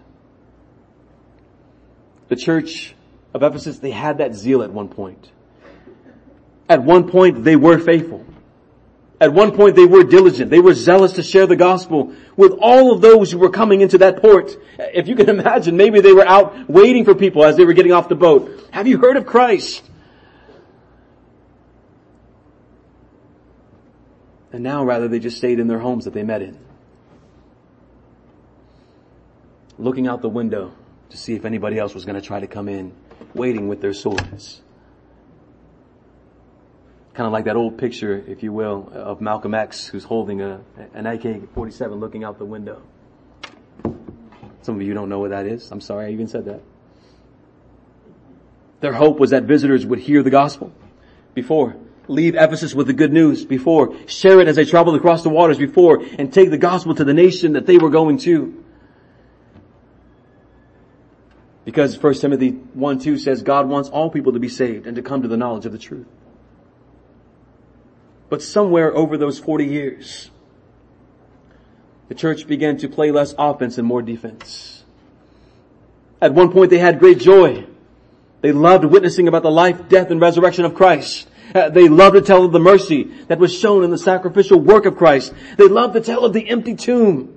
The 2.28 2.36
church 2.36 2.94
of 3.34 3.42
Ephesus, 3.42 3.78
they 3.78 3.90
had 3.90 4.18
that 4.18 4.34
zeal 4.34 4.62
at 4.62 4.72
one 4.72 4.88
point. 4.88 5.30
At 6.68 6.82
one 6.82 7.10
point, 7.10 7.44
they 7.44 7.56
were 7.56 7.78
faithful. 7.78 8.24
At 9.20 9.32
one 9.32 9.52
point, 9.54 9.76
they 9.76 9.84
were 9.84 10.02
diligent. 10.02 10.50
They 10.50 10.60
were 10.60 10.74
zealous 10.74 11.12
to 11.14 11.22
share 11.22 11.46
the 11.46 11.56
gospel 11.56 12.14
with 12.36 12.52
all 12.58 12.92
of 12.92 13.00
those 13.00 13.30
who 13.30 13.38
were 13.38 13.50
coming 13.50 13.82
into 13.82 13.98
that 13.98 14.20
port. 14.20 14.56
If 14.78 15.08
you 15.08 15.14
can 15.14 15.28
imagine, 15.28 15.76
maybe 15.76 16.00
they 16.00 16.12
were 16.12 16.26
out 16.26 16.68
waiting 16.68 17.04
for 17.04 17.14
people 17.14 17.44
as 17.44 17.56
they 17.56 17.64
were 17.64 17.74
getting 17.74 17.92
off 17.92 18.08
the 18.08 18.16
boat. 18.16 18.68
Have 18.72 18.86
you 18.86 18.98
heard 18.98 19.16
of 19.16 19.26
Christ? 19.26 19.88
And 24.52 24.62
now 24.62 24.84
rather 24.84 25.08
they 25.08 25.18
just 25.18 25.36
stayed 25.36 25.58
in 25.58 25.68
their 25.68 25.80
homes 25.80 26.06
that 26.06 26.14
they 26.14 26.22
met 26.22 26.40
in. 26.40 26.58
Looking 29.78 30.06
out 30.06 30.22
the 30.22 30.28
window 30.28 30.72
to 31.10 31.16
see 31.16 31.34
if 31.34 31.44
anybody 31.44 31.78
else 31.78 31.94
was 31.94 32.04
going 32.04 32.20
to 32.20 32.26
try 32.26 32.40
to 32.40 32.46
come 32.46 32.68
in, 32.68 32.92
waiting 33.34 33.68
with 33.68 33.80
their 33.80 33.92
swords. 33.92 34.62
Kind 37.14 37.26
of 37.26 37.32
like 37.32 37.44
that 37.44 37.56
old 37.56 37.78
picture, 37.78 38.24
if 38.26 38.42
you 38.42 38.52
will, 38.52 38.90
of 38.92 39.20
Malcolm 39.20 39.54
X 39.54 39.86
who's 39.86 40.04
holding 40.04 40.40
a, 40.40 40.60
an 40.94 41.06
AK-47 41.06 42.00
looking 42.00 42.24
out 42.24 42.38
the 42.38 42.44
window. 42.44 42.82
Some 44.62 44.76
of 44.76 44.82
you 44.82 44.94
don't 44.94 45.08
know 45.08 45.20
what 45.20 45.30
that 45.30 45.46
is. 45.46 45.70
I'm 45.70 45.80
sorry 45.80 46.06
I 46.06 46.10
even 46.10 46.26
said 46.26 46.46
that. 46.46 46.62
Their 48.80 48.94
hope 48.94 49.20
was 49.20 49.30
that 49.30 49.44
visitors 49.44 49.86
would 49.86 49.98
hear 49.98 50.22
the 50.22 50.30
gospel 50.30 50.72
before, 51.34 51.76
leave 52.08 52.34
Ephesus 52.34 52.74
with 52.74 52.86
the 52.86 52.92
good 52.92 53.12
news 53.12 53.44
before, 53.44 53.96
share 54.06 54.40
it 54.40 54.48
as 54.48 54.56
they 54.56 54.64
traveled 54.64 54.96
across 54.96 55.22
the 55.22 55.28
waters 55.30 55.58
before, 55.58 56.02
and 56.18 56.32
take 56.32 56.50
the 56.50 56.58
gospel 56.58 56.94
to 56.94 57.04
the 57.04 57.14
nation 57.14 57.52
that 57.52 57.66
they 57.66 57.78
were 57.78 57.90
going 57.90 58.18
to. 58.18 58.63
Because 61.64 62.00
1 62.00 62.14
Timothy 62.14 62.50
1 62.50 62.98
2 62.98 63.18
says 63.18 63.42
God 63.42 63.68
wants 63.68 63.88
all 63.88 64.10
people 64.10 64.32
to 64.32 64.38
be 64.38 64.48
saved 64.48 64.86
and 64.86 64.96
to 64.96 65.02
come 65.02 65.22
to 65.22 65.28
the 65.28 65.36
knowledge 65.36 65.66
of 65.66 65.72
the 65.72 65.78
truth. 65.78 66.06
But 68.28 68.42
somewhere 68.42 68.94
over 68.94 69.16
those 69.16 69.38
40 69.38 69.66
years, 69.66 70.30
the 72.08 72.14
church 72.14 72.46
began 72.46 72.76
to 72.78 72.88
play 72.88 73.10
less 73.10 73.34
offense 73.38 73.78
and 73.78 73.86
more 73.86 74.02
defense. 74.02 74.84
At 76.20 76.34
one 76.34 76.52
point 76.52 76.70
they 76.70 76.78
had 76.78 76.98
great 76.98 77.18
joy. 77.18 77.66
They 78.40 78.52
loved 78.52 78.84
witnessing 78.84 79.26
about 79.26 79.42
the 79.42 79.50
life, 79.50 79.88
death, 79.88 80.10
and 80.10 80.20
resurrection 80.20 80.64
of 80.64 80.74
Christ. 80.74 81.28
Uh, 81.54 81.68
they 81.70 81.88
loved 81.88 82.14
to 82.14 82.22
tell 82.22 82.44
of 82.44 82.52
the 82.52 82.58
mercy 82.58 83.04
that 83.28 83.38
was 83.38 83.56
shown 83.56 83.84
in 83.84 83.90
the 83.90 83.98
sacrificial 83.98 84.58
work 84.58 84.86
of 84.86 84.96
Christ. 84.96 85.32
They 85.56 85.68
loved 85.68 85.94
to 85.94 86.00
tell 86.00 86.24
of 86.24 86.32
the 86.32 86.48
empty 86.48 86.74
tomb. 86.74 87.33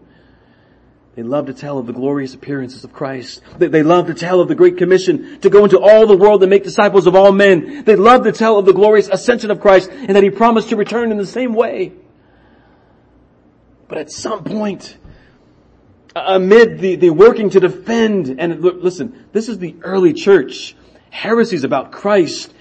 They 1.18 1.24
love 1.24 1.48
to 1.48 1.54
tell 1.56 1.80
of 1.80 1.88
the 1.88 1.94
glorious 1.94 2.36
appearances 2.36 2.84
of 2.84 2.94
Christ. 2.94 3.42
They, 3.58 3.70
they 3.70 3.82
love 3.82 4.06
to 4.06 4.14
tell 4.14 4.40
of 4.40 4.48
the 4.48 4.54
Great 4.54 4.78
Commission 4.78 5.42
to 5.42 5.50
go 5.50 5.64
into 5.64 5.80
all 5.80 6.06
the 6.06 6.16
world 6.16 6.44
and 6.44 6.50
make 6.52 6.64
disciples 6.64 7.08
of 7.08 7.16
all 7.16 7.32
men. 7.32 7.84
They 7.86 7.96
love 7.96 8.26
to 8.26 8.32
tell 8.32 8.60
of 8.60 8.68
the 8.68 8.72
glorious 8.72 9.10
ascension 9.10 9.50
of 9.50 9.60
Christ 9.60 9.90
and 9.90 10.16
that 10.16 10.22
He 10.22 10.30
promised 10.30 10.70
to 10.70 10.76
return 10.76 11.10
in 11.10 11.18
the 11.18 11.26
same 11.26 11.56
way. 11.56 11.94
But 13.88 13.98
at 13.98 14.12
some 14.12 14.44
point, 14.44 14.96
amid 16.16 16.78
the, 16.82 16.98
the 16.98 17.10
working 17.10 17.50
to 17.50 17.60
defend, 17.60 18.40
and 18.40 18.62
look, 18.62 18.84
listen, 18.84 19.26
this 19.32 19.50
is 19.50 19.58
the 19.58 19.76
early 19.82 20.14
church. 20.14 20.76
Heresies 21.10 21.64
about 21.64 21.92
Christ 21.92 22.54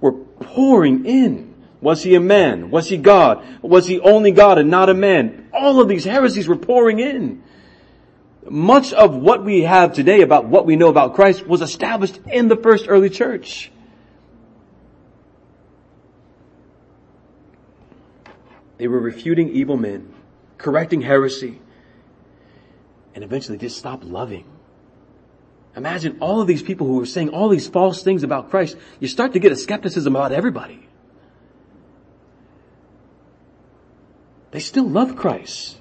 were 0.00 0.12
pouring 0.12 1.04
in. 1.04 1.57
Was 1.80 2.02
he 2.02 2.14
a 2.14 2.20
man? 2.20 2.70
Was 2.70 2.88
he 2.88 2.96
God? 2.96 3.44
Was 3.62 3.86
he 3.86 4.00
only 4.00 4.32
God 4.32 4.58
and 4.58 4.70
not 4.70 4.88
a 4.88 4.94
man? 4.94 5.48
All 5.52 5.80
of 5.80 5.88
these 5.88 6.04
heresies 6.04 6.48
were 6.48 6.56
pouring 6.56 6.98
in. 6.98 7.42
Much 8.48 8.92
of 8.92 9.14
what 9.14 9.44
we 9.44 9.62
have 9.62 9.92
today 9.92 10.22
about 10.22 10.46
what 10.46 10.66
we 10.66 10.76
know 10.76 10.88
about 10.88 11.14
Christ 11.14 11.46
was 11.46 11.60
established 11.60 12.18
in 12.26 12.48
the 12.48 12.56
first 12.56 12.86
early 12.88 13.10
church. 13.10 13.70
They 18.78 18.88
were 18.88 19.00
refuting 19.00 19.50
evil 19.50 19.76
men, 19.76 20.12
correcting 20.56 21.02
heresy, 21.02 21.60
and 23.14 23.22
eventually 23.22 23.58
just 23.58 23.76
stopped 23.76 24.04
loving. 24.04 24.44
Imagine 25.76 26.18
all 26.20 26.40
of 26.40 26.46
these 26.46 26.62
people 26.62 26.86
who 26.86 26.96
were 26.96 27.06
saying 27.06 27.28
all 27.28 27.48
these 27.48 27.68
false 27.68 28.02
things 28.02 28.22
about 28.22 28.50
Christ. 28.50 28.76
You 28.98 29.08
start 29.08 29.34
to 29.34 29.38
get 29.38 29.52
a 29.52 29.56
skepticism 29.56 30.16
about 30.16 30.32
everybody. 30.32 30.87
They 34.50 34.60
still 34.60 34.88
love 34.88 35.16
Christ, 35.16 35.76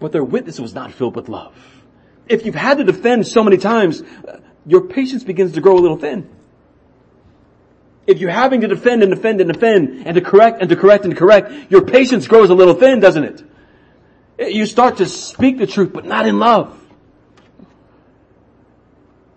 but 0.00 0.12
their 0.12 0.24
witness 0.24 0.60
was 0.60 0.74
not 0.74 0.92
filled 0.92 1.16
with 1.16 1.28
love. 1.28 1.54
If 2.28 2.44
you've 2.44 2.54
had 2.54 2.78
to 2.78 2.84
defend 2.84 3.26
so 3.26 3.42
many 3.42 3.56
times, 3.56 4.02
uh, 4.02 4.40
your 4.66 4.82
patience 4.82 5.24
begins 5.24 5.52
to 5.52 5.60
grow 5.60 5.78
a 5.78 5.80
little 5.80 5.96
thin. 5.96 6.28
If 8.06 8.20
you're 8.20 8.30
having 8.30 8.62
to 8.62 8.68
defend 8.68 9.02
and 9.02 9.14
defend 9.14 9.40
and 9.40 9.52
defend 9.52 10.06
and 10.06 10.14
to 10.14 10.20
correct 10.20 10.60
and 10.60 10.70
to 10.70 10.76
correct 10.76 11.04
and 11.04 11.14
to 11.14 11.18
correct, 11.18 11.70
your 11.70 11.82
patience 11.82 12.26
grows 12.26 12.50
a 12.50 12.54
little 12.54 12.74
thin, 12.74 13.00
doesn't 13.00 13.24
it? 13.24 13.42
You 14.52 14.66
start 14.66 14.98
to 14.98 15.06
speak 15.06 15.58
the 15.58 15.66
truth, 15.66 15.92
but 15.92 16.04
not 16.04 16.26
in 16.26 16.38
love. 16.38 16.74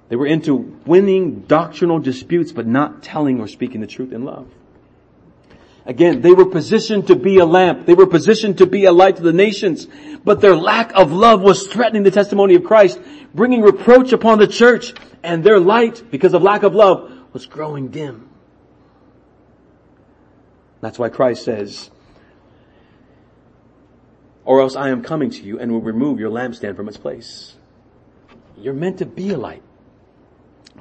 They 0.10 0.16
were 0.18 0.28
into 0.28 0.56
winning 0.86 1.42
doctrinal 1.42 2.00
disputes, 2.00 2.52
but 2.52 2.68
not 2.68 3.02
telling 3.02 3.40
or 3.40 3.48
speaking 3.48 3.80
the 3.80 3.88
truth 3.88 4.12
in 4.12 4.26
love. 4.26 4.48
Again, 5.86 6.22
they 6.22 6.32
were 6.32 6.46
positioned 6.46 7.08
to 7.08 7.16
be 7.16 7.40
a 7.40 7.46
lamp. 7.46 7.86
They 7.86 7.96
were 7.96 8.06
positioned 8.06 8.60
to 8.60 8.68
be 8.68 8.86
a 8.86 8.92
light 8.92 9.16
to 9.16 9.24
the 9.24 9.34
nations. 9.34 9.88
But 10.24 10.40
their 10.40 10.56
lack 10.56 10.92
of 10.94 11.12
love 11.12 11.42
was 11.42 11.68
threatening 11.68 12.04
the 12.04 12.12
testimony 12.12 12.56
of 12.56 12.64
Christ, 12.64 13.00
bringing 13.34 13.62
reproach 13.62 14.14
upon 14.14 14.38
the 14.38 14.48
church. 14.48 14.94
And 15.24 15.44
their 15.44 15.60
light, 15.60 16.04
because 16.12 16.34
of 16.34 16.44
lack 16.44 16.64
of 16.64 16.76
love, 16.76 17.12
was 17.34 17.46
growing 17.46 17.90
dim. 17.90 18.30
That's 20.82 20.98
why 20.98 21.10
Christ 21.10 21.46
says, 21.46 21.92
or 24.44 24.62
else 24.62 24.76
I 24.76 24.90
am 24.90 25.04
coming 25.04 25.30
to 25.30 25.42
you 25.44 25.60
and 25.60 25.72
will 25.72 25.82
remove 25.82 26.20
your 26.20 26.32
lampstand 26.32 26.76
from 26.76 26.88
its 26.88 26.98
place. 26.98 27.56
You're 28.58 28.74
meant 28.74 28.98
to 28.98 29.06
be 29.06 29.30
a 29.30 29.38
light. 29.38 29.64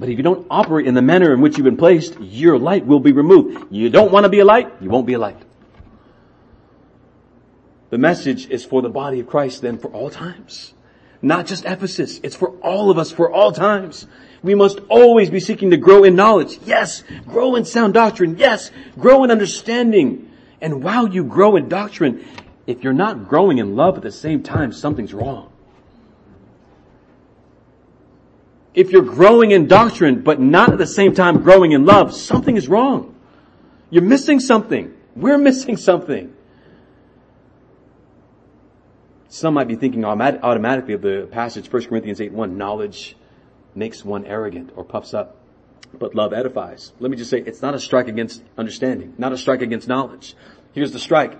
But 0.01 0.09
if 0.09 0.17
you 0.17 0.23
don't 0.23 0.47
operate 0.49 0.87
in 0.87 0.95
the 0.95 1.03
manner 1.03 1.35
in 1.35 1.43
which 1.43 1.59
you've 1.59 1.67
been 1.67 1.77
placed, 1.77 2.19
your 2.21 2.59
light 2.59 2.87
will 2.87 3.01
be 3.01 3.13
removed. 3.13 3.67
You 3.71 3.91
don't 3.91 4.11
want 4.11 4.25
to 4.25 4.31
be 4.31 4.39
a 4.39 4.47
light, 4.47 4.73
you 4.81 4.89
won't 4.89 5.07
be 5.07 5.13
a 5.13 5.19
light. 5.19 5.37
The 7.91 7.99
message 7.99 8.49
is 8.49 8.65
for 8.65 8.81
the 8.81 8.89
body 8.89 9.21
of 9.21 9.27
Christ 9.27 9.61
then 9.61 9.77
for 9.77 9.89
all 9.89 10.09
times. 10.09 10.73
Not 11.21 11.45
just 11.45 11.67
Ephesus. 11.67 12.19
It's 12.23 12.35
for 12.35 12.49
all 12.61 12.91
of 12.91 12.97
us 12.97 13.11
for 13.11 13.31
all 13.31 13.53
times. 13.53 14.07
We 14.43 14.55
must 14.55 14.81
always 14.89 15.29
be 15.29 15.39
seeking 15.39 15.71
to 15.71 15.77
grow 15.77 16.05
in 16.05 16.17
knowledge. 16.17 16.59
Yes. 16.65 17.05
Grow 17.27 17.57
in 17.57 17.67
sound 17.67 17.93
doctrine. 17.93 18.39
Yes. 18.39 18.71
Grow 18.99 19.23
in 19.25 19.31
understanding. 19.31 20.31
And 20.63 20.83
while 20.83 21.09
you 21.09 21.25
grow 21.25 21.57
in 21.57 21.69
doctrine, 21.69 22.25
if 22.67 22.83
you're 22.83 22.95
not 22.95 23.29
growing 23.29 23.59
in 23.59 23.77
love 23.77 23.99
at 23.99 24.03
the 24.03 24.13
same 24.13 24.43
time, 24.43 24.73
something's 24.73 25.13
wrong. 25.13 25.53
If 28.75 28.93
you're 28.93 29.03
growing 29.03 29.51
in 29.51 29.67
doctrine, 29.67 30.23
but 30.23 30.41
not 30.41 30.73
at 30.73 30.79
the 30.79 30.87
same 30.87 31.15
time 31.15 31.43
growing 31.43 31.73
in 31.73 31.85
love, 31.85 32.15
something 32.15 32.57
is 32.57 32.69
wrong. 32.69 33.15
You're 33.91 34.05
missing 34.05 34.41
something. 34.41 34.95
We're 35.17 35.39
missing 35.51 35.77
something. 35.77 36.35
Some 39.29 39.55
might 39.55 39.69
be 39.69 39.77
thinking 39.77 40.05
automatically 40.05 40.95
of 40.95 41.03
the 41.03 41.29
passage 41.31 41.73
1 41.73 41.85
Corinthians 41.85 42.21
8 42.21 42.33
1, 42.33 42.59
knowledge 42.59 43.17
makes 43.75 44.05
one 44.05 44.25
arrogant 44.27 44.73
or 44.75 44.85
puffs 44.85 45.15
up, 45.15 45.37
but 45.97 46.17
love 46.17 46.33
edifies. 46.33 46.93
Let 46.99 47.11
me 47.13 47.17
just 47.17 47.31
say, 47.31 47.39
it's 47.39 47.63
not 47.63 47.75
a 47.75 47.81
strike 47.81 48.09
against 48.09 48.43
understanding, 48.59 49.15
not 49.19 49.33
a 49.33 49.39
strike 49.39 49.63
against 49.63 49.87
knowledge. 49.87 50.35
Here's 50.73 50.91
the 50.91 50.99
strike. 50.99 51.39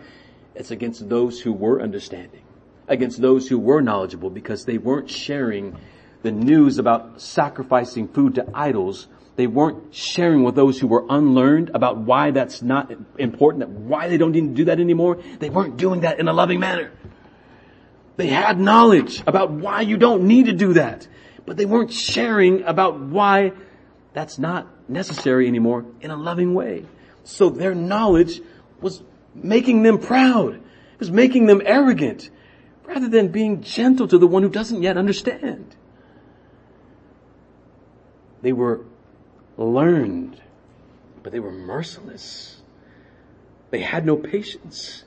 It's 0.55 0.71
against 0.71 1.09
those 1.09 1.41
who 1.41 1.53
were 1.53 1.83
understanding, 1.83 2.43
against 2.87 3.21
those 3.21 3.49
who 3.49 3.59
were 3.59 3.81
knowledgeable 3.81 4.31
because 4.31 4.65
they 4.65 4.79
weren't 4.79 5.11
sharing 5.11 5.77
the 6.23 6.31
news 6.31 6.79
about 6.79 7.21
sacrificing 7.21 8.09
food 8.09 8.35
to 8.37 8.47
idols, 8.55 9.09
they 9.37 9.47
weren't 9.47 9.95
sharing 9.95 10.43
with 10.43 10.55
those 10.55 10.79
who 10.79 10.87
were 10.87 11.07
unlearned 11.09 11.71
about 11.73 11.99
why 11.99 12.31
that's 12.31 12.61
not 12.63 12.93
important, 13.19 13.61
that 13.61 13.71
why 13.71 14.09
they 14.09 14.19
don't 14.19 14.33
need 14.33 14.49
to 14.49 14.55
do 14.55 14.65
that 14.67 14.81
anymore. 14.81 15.19
They 15.39 15.51
weren't 15.51 15.77
doing 15.77 16.01
that 16.01 16.21
in 16.21 16.29
a 16.29 16.33
loving 16.33 16.61
manner. 16.61 16.93
They 18.17 18.27
had 18.27 18.61
knowledge 18.61 19.23
about 19.27 19.51
why 19.51 19.81
you 19.81 19.97
don't 19.97 20.25
need 20.25 20.47
to 20.47 20.53
do 20.53 20.75
that, 20.75 21.09
but 21.47 21.57
they 21.57 21.65
weren't 21.65 21.93
sharing 21.93 22.65
about 22.65 23.01
why 23.01 23.53
that's 24.13 24.39
not 24.39 24.67
necessary 24.91 25.49
anymore 25.49 25.87
in 26.03 26.11
a 26.11 26.17
loving 26.17 26.53
way. 26.53 26.85
So 27.25 27.49
their 27.49 27.75
knowledge 27.75 28.43
was 28.81 29.03
making 29.35 29.85
them 29.85 29.99
proud. 29.99 30.57
It 30.57 30.99
was 30.99 31.11
making 31.11 31.47
them 31.47 31.63
arrogant 31.65 32.29
rather 32.85 33.09
than 33.09 33.29
being 33.29 33.63
gentle 33.63 34.09
to 34.09 34.19
the 34.19 34.27
one 34.27 34.43
who 34.43 34.51
doesn't 34.51 34.83
yet 34.83 34.99
understand. 34.99 35.77
They 38.43 38.53
were 38.53 38.81
learned, 39.57 40.41
but 41.23 41.33
they 41.33 41.41
were 41.41 41.53
merciless. 41.53 42.61
They 43.71 43.81
had 43.81 44.07
no 44.07 44.17
patience. 44.17 45.05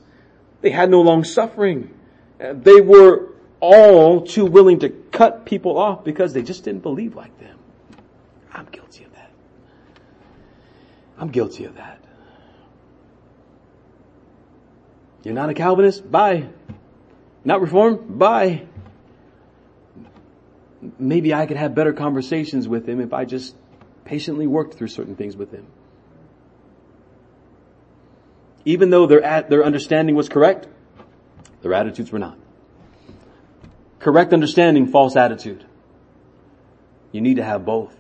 They 0.62 0.70
had 0.70 0.90
no 0.90 1.02
long 1.02 1.24
suffering. 1.24 1.94
Uh, 2.40 2.54
they 2.54 2.80
were 2.80 3.30
all 3.60 4.22
too 4.22 4.46
willing 4.46 4.80
to 4.80 4.90
cut 4.90 5.46
people 5.46 5.78
off 5.78 6.04
because 6.04 6.34
they 6.34 6.42
just 6.42 6.64
didn't 6.64 6.84
believe 6.84 7.16
like 7.16 7.38
them. 7.40 7.58
I'm 8.54 8.66
guilty 8.66 9.04
of 9.04 9.14
that. 9.14 9.32
I'm 11.18 11.30
guilty 11.30 11.66
of 11.66 11.76
that. 11.76 12.00
You're 15.24 15.34
not 15.34 15.50
a 15.50 15.54
Calvinist? 15.54 16.10
Bye. 16.10 16.50
Not 17.46 17.62
reformed? 17.62 18.20
Bye 18.20 18.68
maybe 21.00 21.34
I 21.34 21.46
could 21.46 21.58
have 21.58 21.76
better 21.76 21.94
conversations 21.94 22.68
with 22.68 22.88
him 22.88 23.00
if 23.00 23.14
I 23.14 23.26
just 23.26 23.56
patiently 24.06 24.48
worked 24.48 24.76
through 24.76 24.88
certain 24.88 25.16
things 25.16 25.36
with 25.36 25.52
him. 25.52 25.68
Even 28.66 28.90
though 28.90 29.06
their, 29.06 29.22
at, 29.22 29.50
their 29.50 29.64
understanding 29.64 30.16
was 30.16 30.30
correct, 30.30 30.68
their 31.62 31.74
attitudes 31.74 32.12
were 32.12 32.20
not. 32.20 32.38
Correct 34.00 34.34
understanding, 34.34 34.88
false 34.88 35.16
attitude. 35.16 35.66
You 37.12 37.22
need 37.22 37.36
to 37.36 37.44
have 37.44 37.66
both. 37.66 37.96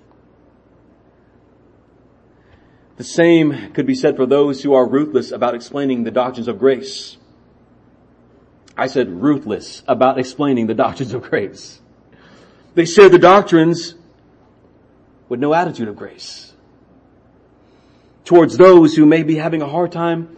The 2.97 3.03
same 3.03 3.73
could 3.73 3.86
be 3.86 3.95
said 3.95 4.15
for 4.15 4.25
those 4.25 4.61
who 4.61 4.73
are 4.73 4.88
ruthless 4.88 5.31
about 5.31 5.55
explaining 5.55 6.03
the 6.03 6.11
doctrines 6.11 6.47
of 6.47 6.59
grace. 6.59 7.17
I 8.77 8.88
said 8.88 9.09
ruthless 9.09 9.84
about 9.88 10.19
explaining 10.19 10.67
the 10.67 10.73
doctrines 10.73 11.13
of 11.13 11.23
grace. 11.23 11.79
They 12.76 12.86
share 12.86 13.09
the 13.09 13.19
doctrines 13.19 13.95
with 15.30 15.39
no 15.39 15.53
attitude 15.53 15.88
of 15.88 15.95
grace. 15.95 16.53
Towards 18.26 18.57
those 18.57 18.95
who 18.95 19.05
may 19.05 19.24
be 19.24 19.36
having 19.36 19.61
a 19.61 19.67
hard 19.67 19.91
time 19.91 20.38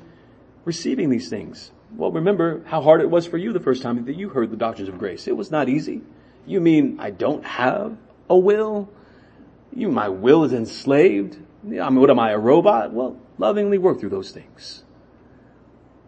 receiving 0.66 1.10
these 1.10 1.30
things. 1.30 1.72
Well, 1.96 2.12
remember 2.12 2.64
how 2.66 2.82
hard 2.82 3.02
it 3.02 3.10
was 3.10 3.26
for 3.26 3.38
you 3.38 3.54
the 3.54 3.60
first 3.60 3.84
time 3.84 4.04
that 4.06 4.16
you 4.16 4.30
heard 4.30 4.52
the 4.52 4.58
doctrines 4.58 4.90
of 4.90 4.98
grace. 4.98 5.28
It 5.28 5.38
was 5.38 5.52
not 5.52 5.70
easy. 5.70 6.02
You 6.46 6.60
mean 6.60 7.00
I 7.00 7.12
don't 7.12 7.46
have 7.46 7.96
a 8.30 8.38
will? 8.38 8.90
You, 9.74 9.90
my 9.90 10.10
will 10.10 10.44
is 10.44 10.54
enslaved? 10.54 11.38
I 11.66 11.68
mean, 11.68 11.96
what 11.96 12.10
am 12.10 12.20
I, 12.20 12.32
a 12.32 12.38
robot? 12.38 12.92
Well, 12.92 13.18
lovingly 13.38 13.78
work 13.78 14.00
through 14.00 14.10
those 14.10 14.32
things. 14.32 14.84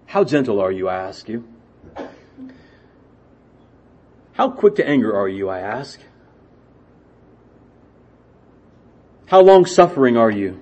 How 0.08 0.24
gentle 0.24 0.60
are 0.60 0.72
you, 0.72 0.88
I 0.90 0.96
ask 0.96 1.28
you? 1.28 1.48
How 4.34 4.50
quick 4.50 4.76
to 4.76 4.88
anger 4.88 5.16
are 5.16 5.28
you, 5.28 5.50
I 5.50 5.60
ask? 5.60 6.00
How 9.28 9.42
long 9.42 9.66
suffering 9.66 10.16
are 10.18 10.32
you? 10.32 10.60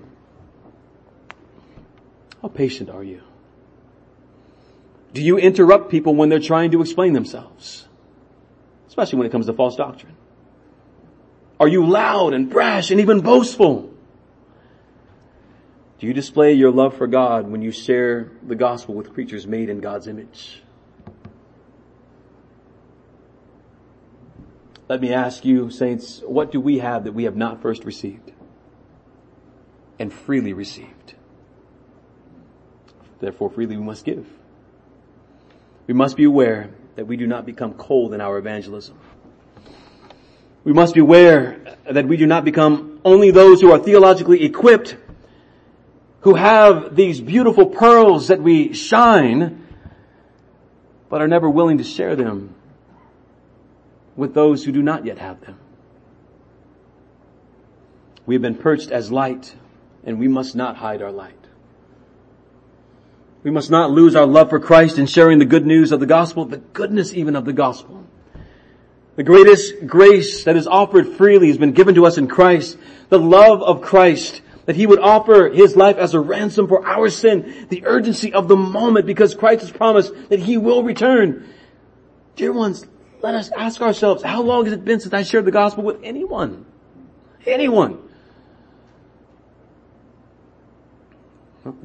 How 2.41 2.47
patient 2.47 2.89
are 2.89 3.03
you? 3.03 3.21
Do 5.13 5.21
you 5.21 5.37
interrupt 5.37 5.89
people 5.89 6.15
when 6.15 6.29
they're 6.29 6.39
trying 6.39 6.71
to 6.71 6.81
explain 6.81 7.13
themselves? 7.13 7.87
Especially 8.87 9.17
when 9.17 9.27
it 9.27 9.31
comes 9.31 9.45
to 9.45 9.53
false 9.53 9.75
doctrine. 9.75 10.15
Are 11.59 11.67
you 11.67 11.85
loud 11.85 12.33
and 12.33 12.49
brash 12.49 12.91
and 12.91 12.99
even 12.99 13.21
boastful? 13.21 13.93
Do 15.99 16.07
you 16.07 16.13
display 16.13 16.53
your 16.53 16.71
love 16.71 16.97
for 16.97 17.07
God 17.07 17.47
when 17.47 17.61
you 17.61 17.71
share 17.71 18.31
the 18.45 18.55
gospel 18.55 18.95
with 18.95 19.13
creatures 19.13 19.47
made 19.47 19.69
in 19.69 19.79
God's 19.79 20.07
image? 20.07 20.61
Let 24.89 25.01
me 25.01 25.13
ask 25.13 25.45
you, 25.45 25.69
saints, 25.69 26.21
what 26.25 26.51
do 26.51 26.59
we 26.59 26.79
have 26.79 27.05
that 27.05 27.13
we 27.13 27.23
have 27.23 27.35
not 27.35 27.61
first 27.61 27.85
received? 27.85 28.31
And 29.97 30.11
freely 30.11 30.53
received. 30.53 31.13
Therefore 33.19 33.49
freely 33.49 33.77
we 33.77 33.83
must 33.83 34.03
give. 34.03 34.27
We 35.87 35.93
must 35.93 36.17
be 36.17 36.25
aware 36.25 36.69
that 36.95 37.07
we 37.07 37.17
do 37.17 37.27
not 37.27 37.45
become 37.45 37.73
cold 37.73 38.13
in 38.13 38.21
our 38.21 38.37
evangelism. 38.37 38.97
We 40.63 40.73
must 40.73 40.95
be 40.95 40.99
aware 40.99 41.77
that 41.89 42.07
we 42.07 42.17
do 42.17 42.25
not 42.25 42.43
become 42.43 42.99
only 43.05 43.31
those 43.31 43.61
who 43.61 43.71
are 43.71 43.79
theologically 43.79 44.43
equipped 44.43 44.97
who 46.25 46.33
have 46.33 46.95
these 46.95 47.21
beautiful 47.21 47.67
pearls 47.67 48.29
that 48.29 48.41
we 48.41 48.73
shine, 48.73 49.63
but 51.07 51.21
are 51.21 51.27
never 51.27 51.47
willing 51.47 51.77
to 51.77 51.83
share 51.83 52.15
them 52.15 52.55
with 54.15 54.33
those 54.33 54.63
who 54.63 54.71
do 54.71 54.81
not 54.81 55.05
yet 55.05 55.19
have 55.19 55.39
them. 55.41 55.59
We 58.25 58.33
have 58.33 58.41
been 58.41 58.55
perched 58.55 58.89
as 58.89 59.11
light 59.11 59.55
and 60.05 60.19
we 60.19 60.27
must 60.27 60.55
not 60.55 60.77
hide 60.77 61.01
our 61.01 61.11
light. 61.11 61.33
We 63.43 63.51
must 63.51 63.69
not 63.69 63.91
lose 63.91 64.15
our 64.15 64.25
love 64.25 64.49
for 64.49 64.59
Christ 64.59 64.97
in 64.97 65.05
sharing 65.05 65.39
the 65.39 65.45
good 65.45 65.65
news 65.65 65.91
of 65.91 65.99
the 65.99 66.05
gospel, 66.05 66.45
the 66.45 66.57
goodness 66.57 67.13
even 67.13 67.35
of 67.35 67.45
the 67.45 67.53
gospel. 67.53 68.05
The 69.15 69.23
greatest 69.23 69.85
grace 69.85 70.43
that 70.43 70.57
is 70.57 70.67
offered 70.67 71.07
freely 71.09 71.47
has 71.47 71.57
been 71.57 71.71
given 71.71 71.95
to 71.95 72.05
us 72.05 72.17
in 72.17 72.27
Christ. 72.27 72.77
The 73.09 73.19
love 73.19 73.61
of 73.61 73.81
Christ 73.81 74.41
that 74.65 74.75
he 74.75 74.87
would 74.87 74.99
offer 74.99 75.49
his 75.49 75.75
life 75.75 75.97
as 75.97 76.13
a 76.13 76.19
ransom 76.19 76.67
for 76.67 76.85
our 76.85 77.09
sin, 77.09 77.67
the 77.69 77.85
urgency 77.85 78.33
of 78.33 78.47
the 78.47 78.55
moment 78.55 79.05
because 79.05 79.35
Christ 79.35 79.61
has 79.61 79.71
promised 79.71 80.11
that 80.29 80.39
he 80.39 80.57
will 80.57 80.83
return. 80.83 81.47
Dear 82.35 82.51
ones, 82.51 82.85
let 83.21 83.35
us 83.35 83.51
ask 83.55 83.81
ourselves, 83.81 84.23
how 84.23 84.41
long 84.41 84.65
has 84.65 84.73
it 84.73 84.83
been 84.83 84.99
since 84.99 85.13
I 85.13 85.23
shared 85.23 85.45
the 85.45 85.51
gospel 85.51 85.83
with 85.83 85.99
anyone? 86.03 86.65
Anyone. 87.45 87.99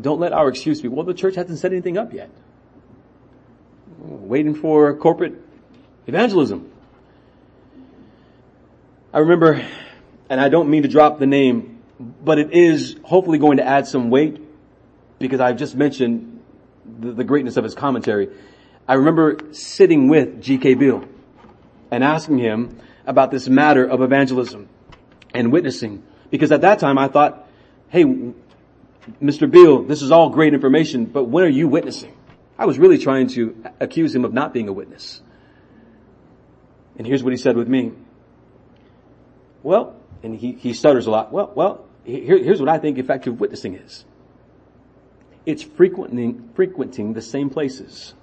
Don't 0.00 0.20
let 0.20 0.32
our 0.32 0.48
excuse 0.48 0.80
be, 0.80 0.88
well, 0.88 1.04
the 1.04 1.14
church 1.14 1.36
hasn't 1.36 1.58
set 1.58 1.72
anything 1.72 1.96
up 1.96 2.12
yet. 2.12 2.30
Waiting 3.98 4.54
for 4.54 4.94
corporate 4.94 5.34
evangelism. 6.06 6.70
I 9.12 9.18
remember, 9.18 9.64
and 10.28 10.40
I 10.40 10.48
don't 10.48 10.70
mean 10.70 10.82
to 10.82 10.88
drop 10.88 11.18
the 11.18 11.26
name 11.26 11.80
but 12.00 12.38
it 12.38 12.52
is 12.52 12.96
hopefully 13.04 13.38
going 13.38 13.58
to 13.58 13.64
add 13.64 13.86
some 13.86 14.10
weight 14.10 14.40
because 15.18 15.40
I've 15.40 15.56
just 15.56 15.74
mentioned 15.74 16.40
the, 16.98 17.12
the 17.12 17.24
greatness 17.24 17.56
of 17.56 17.64
his 17.64 17.74
commentary. 17.74 18.30
I 18.88 18.94
remember 18.94 19.38
sitting 19.52 20.08
with 20.08 20.42
G.K. 20.42 20.74
Beale 20.74 21.04
and 21.90 22.02
asking 22.02 22.38
him 22.38 22.78
about 23.06 23.30
this 23.30 23.48
matter 23.48 23.84
of 23.84 24.00
evangelism 24.00 24.68
and 25.34 25.52
witnessing 25.52 26.02
because 26.30 26.52
at 26.52 26.62
that 26.62 26.78
time 26.78 26.96
I 26.96 27.08
thought, 27.08 27.46
hey, 27.88 28.04
Mr. 29.22 29.50
Beale, 29.50 29.82
this 29.82 30.02
is 30.02 30.10
all 30.10 30.30
great 30.30 30.54
information, 30.54 31.06
but 31.06 31.24
when 31.24 31.44
are 31.44 31.48
you 31.48 31.68
witnessing? 31.68 32.16
I 32.58 32.66
was 32.66 32.78
really 32.78 32.98
trying 32.98 33.28
to 33.28 33.64
accuse 33.80 34.14
him 34.14 34.24
of 34.24 34.32
not 34.32 34.52
being 34.52 34.68
a 34.68 34.72
witness. 34.72 35.22
And 36.96 37.06
here's 37.06 37.22
what 37.22 37.32
he 37.32 37.38
said 37.38 37.56
with 37.56 37.68
me. 37.68 37.92
Well, 39.62 39.96
and 40.22 40.36
he, 40.36 40.52
he 40.52 40.74
stutters 40.74 41.06
a 41.06 41.10
lot. 41.10 41.32
Well, 41.32 41.52
well, 41.54 41.86
here, 42.04 42.38
here's 42.38 42.60
what 42.60 42.68
I 42.68 42.78
think 42.78 42.98
effective 42.98 43.40
witnessing 43.40 43.74
is. 43.74 44.04
It's 45.46 45.62
frequenting, 45.62 46.50
frequenting 46.54 47.14
the 47.14 47.22
same 47.22 47.48
places. 47.48 48.14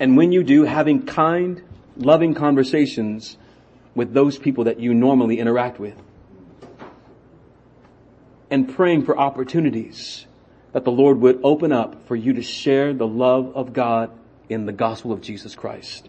And 0.00 0.16
when 0.16 0.32
you 0.32 0.42
do, 0.42 0.64
having 0.64 1.06
kind, 1.06 1.62
loving 1.96 2.34
conversations 2.34 3.38
with 3.94 4.12
those 4.12 4.36
people 4.38 4.64
that 4.64 4.80
you 4.80 4.92
normally 4.92 5.38
interact 5.38 5.78
with. 5.78 5.96
And 8.50 8.74
praying 8.74 9.04
for 9.04 9.18
opportunities 9.18 10.26
that 10.72 10.84
the 10.84 10.92
Lord 10.92 11.20
would 11.20 11.40
open 11.42 11.72
up 11.72 12.06
for 12.06 12.14
you 12.14 12.34
to 12.34 12.42
share 12.42 12.92
the 12.92 13.06
love 13.06 13.56
of 13.56 13.72
God 13.72 14.10
in 14.48 14.66
the 14.66 14.72
gospel 14.72 15.12
of 15.12 15.20
Jesus 15.20 15.54
Christ. 15.54 16.08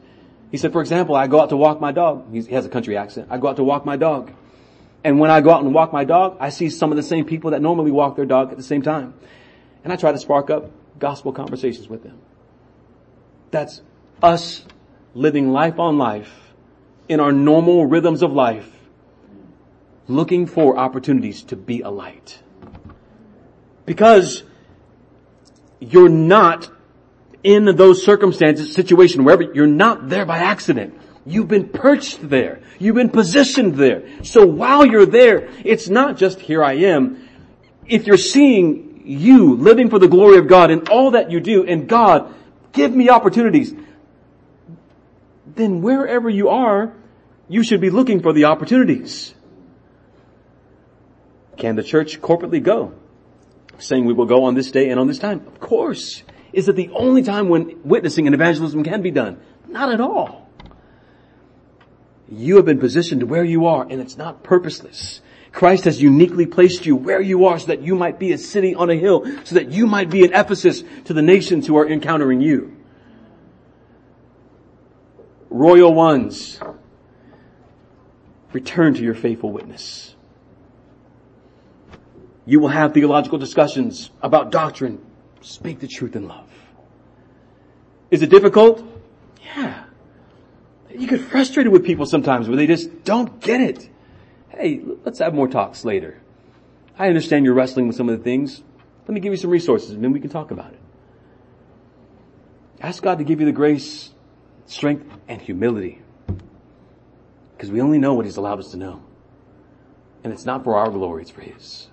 He 0.51 0.57
said, 0.57 0.71
for 0.71 0.81
example, 0.81 1.15
I 1.15 1.27
go 1.27 1.41
out 1.41 1.49
to 1.49 1.57
walk 1.57 1.81
my 1.81 1.91
dog. 1.91 2.31
He 2.31 2.41
has 2.53 2.65
a 2.65 2.69
country 2.69 2.95
accent. 2.95 3.27
I 3.29 3.38
go 3.38 3.47
out 3.47 3.55
to 3.57 3.63
walk 3.63 3.85
my 3.85 3.97
dog. 3.97 4.31
And 5.03 5.19
when 5.19 5.29
I 5.31 5.41
go 5.41 5.51
out 5.51 5.63
and 5.63 5.73
walk 5.73 5.93
my 5.93 6.03
dog, 6.03 6.38
I 6.39 6.49
see 6.49 6.69
some 6.69 6.91
of 6.91 6.97
the 6.97 7.03
same 7.03 7.25
people 7.25 7.51
that 7.51 7.61
normally 7.61 7.91
walk 7.91 8.15
their 8.15 8.25
dog 8.25 8.51
at 8.51 8.57
the 8.57 8.63
same 8.63 8.81
time. 8.81 9.13
And 9.83 9.91
I 9.91 9.95
try 9.95 10.11
to 10.11 10.17
spark 10.17 10.49
up 10.49 10.71
gospel 10.99 11.31
conversations 11.31 11.88
with 11.88 12.03
them. 12.03 12.19
That's 13.51 13.81
us 14.21 14.65
living 15.13 15.51
life 15.51 15.79
on 15.79 15.97
life 15.97 16.31
in 17.07 17.19
our 17.19 17.31
normal 17.31 17.85
rhythms 17.85 18.21
of 18.21 18.33
life, 18.33 18.69
looking 20.08 20.45
for 20.45 20.78
opportunities 20.78 21.43
to 21.43 21.55
be 21.55 21.82
a 21.82 21.89
light. 21.89 22.39
Because 23.86 24.43
you're 25.80 26.10
not 26.10 26.70
in 27.43 27.66
those 27.76 28.03
circumstances, 28.03 28.74
situation, 28.74 29.24
wherever, 29.24 29.43
you're 29.43 29.68
not 29.68 30.10
there 30.10 30.26
by 30.26 30.39
accident. 30.39 30.99
You've 31.26 31.47
been 31.47 31.70
perched 31.70 32.30
there. 32.30 32.62
You've 32.80 32.95
been 32.95 33.10
positioned 33.10 33.76
there. 33.76 34.24
So 34.24 34.45
while 34.45 34.86
you're 34.86 35.05
there, 35.05 35.49
it's 35.64 35.89
not 35.89 36.18
just 36.18 36.39
here 36.39 36.64
I 36.64 36.74
am. 36.74 37.28
If 37.86 38.08
you're 38.08 38.18
seeing 38.18 39.01
you 39.05 39.55
living 39.55 39.89
for 39.89 39.99
the 39.99 40.08
glory 40.08 40.38
of 40.38 40.47
God 40.47 40.72
in 40.72 40.88
all 40.88 41.12
that 41.12 41.32
you 41.32 41.39
do 41.39 41.66
and 41.66 41.88
God, 41.88 42.34
give 42.72 42.93
me 42.93 43.10
opportunities, 43.10 43.74
then 45.45 45.82
wherever 45.82 46.30
you 46.30 46.49
are, 46.49 46.93
you 47.49 47.64
should 47.64 47.82
be 47.82 47.89
looking 47.89 48.22
for 48.22 48.34
the 48.34 48.45
opportunities. 48.45 49.34
Can 51.58 51.76
the 51.76 51.84
church 51.84 52.22
corporately 52.22 52.62
go? 52.62 52.93
Saying 53.80 54.05
we 54.05 54.14
will 54.14 54.26
go 54.26 54.45
on 54.45 54.55
this 54.55 54.72
day 54.72 54.89
and 54.89 54.99
on 54.99 55.08
this 55.08 55.20
time? 55.20 55.45
Of 55.47 55.60
course. 55.60 56.24
Is 56.53 56.68
it 56.68 56.76
the 56.76 56.89
only 56.93 57.24
time 57.24 57.49
when 57.49 57.82
witnessing 57.84 58.26
and 58.28 58.34
evangelism 58.34 58.84
can 58.84 59.01
be 59.01 59.12
done? 59.12 59.39
Not 59.68 59.91
at 59.91 59.99
all. 59.99 60.49
You 62.30 62.58
have 62.58 62.66
been 62.66 62.80
positioned 62.80 63.24
where 63.24 63.43
you 63.43 63.68
are 63.68 63.84
and 63.84 64.01
it's 64.01 64.18
not 64.18 64.43
purposeless. 64.43 65.22
Christ 65.51 65.86
has 65.86 66.01
uniquely 66.01 66.45
placed 66.45 66.86
you 66.86 66.95
where 66.95 67.22
you 67.22 67.45
are 67.45 67.58
so 67.58 67.68
that 67.68 67.82
you 67.82 67.95
might 67.95 68.20
be 68.20 68.32
a 68.32 68.38
city 68.38 68.76
on 68.76 68.89
a 68.89 68.95
hill, 68.95 69.26
so 69.43 69.55
that 69.55 69.72
you 69.72 69.88
might 69.88 70.10
be 70.10 70.24
an 70.24 70.34
Ephesus 70.34 70.84
to 71.05 71.14
the 71.14 71.22
nations 71.22 71.66
who 71.66 71.78
are 71.78 71.88
encountering 71.88 72.41
you. 72.41 72.76
Royal 75.49 75.93
ones, 75.93 76.60
return 78.51 78.93
to 78.93 79.01
your 79.01 79.16
faithful 79.16 79.51
witness. 79.51 80.16
You 82.48 82.60
will 82.60 82.70
have 82.70 82.95
theological 82.95 83.38
discussions 83.38 84.10
about 84.24 84.52
doctrine. 84.52 85.06
Speak 85.41 85.80
the 85.80 85.88
truth 85.88 86.16
in 86.16 86.28
love. 86.28 86.50
Is 88.10 88.24
it 88.24 88.32
difficult? 88.32 88.84
Yeah 89.56 89.84
you 90.98 91.08
get 91.08 91.22
frustrated 91.22 91.72
with 91.72 91.86
people 91.86 92.06
sometimes 92.06 92.48
where 92.48 92.58
they 92.58 92.68
just 92.68 93.04
don't 93.04 93.39
get 93.39 93.62
it. 93.62 93.89
Hey, 94.50 94.82
let's 95.04 95.20
have 95.20 95.34
more 95.34 95.48
talks 95.48 95.86
later. 95.86 96.22
I 96.98 97.08
understand 97.08 97.45
you're 97.45 97.54
wrestling 97.54 97.88
with 97.88 97.95
some 97.95 98.10
of 98.10 98.18
the 98.18 98.24
things. 98.24 98.64
Let 99.02 99.14
me 99.14 99.20
give 99.20 99.32
you 99.32 99.38
some 99.38 99.52
resources 99.52 99.91
and 99.91 100.04
then 100.04 100.12
we 100.12 100.20
can 100.20 100.30
talk 100.30 100.52
about 100.52 100.74
it. 100.74 100.80
Ask 102.82 103.04
God 103.04 103.20
to 103.20 103.24
give 103.24 103.39
you 103.39 103.45
the 103.45 103.52
grace, 103.52 104.12
strength, 104.66 105.06
and 105.28 105.41
humility. 105.41 106.02
Because 107.56 107.72
we 107.72 107.82
only 107.82 107.98
know 107.98 108.14
what 108.14 108.26
He's 108.26 108.38
allowed 108.38 108.60
us 108.60 108.72
to 108.72 108.78
know. 108.78 109.04
And 110.24 110.34
it's 110.34 110.45
not 110.45 110.64
for 110.64 110.78
our 110.78 110.89
glory, 110.89 111.24
it's 111.24 111.32
for 111.32 111.41
His. 111.41 111.88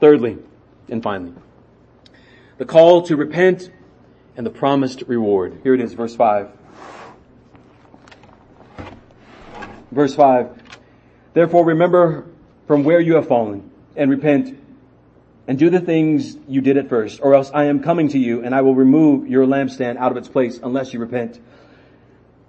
Thirdly, 0.00 0.38
and 0.88 1.02
finally, 1.02 1.32
the 2.58 2.64
call 2.64 3.02
to 3.02 3.16
repent 3.16 3.70
and 4.36 4.44
the 4.44 4.50
promised 4.50 5.02
reward. 5.06 5.60
Here 5.62 5.74
it 5.74 5.80
is, 5.80 5.92
verse 5.94 6.14
5. 6.14 6.50
Verse 9.90 10.14
5. 10.14 10.62
Therefore 11.34 11.64
remember 11.64 12.26
from 12.66 12.84
where 12.84 13.00
you 13.00 13.14
have 13.14 13.28
fallen 13.28 13.70
and 13.96 14.10
repent 14.10 14.58
and 15.46 15.58
do 15.58 15.70
the 15.70 15.80
things 15.80 16.36
you 16.48 16.60
did 16.60 16.76
at 16.76 16.88
first, 16.88 17.20
or 17.22 17.34
else 17.34 17.50
I 17.52 17.64
am 17.64 17.82
coming 17.82 18.08
to 18.08 18.18
you 18.18 18.42
and 18.42 18.54
I 18.54 18.62
will 18.62 18.74
remove 18.74 19.28
your 19.28 19.46
lampstand 19.46 19.96
out 19.98 20.10
of 20.10 20.16
its 20.16 20.28
place 20.28 20.58
unless 20.62 20.92
you 20.92 21.00
repent. 21.00 21.38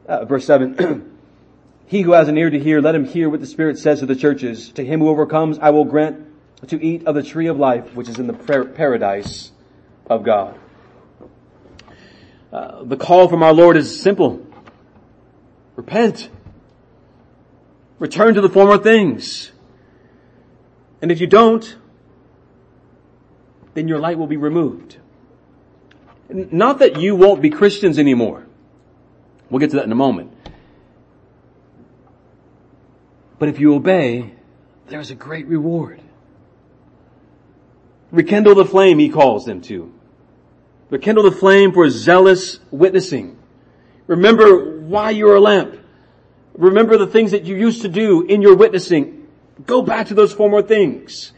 Uh, 0.07 0.25
verse 0.25 0.45
7. 0.45 1.11
he 1.87 2.01
who 2.01 2.13
has 2.13 2.27
an 2.27 2.37
ear 2.37 2.49
to 2.49 2.59
hear, 2.59 2.81
let 2.81 2.95
him 2.95 3.05
hear 3.05 3.29
what 3.29 3.41
the 3.41 3.47
Spirit 3.47 3.77
says 3.77 3.99
to 3.99 4.05
the 4.05 4.15
churches. 4.15 4.71
To 4.73 4.85
him 4.85 5.01
who 5.01 5.09
overcomes, 5.09 5.59
I 5.59 5.71
will 5.71 5.85
grant 5.85 6.25
to 6.69 6.83
eat 6.83 7.05
of 7.07 7.15
the 7.15 7.23
tree 7.23 7.47
of 7.47 7.57
life, 7.57 7.95
which 7.95 8.09
is 8.09 8.19
in 8.19 8.27
the 8.27 8.33
paradise 8.33 9.51
of 10.07 10.23
God. 10.23 10.59
Uh, 12.51 12.83
the 12.83 12.97
call 12.97 13.27
from 13.27 13.43
our 13.43 13.53
Lord 13.53 13.75
is 13.77 14.01
simple. 14.01 14.45
Repent. 15.75 16.29
Return 17.99 18.35
to 18.35 18.41
the 18.41 18.49
former 18.49 18.77
things. 18.77 19.51
And 21.01 21.11
if 21.11 21.19
you 21.19 21.27
don't, 21.27 21.75
then 23.73 23.87
your 23.87 23.99
light 23.99 24.17
will 24.17 24.27
be 24.27 24.37
removed. 24.37 24.97
Not 26.29 26.79
that 26.79 26.99
you 26.99 27.15
won't 27.15 27.41
be 27.41 27.49
Christians 27.49 27.99
anymore. 27.99 28.45
We'll 29.49 29.59
get 29.59 29.71
to 29.71 29.75
that 29.77 29.85
in 29.85 29.91
a 29.91 29.95
moment. 29.95 30.31
But 33.37 33.49
if 33.49 33.59
you 33.59 33.75
obey, 33.75 34.33
there's 34.87 35.11
a 35.11 35.15
great 35.15 35.47
reward. 35.47 36.01
Rekindle 38.11 38.55
the 38.55 38.65
flame, 38.65 38.99
he 38.99 39.09
calls 39.09 39.45
them 39.45 39.61
to. 39.61 39.93
Rekindle 40.89 41.23
the 41.23 41.31
flame 41.31 41.73
for 41.73 41.89
zealous 41.89 42.59
witnessing. 42.71 43.37
Remember 44.07 44.79
why 44.79 45.09
you're 45.09 45.35
a 45.35 45.39
lamp. 45.41 45.79
Remember 46.53 46.97
the 46.97 47.07
things 47.07 47.31
that 47.31 47.43
you 47.43 47.55
used 47.55 47.81
to 47.81 47.89
do 47.89 48.21
in 48.21 48.41
your 48.41 48.55
witnessing. 48.55 49.27
Go 49.65 49.81
back 49.81 50.07
to 50.07 50.13
those 50.13 50.33
former 50.33 50.61
things. 50.61 51.31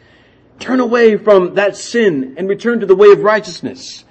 Turn 0.59 0.79
away 0.79 1.17
from 1.17 1.55
that 1.55 1.75
sin 1.75 2.35
and 2.37 2.49
return 2.49 2.79
to 2.81 2.85
the 2.85 2.95
way 2.95 3.11
of 3.11 3.19
righteousness. 3.19 4.03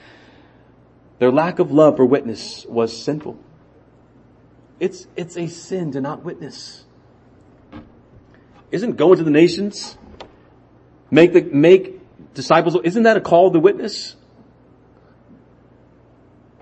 Their 1.18 1.32
lack 1.32 1.58
of 1.58 1.70
love 1.70 1.96
for 1.96 2.04
witness 2.04 2.64
was 2.66 2.96
sinful. 3.02 3.38
It's, 4.78 5.06
it's 5.16 5.36
a 5.36 5.46
sin 5.46 5.92
to 5.92 6.00
not 6.00 6.24
witness. 6.24 6.84
Isn't 8.70 8.96
going 8.96 9.18
to 9.18 9.24
the 9.24 9.30
nations, 9.30 9.96
make 11.10 11.32
the, 11.32 11.42
make 11.42 12.00
disciples, 12.36 12.76
isn't 12.84 13.02
that 13.02 13.16
a 13.16 13.20
call 13.20 13.50
to 13.50 13.58
witness? 13.58 14.14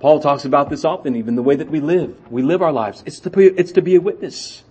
Paul 0.00 0.20
talks 0.20 0.44
about 0.44 0.70
this 0.70 0.84
often, 0.84 1.16
even 1.16 1.34
the 1.34 1.42
way 1.42 1.56
that 1.56 1.70
we 1.70 1.80
live. 1.80 2.30
We 2.30 2.42
live 2.42 2.62
our 2.62 2.72
lives. 2.72 3.02
It's 3.06 3.20
to 3.20 3.30
be, 3.30 3.46
it's 3.46 3.72
to 3.72 3.82
be 3.82 3.96
a 3.96 4.00
witness. 4.00 4.62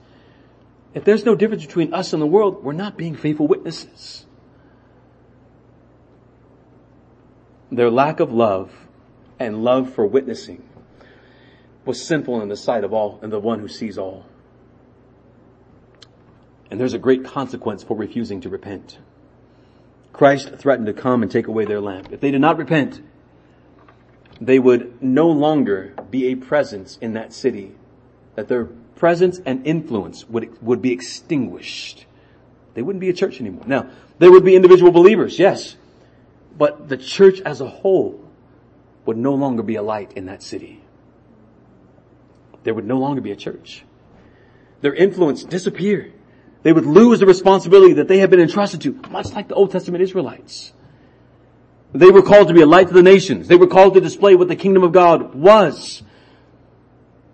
If 0.93 1.05
there's 1.05 1.25
no 1.25 1.35
difference 1.35 1.65
between 1.65 1.93
us 1.93 2.13
and 2.13 2.21
the 2.21 2.27
world, 2.27 2.63
we're 2.63 2.73
not 2.73 2.97
being 2.97 3.15
faithful 3.15 3.47
witnesses. 3.47 4.25
Their 7.71 7.89
lack 7.89 8.19
of 8.19 8.31
love 8.31 8.71
and 9.39 9.63
love 9.63 9.93
for 9.93 10.05
witnessing 10.05 10.63
was 11.85 12.05
sinful 12.05 12.41
in 12.41 12.49
the 12.49 12.55
sight 12.55 12.83
of 12.83 12.93
all 12.93 13.19
and 13.21 13.31
the 13.31 13.39
one 13.39 13.59
who 13.59 13.67
sees 13.67 13.97
all. 13.97 14.25
And 16.69 16.79
there's 16.79 16.93
a 16.93 16.99
great 16.99 17.25
consequence 17.25 17.83
for 17.83 17.97
refusing 17.97 18.41
to 18.41 18.49
repent. 18.49 18.99
Christ 20.13 20.55
threatened 20.57 20.85
to 20.85 20.93
come 20.93 21.23
and 21.23 21.31
take 21.31 21.47
away 21.47 21.65
their 21.65 21.81
lamp. 21.81 22.13
If 22.13 22.21
they 22.21 22.31
did 22.31 22.39
not 22.39 22.57
repent, 22.57 23.01
they 24.39 24.59
would 24.59 25.01
no 25.01 25.29
longer 25.29 25.93
be 26.09 26.27
a 26.27 26.35
presence 26.35 26.97
in 27.01 27.13
that 27.13 27.33
city, 27.33 27.75
that 28.35 28.47
their 28.47 28.65
presence 28.95 29.41
and 29.45 29.65
influence 29.65 30.27
would, 30.29 30.61
would 30.61 30.81
be 30.81 30.91
extinguished. 30.91 32.05
They 32.75 32.81
wouldn't 32.81 33.01
be 33.01 33.09
a 33.09 33.13
church 33.13 33.41
anymore. 33.41 33.65
Now, 33.65 33.89
there 34.19 34.31
would 34.31 34.45
be 34.45 34.55
individual 34.55 34.91
believers, 34.91 35.39
yes, 35.39 35.75
but 36.57 36.87
the 36.87 36.97
church 36.97 37.41
as 37.41 37.59
a 37.59 37.67
whole 37.67 38.23
would 39.05 39.17
no 39.17 39.33
longer 39.33 39.63
be 39.63 39.75
a 39.75 39.81
light 39.81 40.13
in 40.13 40.27
that 40.27 40.43
city. 40.43 40.83
There 42.63 42.73
would 42.73 42.85
no 42.85 42.99
longer 42.99 43.21
be 43.21 43.31
a 43.31 43.35
church. 43.35 43.83
Their 44.81 44.93
influence 44.93 45.43
disappeared. 45.43 46.13
They 46.63 46.73
would 46.73 46.85
lose 46.85 47.19
the 47.19 47.25
responsibility 47.25 47.93
that 47.95 48.07
they 48.07 48.19
had 48.19 48.29
been 48.29 48.39
entrusted 48.39 48.81
to, 48.81 48.93
much 49.11 49.31
like 49.33 49.49
the 49.49 49.55
Old 49.55 49.71
Testament 49.71 50.01
Israelites. 50.01 50.73
They 51.93 52.09
were 52.09 52.23
called 52.23 52.47
to 52.47 52.53
be 52.53 52.61
a 52.61 52.65
light 52.65 52.87
to 52.87 52.93
the 52.93 53.03
nations. 53.03 53.47
They 53.47 53.55
were 53.55 53.67
called 53.67 53.93
to 53.93 54.01
display 54.01 54.33
what 54.35 54.47
the 54.47 54.55
kingdom 54.55 54.83
of 54.83 54.93
God 54.93 55.35
was. 55.35 56.01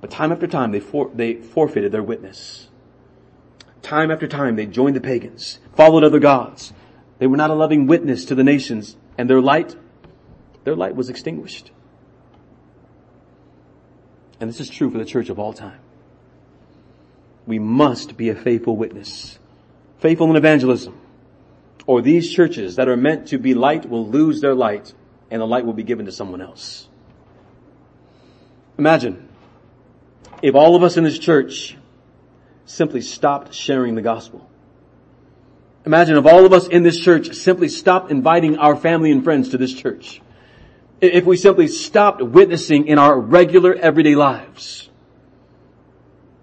But 0.01 0.11
time 0.11 0.31
after 0.31 0.47
time, 0.47 0.71
they, 0.71 0.79
for, 0.79 1.11
they 1.13 1.35
forfeited 1.35 1.91
their 1.91 2.03
witness. 2.03 2.67
Time 3.81 4.11
after 4.11 4.27
time, 4.27 4.55
they 4.55 4.65
joined 4.65 4.95
the 4.95 5.01
pagans, 5.01 5.59
followed 5.75 6.03
other 6.03 6.19
gods. 6.19 6.73
They 7.19 7.27
were 7.27 7.37
not 7.37 7.51
a 7.51 7.53
loving 7.53 7.87
witness 7.87 8.25
to 8.25 8.35
the 8.35 8.43
nations, 8.43 8.97
and 9.17 9.29
their 9.29 9.41
light, 9.41 9.75
their 10.63 10.75
light 10.75 10.95
was 10.95 11.09
extinguished. 11.09 11.71
And 14.39 14.49
this 14.49 14.59
is 14.59 14.69
true 14.69 14.89
for 14.89 14.97
the 14.97 15.05
church 15.05 15.29
of 15.29 15.37
all 15.37 15.53
time. 15.53 15.79
We 17.49 17.57
must 17.57 18.15
be 18.15 18.29
a 18.29 18.35
faithful 18.35 18.77
witness. 18.77 19.39
Faithful 19.97 20.29
in 20.29 20.35
evangelism 20.35 20.95
or 21.87 22.03
these 22.03 22.31
churches 22.31 22.75
that 22.75 22.87
are 22.87 22.95
meant 22.95 23.29
to 23.29 23.39
be 23.39 23.55
light 23.55 23.89
will 23.89 24.07
lose 24.07 24.39
their 24.39 24.53
light 24.53 24.93
and 25.31 25.41
the 25.41 25.47
light 25.47 25.65
will 25.65 25.73
be 25.73 25.81
given 25.81 26.05
to 26.05 26.11
someone 26.11 26.41
else. 26.41 26.87
Imagine 28.77 29.27
if 30.43 30.53
all 30.53 30.75
of 30.75 30.83
us 30.83 30.95
in 30.97 31.03
this 31.03 31.17
church 31.17 31.75
simply 32.65 33.01
stopped 33.01 33.55
sharing 33.55 33.95
the 33.95 34.03
gospel. 34.03 34.47
Imagine 35.87 36.17
if 36.17 36.27
all 36.27 36.45
of 36.45 36.53
us 36.53 36.67
in 36.67 36.83
this 36.83 36.99
church 36.99 37.33
simply 37.33 37.67
stopped 37.67 38.11
inviting 38.11 38.59
our 38.59 38.75
family 38.75 39.09
and 39.09 39.23
friends 39.23 39.49
to 39.49 39.57
this 39.57 39.73
church. 39.73 40.21
If 41.01 41.25
we 41.25 41.35
simply 41.35 41.67
stopped 41.67 42.21
witnessing 42.21 42.85
in 42.85 42.99
our 42.99 43.19
regular 43.19 43.73
everyday 43.73 44.13
lives. 44.13 44.87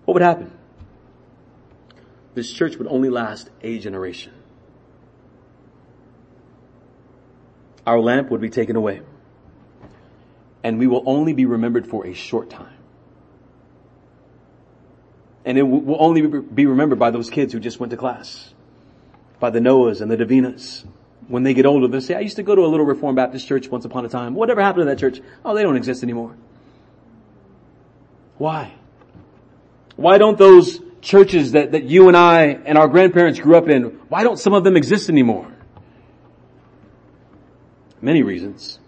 What 0.05 0.15
would 0.15 0.25
happen? 0.25 0.56
This 2.37 2.53
church 2.53 2.77
would 2.77 2.87
only 2.87 3.09
last 3.11 3.51
a 3.63 3.81
generation. 3.81 4.33
our 7.87 8.01
lamp 8.01 8.31
would 8.31 8.41
be 8.41 8.51
taken 8.51 8.77
away. 8.77 9.01
And 10.63 10.79
we 10.79 10.89
will 10.89 11.05
only 11.07 11.33
be 11.33 11.47
remembered 11.47 11.87
for 11.87 12.07
a 12.07 12.13
short 12.13 12.51
time. 12.51 12.75
And 15.45 15.57
it 15.57 15.63
will 15.63 15.97
only 16.01 16.27
be 16.27 16.67
remembered 16.67 16.99
by 16.99 17.13
those 17.13 17.31
kids 17.31 17.53
who 17.53 17.61
just 17.61 17.79
went 17.79 17.93
to 17.93 17.97
class. 17.97 18.53
By 19.39 19.51
the 19.51 19.61
Noahs 19.61 20.01
and 20.01 20.11
the 20.11 20.17
Davinas. 20.17 20.85
When 21.29 21.45
they 21.45 21.55
get 21.55 21.67
older, 21.67 21.87
they'll 21.87 22.01
say, 22.01 22.17
I 22.17 22.21
used 22.21 22.37
to 22.37 22.43
go 22.43 22.57
to 22.57 22.63
a 22.63 22.67
little 22.67 22.85
Reformed 22.85 23.17
Baptist 23.17 23.47
church 23.47 23.69
once 23.69 23.85
upon 23.85 24.05
a 24.05 24.09
time. 24.09 24.35
Whatever 24.35 24.61
happened 24.61 24.83
to 24.83 24.85
that 24.87 24.99
church? 24.99 25.21
Oh, 25.45 25.55
they 25.55 25.63
don't 25.63 25.77
exist 25.77 26.03
anymore. 26.03 26.35
Why? 28.39 28.75
Why 29.95 30.19
don't 30.19 30.37
those 30.37 30.81
churches 31.07 31.53
that, 31.53 31.71
that 31.71 31.85
you 31.85 32.09
and 32.09 32.17
I 32.17 32.47
and 32.47 32.77
our 32.77 32.89
grandparents 32.89 33.39
grew 33.39 33.57
up 33.57 33.69
in, 33.69 33.85
why 34.09 34.25
don't 34.25 34.39
some 34.39 34.53
of 34.53 34.65
them 34.65 34.77
exist 34.77 35.09
anymore? 35.09 35.47
Many 38.03 38.25
reasons. 38.25 38.81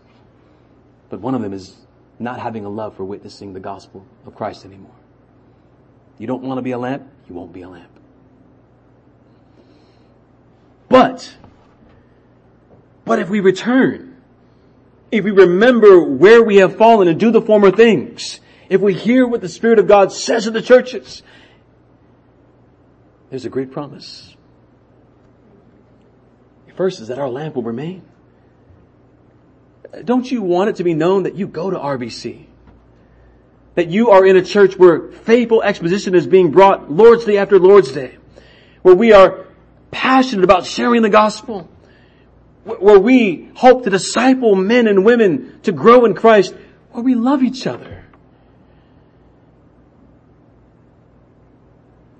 But 1.11 1.21
one 1.21 1.37
of 1.37 1.43
them 1.43 1.53
is 1.53 1.77
not 2.19 2.41
having 2.41 2.65
a 2.65 2.69
love 2.69 2.97
for 2.97 3.05
witnessing 3.05 3.53
the 3.53 3.61
gospel 3.61 4.05
of 4.27 4.35
Christ 4.35 4.65
anymore. 4.65 4.97
You 6.19 6.27
don't 6.27 6.43
want 6.43 6.59
to 6.59 6.63
be 6.63 6.73
a 6.73 6.79
lamp, 6.79 7.09
you 7.29 7.37
won't 7.37 7.53
be 7.53 7.63
a 7.63 7.69
lamp. 7.69 7.91
But, 10.89 11.37
but 13.05 13.21
if 13.21 13.29
we 13.29 13.39
return, 13.39 14.17
if 15.13 15.25
we 15.25 15.31
remember 15.31 16.03
where 16.03 16.43
we 16.43 16.57
have 16.57 16.77
fallen 16.77 17.07
and 17.07 17.21
do 17.21 17.31
the 17.31 17.43
former 17.43 17.71
things, 17.71 18.41
if 18.69 18.81
we 18.81 18.93
hear 18.93 19.25
what 19.25 19.41
the 19.41 19.49
Spirit 19.49 19.79
of 19.79 19.87
God 19.87 20.13
says 20.13 20.45
to 20.45 20.51
the 20.51 20.61
churches, 20.61 21.23
there's 23.31 23.45
a 23.45 23.51
great 23.51 23.71
promise. 23.71 24.35
First 26.77 27.01
is 27.01 27.09
that 27.09 27.19
our 27.19 27.29
lamp 27.29 27.57
will 27.57 27.65
remain. 27.65 28.03
Don't 30.05 30.31
you 30.31 30.43
want 30.43 30.71
it 30.71 30.77
to 30.77 30.85
be 30.85 30.95
known 30.95 31.25
that 31.25 31.35
you 31.35 31.49
go 31.49 31.71
to 31.71 31.77
RBC? 31.77 32.47
That 33.75 33.89
you 33.89 34.11
are 34.11 34.25
in 34.25 34.37
a 34.37 34.43
church 34.43 34.77
where 34.77 35.11
faithful 35.11 35.61
exposition 35.61 36.15
is 36.15 36.29
being 36.29 36.53
brought 36.53 36.89
Lord's 36.91 37.25
Day 37.25 37.37
after 37.37 37.59
Lord's 37.59 37.91
Day. 37.91 38.17
Where 38.83 38.95
we 38.95 39.13
are 39.13 39.47
passionate 39.91 40.45
about 40.45 40.67
sharing 40.67 41.03
the 41.03 41.11
gospel. 41.11 41.69
where 42.63 42.99
we 42.99 43.51
hope 43.55 43.85
to 43.85 43.91
disciple 43.91 44.55
men 44.55 44.87
and 44.87 45.05
women 45.05 45.59
to 45.63 45.73
grow 45.73 46.05
in 46.05 46.15
Christ, 46.15 46.55
where 46.93 47.03
we 47.03 47.15
love 47.15 47.43
each 47.43 47.67
other. 47.67 47.98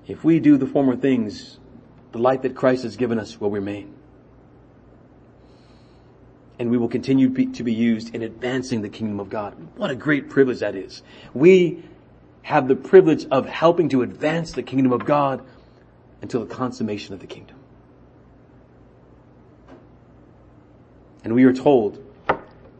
If 0.09 0.23
we 0.23 0.39
do 0.39 0.57
the 0.57 0.65
former 0.65 0.95
things, 0.95 1.59
the 2.13 2.17
light 2.17 2.41
that 2.41 2.55
Christ 2.55 2.81
has 2.81 2.97
given 2.97 3.19
us 3.19 3.39
will 3.39 3.51
remain. 3.51 3.93
And 6.57 6.71
we 6.71 6.77
will 6.79 6.87
continue 6.87 7.29
to 7.51 7.63
be 7.63 7.71
used 7.71 8.15
in 8.15 8.23
advancing 8.23 8.81
the 8.81 8.89
kingdom 8.89 9.19
of 9.19 9.29
God. 9.29 9.55
What 9.77 9.91
a 9.91 9.95
great 9.95 10.31
privilege 10.31 10.61
that 10.61 10.75
is. 10.75 11.03
We 11.35 11.83
have 12.41 12.67
the 12.67 12.75
privilege 12.75 13.27
of 13.29 13.45
helping 13.45 13.89
to 13.89 14.01
advance 14.01 14.51
the 14.51 14.63
kingdom 14.63 14.91
of 14.93 15.05
God 15.05 15.45
until 16.23 16.43
the 16.43 16.53
consummation 16.53 17.13
of 17.13 17.19
the 17.19 17.27
kingdom. 17.27 17.57
And 21.23 21.35
we 21.35 21.43
are 21.43 21.53
told 21.53 22.03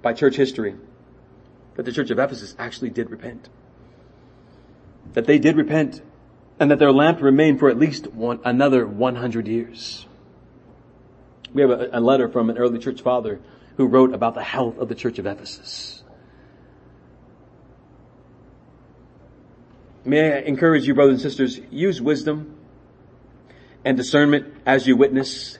by 0.01 0.13
church 0.13 0.35
history 0.35 0.73
that 1.75 1.83
the 1.83 1.91
church 1.91 2.09
of 2.09 2.17
Ephesus 2.17 2.55
actually 2.57 2.89
did 2.89 3.11
repent. 3.11 3.49
That 5.13 5.27
they 5.27 5.37
did 5.37 5.55
repent 5.55 6.01
and 6.59 6.69
that 6.71 6.79
their 6.79 6.91
lamp 6.91 7.21
remained 7.21 7.59
for 7.59 7.69
at 7.69 7.77
least 7.77 8.07
one, 8.07 8.39
another 8.43 8.85
100 8.85 9.47
years. 9.47 10.05
We 11.53 11.61
have 11.61 11.71
a, 11.71 11.89
a 11.93 12.01
letter 12.01 12.27
from 12.27 12.49
an 12.49 12.57
early 12.57 12.79
church 12.79 13.01
father 13.01 13.39
who 13.77 13.87
wrote 13.87 14.13
about 14.13 14.35
the 14.35 14.43
health 14.43 14.77
of 14.77 14.89
the 14.89 14.95
church 14.95 15.19
of 15.19 15.25
Ephesus. 15.25 16.03
May 20.03 20.33
I 20.33 20.39
encourage 20.39 20.85
you, 20.85 20.93
brothers 20.93 21.13
and 21.13 21.21
sisters, 21.21 21.59
use 21.71 22.01
wisdom 22.01 22.57
and 23.85 23.95
discernment 23.95 24.53
as 24.65 24.85
you 24.85 24.97
witness, 24.97 25.57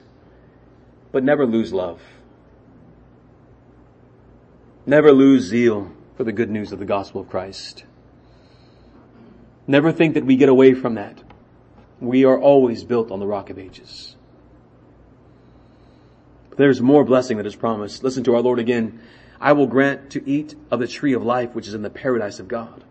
but 1.12 1.24
never 1.24 1.46
lose 1.46 1.72
love. 1.72 2.00
Never 4.86 5.12
lose 5.12 5.44
zeal 5.44 5.92
for 6.16 6.24
the 6.24 6.32
good 6.32 6.50
news 6.50 6.72
of 6.72 6.78
the 6.78 6.84
gospel 6.84 7.22
of 7.22 7.30
Christ. 7.30 7.84
Never 9.70 9.92
think 9.92 10.14
that 10.14 10.26
we 10.26 10.34
get 10.34 10.48
away 10.48 10.74
from 10.74 10.94
that. 10.94 11.22
We 12.00 12.24
are 12.24 12.36
always 12.36 12.82
built 12.82 13.12
on 13.12 13.20
the 13.20 13.26
rock 13.26 13.50
of 13.50 13.58
ages. 13.58 14.16
There's 16.56 16.80
more 16.80 17.04
blessing 17.04 17.36
that 17.36 17.46
is 17.46 17.54
promised. 17.54 18.02
Listen 18.02 18.24
to 18.24 18.34
our 18.34 18.40
Lord 18.40 18.58
again. 18.58 19.00
I 19.40 19.52
will 19.52 19.68
grant 19.68 20.10
to 20.10 20.28
eat 20.28 20.56
of 20.72 20.80
the 20.80 20.88
tree 20.88 21.12
of 21.12 21.22
life 21.22 21.54
which 21.54 21.68
is 21.68 21.74
in 21.74 21.82
the 21.82 21.88
paradise 21.88 22.40
of 22.40 22.48
God. 22.48 22.82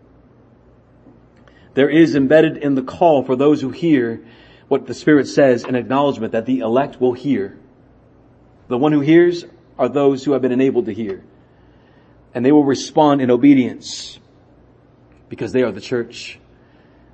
There 1.74 1.90
is 1.90 2.14
embedded 2.14 2.56
in 2.56 2.76
the 2.76 2.82
call 2.82 3.24
for 3.24 3.36
those 3.36 3.60
who 3.60 3.68
hear 3.68 4.24
what 4.68 4.86
the 4.86 4.94
Spirit 4.94 5.28
says 5.28 5.64
an 5.64 5.74
acknowledgement 5.74 6.32
that 6.32 6.46
the 6.46 6.60
elect 6.60 6.98
will 6.98 7.12
hear. 7.12 7.58
The 8.68 8.78
one 8.78 8.92
who 8.92 9.00
hears 9.00 9.44
are 9.78 9.90
those 9.90 10.24
who 10.24 10.32
have 10.32 10.40
been 10.40 10.50
enabled 10.50 10.86
to 10.86 10.94
hear 10.94 11.22
and 12.32 12.42
they 12.42 12.52
will 12.52 12.64
respond 12.64 13.20
in 13.20 13.30
obedience 13.30 14.18
because 15.28 15.52
they 15.52 15.62
are 15.62 15.72
the 15.72 15.82
church. 15.82 16.40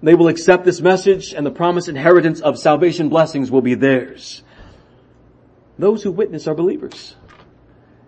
They 0.03 0.15
will 0.15 0.29
accept 0.29 0.65
this 0.65 0.81
message 0.81 1.33
and 1.33 1.47
the 1.47 1.51
promised 1.51 1.89
inheritance 1.89 2.41
of 2.41 2.59
salvation 2.59 3.09
blessings 3.09 3.51
will 3.51 3.63
be 3.63 3.75
theirs. 3.75 4.43
Those 5.79 6.03
who 6.03 6.11
witness 6.11 6.47
are 6.47 6.55
believers. 6.55 7.17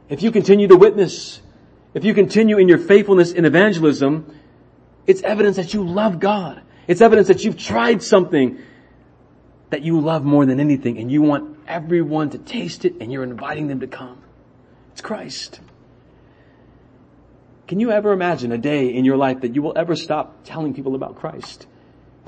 If 0.09 0.23
you 0.23 0.31
continue 0.31 0.69
to 0.69 0.77
witness, 0.77 1.41
if 1.95 2.05
you 2.05 2.15
continue 2.15 2.59
in 2.59 2.69
your 2.69 2.79
faithfulness 2.79 3.33
in 3.33 3.45
evangelism, 3.45 4.35
it's 5.07 5.23
evidence 5.23 5.57
that 5.57 5.75
you 5.75 5.87
love 5.87 6.21
God. 6.21 6.63
It's 6.87 7.01
evidence 7.01 7.29
that 7.29 7.45
you've 7.45 7.59
tried 7.59 8.03
something 8.03 8.59
that 9.71 9.83
you 9.83 10.01
love 10.01 10.25
more 10.25 10.47
than 10.47 10.61
anything 10.61 10.99
and 10.99 11.11
you 11.11 11.23
want 11.23 11.59
everyone 11.67 12.31
to 12.31 12.39
taste 12.39 12.85
it 12.85 12.95
and 13.01 13.13
you're 13.13 13.23
inviting 13.23 13.69
them 13.69 13.81
to 13.81 13.87
come. 13.87 14.23
It's 14.93 15.01
Christ. 15.01 15.61
Can 17.67 17.81
you 17.81 17.91
ever 17.91 18.13
imagine 18.13 18.51
a 18.53 18.59
day 18.59 18.95
in 18.95 19.05
your 19.05 19.19
life 19.19 19.43
that 19.43 19.55
you 19.55 19.61
will 19.61 19.75
ever 19.77 19.95
stop 19.95 20.45
telling 20.45 20.73
people 20.73 20.95
about 20.95 21.17
Christ? 21.17 21.67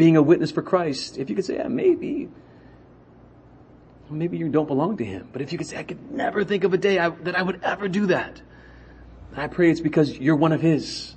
Being 0.01 0.17
a 0.17 0.23
witness 0.23 0.51
for 0.51 0.63
Christ? 0.63 1.19
If 1.19 1.29
you 1.29 1.37
could 1.37 1.45
say, 1.45 1.57
yeah, 1.57 1.69
maybe. 1.69 2.31
Maybe 4.09 4.39
you 4.39 4.49
don't 4.49 4.67
belong 4.67 4.97
to 4.97 5.05
Him. 5.05 5.29
But 5.31 5.43
if 5.43 5.53
you 5.53 5.59
could 5.59 5.67
say, 5.67 5.77
I 5.77 5.83
could 5.83 6.11
never 6.11 6.43
think 6.43 6.65
of 6.65 6.73
a 6.73 6.79
day 6.79 6.99
I, 6.99 7.11
that 7.11 7.37
I 7.37 7.43
would 7.43 7.63
ever 7.63 7.87
do 7.87 8.07
that. 8.07 8.41
I 9.37 9.47
pray 9.47 9.71
it's 9.71 9.81
because 9.81 10.19
you're 10.19 10.37
one 10.37 10.53
of 10.53 10.63
His. 10.63 11.15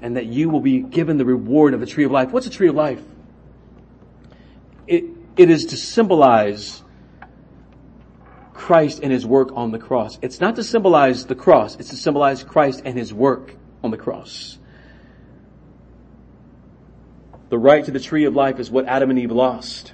And 0.00 0.16
that 0.16 0.24
you 0.24 0.48
will 0.48 0.62
be 0.62 0.80
given 0.80 1.18
the 1.18 1.26
reward 1.26 1.74
of 1.74 1.80
the 1.80 1.86
tree 1.86 2.04
of 2.04 2.10
life. 2.10 2.30
What's 2.32 2.46
a 2.46 2.50
tree 2.50 2.68
of 2.68 2.74
life? 2.74 3.02
It, 4.86 5.04
it 5.36 5.50
is 5.50 5.66
to 5.66 5.76
symbolize 5.76 6.82
Christ 8.54 9.00
and 9.02 9.12
his 9.12 9.26
work 9.26 9.50
on 9.52 9.72
the 9.72 9.78
cross. 9.78 10.18
It's 10.22 10.40
not 10.40 10.56
to 10.56 10.64
symbolize 10.64 11.26
the 11.26 11.34
cross, 11.34 11.76
it's 11.76 11.90
to 11.90 11.96
symbolize 11.96 12.42
Christ 12.42 12.80
and 12.86 12.96
his 12.96 13.12
work 13.12 13.56
on 13.84 13.90
the 13.90 13.98
cross. 13.98 14.58
The 17.52 17.58
right 17.58 17.84
to 17.84 17.90
the 17.90 18.00
tree 18.00 18.24
of 18.24 18.34
life 18.34 18.58
is 18.60 18.70
what 18.70 18.86
Adam 18.86 19.10
and 19.10 19.18
Eve 19.18 19.30
lost. 19.30 19.92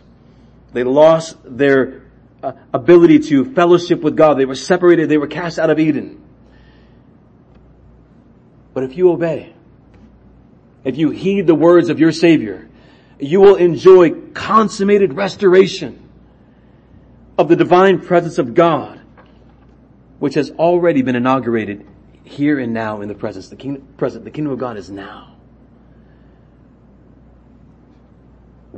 They 0.72 0.84
lost 0.84 1.38
their 1.44 2.02
uh, 2.40 2.52
ability 2.72 3.18
to 3.30 3.52
fellowship 3.52 4.00
with 4.00 4.16
God. 4.16 4.38
They 4.38 4.44
were 4.44 4.54
separated. 4.54 5.08
They 5.08 5.18
were 5.18 5.26
cast 5.26 5.58
out 5.58 5.68
of 5.68 5.80
Eden. 5.80 6.22
But 8.74 8.84
if 8.84 8.96
you 8.96 9.10
obey, 9.10 9.54
if 10.84 10.96
you 10.96 11.10
heed 11.10 11.48
the 11.48 11.54
words 11.56 11.88
of 11.88 11.98
your 11.98 12.12
Savior, 12.12 12.68
you 13.18 13.40
will 13.40 13.56
enjoy 13.56 14.12
consummated 14.34 15.14
restoration 15.14 16.08
of 17.36 17.48
the 17.48 17.56
divine 17.56 17.98
presence 17.98 18.38
of 18.38 18.54
God, 18.54 19.00
which 20.20 20.34
has 20.34 20.52
already 20.52 21.02
been 21.02 21.16
inaugurated 21.16 21.84
here 22.22 22.60
and 22.60 22.72
now 22.72 23.00
in 23.00 23.08
the 23.08 23.16
presence. 23.16 23.48
The 23.48 23.56
kingdom, 23.56 23.88
present, 23.96 24.22
the 24.22 24.30
kingdom 24.30 24.52
of 24.52 24.60
God 24.60 24.76
is 24.76 24.92
now. 24.92 25.37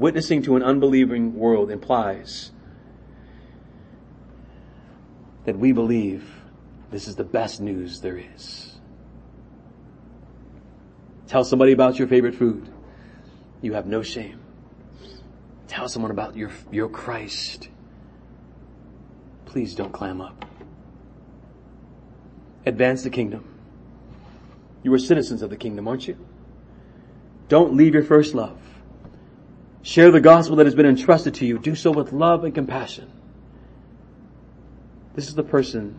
Witnessing 0.01 0.43
to 0.43 0.57
an 0.57 0.63
unbelieving 0.63 1.35
world 1.35 1.71
implies 1.71 2.51
that 5.45 5.59
we 5.59 5.73
believe 5.73 6.29
this 6.91 7.07
is 7.07 7.17
the 7.17 7.25
best 7.25 7.61
news 7.61 8.01
there 8.01 8.19
is. 8.19 8.79
Tell 11.29 11.45
somebody 11.45 11.73
about 11.73 11.99
your 11.99 12.09
favorite 12.09 12.35
food. 12.35 12.69
You 13.63 13.75
have 13.75 13.87
no 13.87 14.03
shame. 14.03 14.41
Tell 15.69 15.89
someone 15.89 16.11
about 16.11 16.37
your, 16.37 16.51
your 16.73 16.89
Christ 16.89 17.69
please 19.51 19.75
don't 19.75 19.93
clam 19.93 20.21
up. 20.21 20.45
Advance 22.65 23.03
the 23.03 23.11
kingdom. 23.11 23.45
You 24.85 24.95
are 24.95 24.99
citizens 24.99 25.43
of 25.43 25.51
the 25.51 25.57
kingdom, 25.57 25.89
aren't 25.89 26.07
you? 26.07 26.17
Don't 27.49 27.77
leave 27.77 27.93
your 27.93 28.05
first 28.05 28.33
love. 28.33 28.59
Share 29.83 30.11
the 30.11 30.21
gospel 30.21 30.57
that 30.57 30.67
has 30.67 30.75
been 30.75 30.87
entrusted 30.87 31.35
to 31.37 31.47
you. 31.47 31.59
Do 31.59 31.75
so 31.75 31.91
with 31.91 32.13
love 32.13 32.45
and 32.45 32.55
compassion. 32.55 33.11
This 35.15 35.29
is 35.29 35.35
the 35.35 35.43
person 35.43 35.97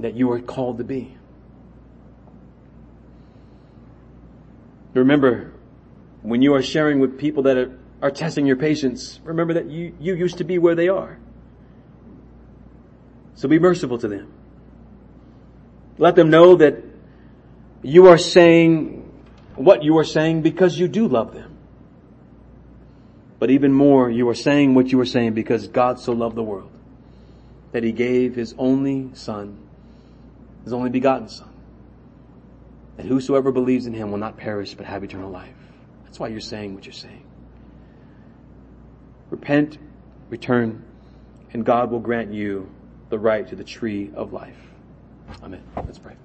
that 0.00 0.14
you 0.14 0.30
are 0.32 0.40
called 0.40 0.78
to 0.78 0.84
be. 0.84 1.16
Remember, 4.94 5.52
when 6.22 6.42
you 6.42 6.54
are 6.54 6.62
sharing 6.62 6.98
with 6.98 7.18
people 7.18 7.44
that 7.44 7.70
are 8.02 8.10
testing 8.10 8.46
your 8.46 8.56
patience, 8.56 9.20
remember 9.22 9.54
that 9.54 9.66
you, 9.66 9.94
you 10.00 10.14
used 10.14 10.38
to 10.38 10.44
be 10.44 10.58
where 10.58 10.74
they 10.74 10.88
are. 10.88 11.18
So 13.34 13.48
be 13.48 13.58
merciful 13.58 13.98
to 13.98 14.08
them. 14.08 14.32
Let 15.98 16.16
them 16.16 16.30
know 16.30 16.56
that 16.56 16.82
you 17.82 18.08
are 18.08 18.18
saying 18.18 18.97
what 19.58 19.82
you 19.82 19.98
are 19.98 20.04
saying 20.04 20.42
because 20.42 20.78
you 20.78 20.88
do 20.88 21.08
love 21.08 21.34
them. 21.34 21.56
But 23.38 23.50
even 23.50 23.72
more, 23.72 24.10
you 24.10 24.28
are 24.28 24.34
saying 24.34 24.74
what 24.74 24.90
you 24.90 25.00
are 25.00 25.06
saying 25.06 25.34
because 25.34 25.68
God 25.68 26.00
so 26.00 26.12
loved 26.12 26.36
the 26.36 26.42
world 26.42 26.70
that 27.72 27.82
he 27.82 27.92
gave 27.92 28.34
his 28.34 28.54
only 28.58 29.10
son, 29.14 29.58
his 30.64 30.72
only 30.72 30.90
begotten 30.90 31.28
son, 31.28 31.50
that 32.96 33.06
whosoever 33.06 33.52
believes 33.52 33.86
in 33.86 33.94
him 33.94 34.10
will 34.10 34.18
not 34.18 34.36
perish 34.36 34.74
but 34.74 34.86
have 34.86 35.04
eternal 35.04 35.30
life. 35.30 35.54
That's 36.04 36.18
why 36.18 36.28
you're 36.28 36.40
saying 36.40 36.74
what 36.74 36.84
you're 36.86 36.92
saying. 36.92 37.24
Repent, 39.30 39.78
return, 40.30 40.84
and 41.52 41.64
God 41.64 41.90
will 41.90 42.00
grant 42.00 42.32
you 42.32 42.68
the 43.10 43.18
right 43.18 43.46
to 43.48 43.56
the 43.56 43.64
tree 43.64 44.10
of 44.14 44.32
life. 44.32 44.56
Amen. 45.42 45.62
Let's 45.76 45.98
pray. 45.98 46.16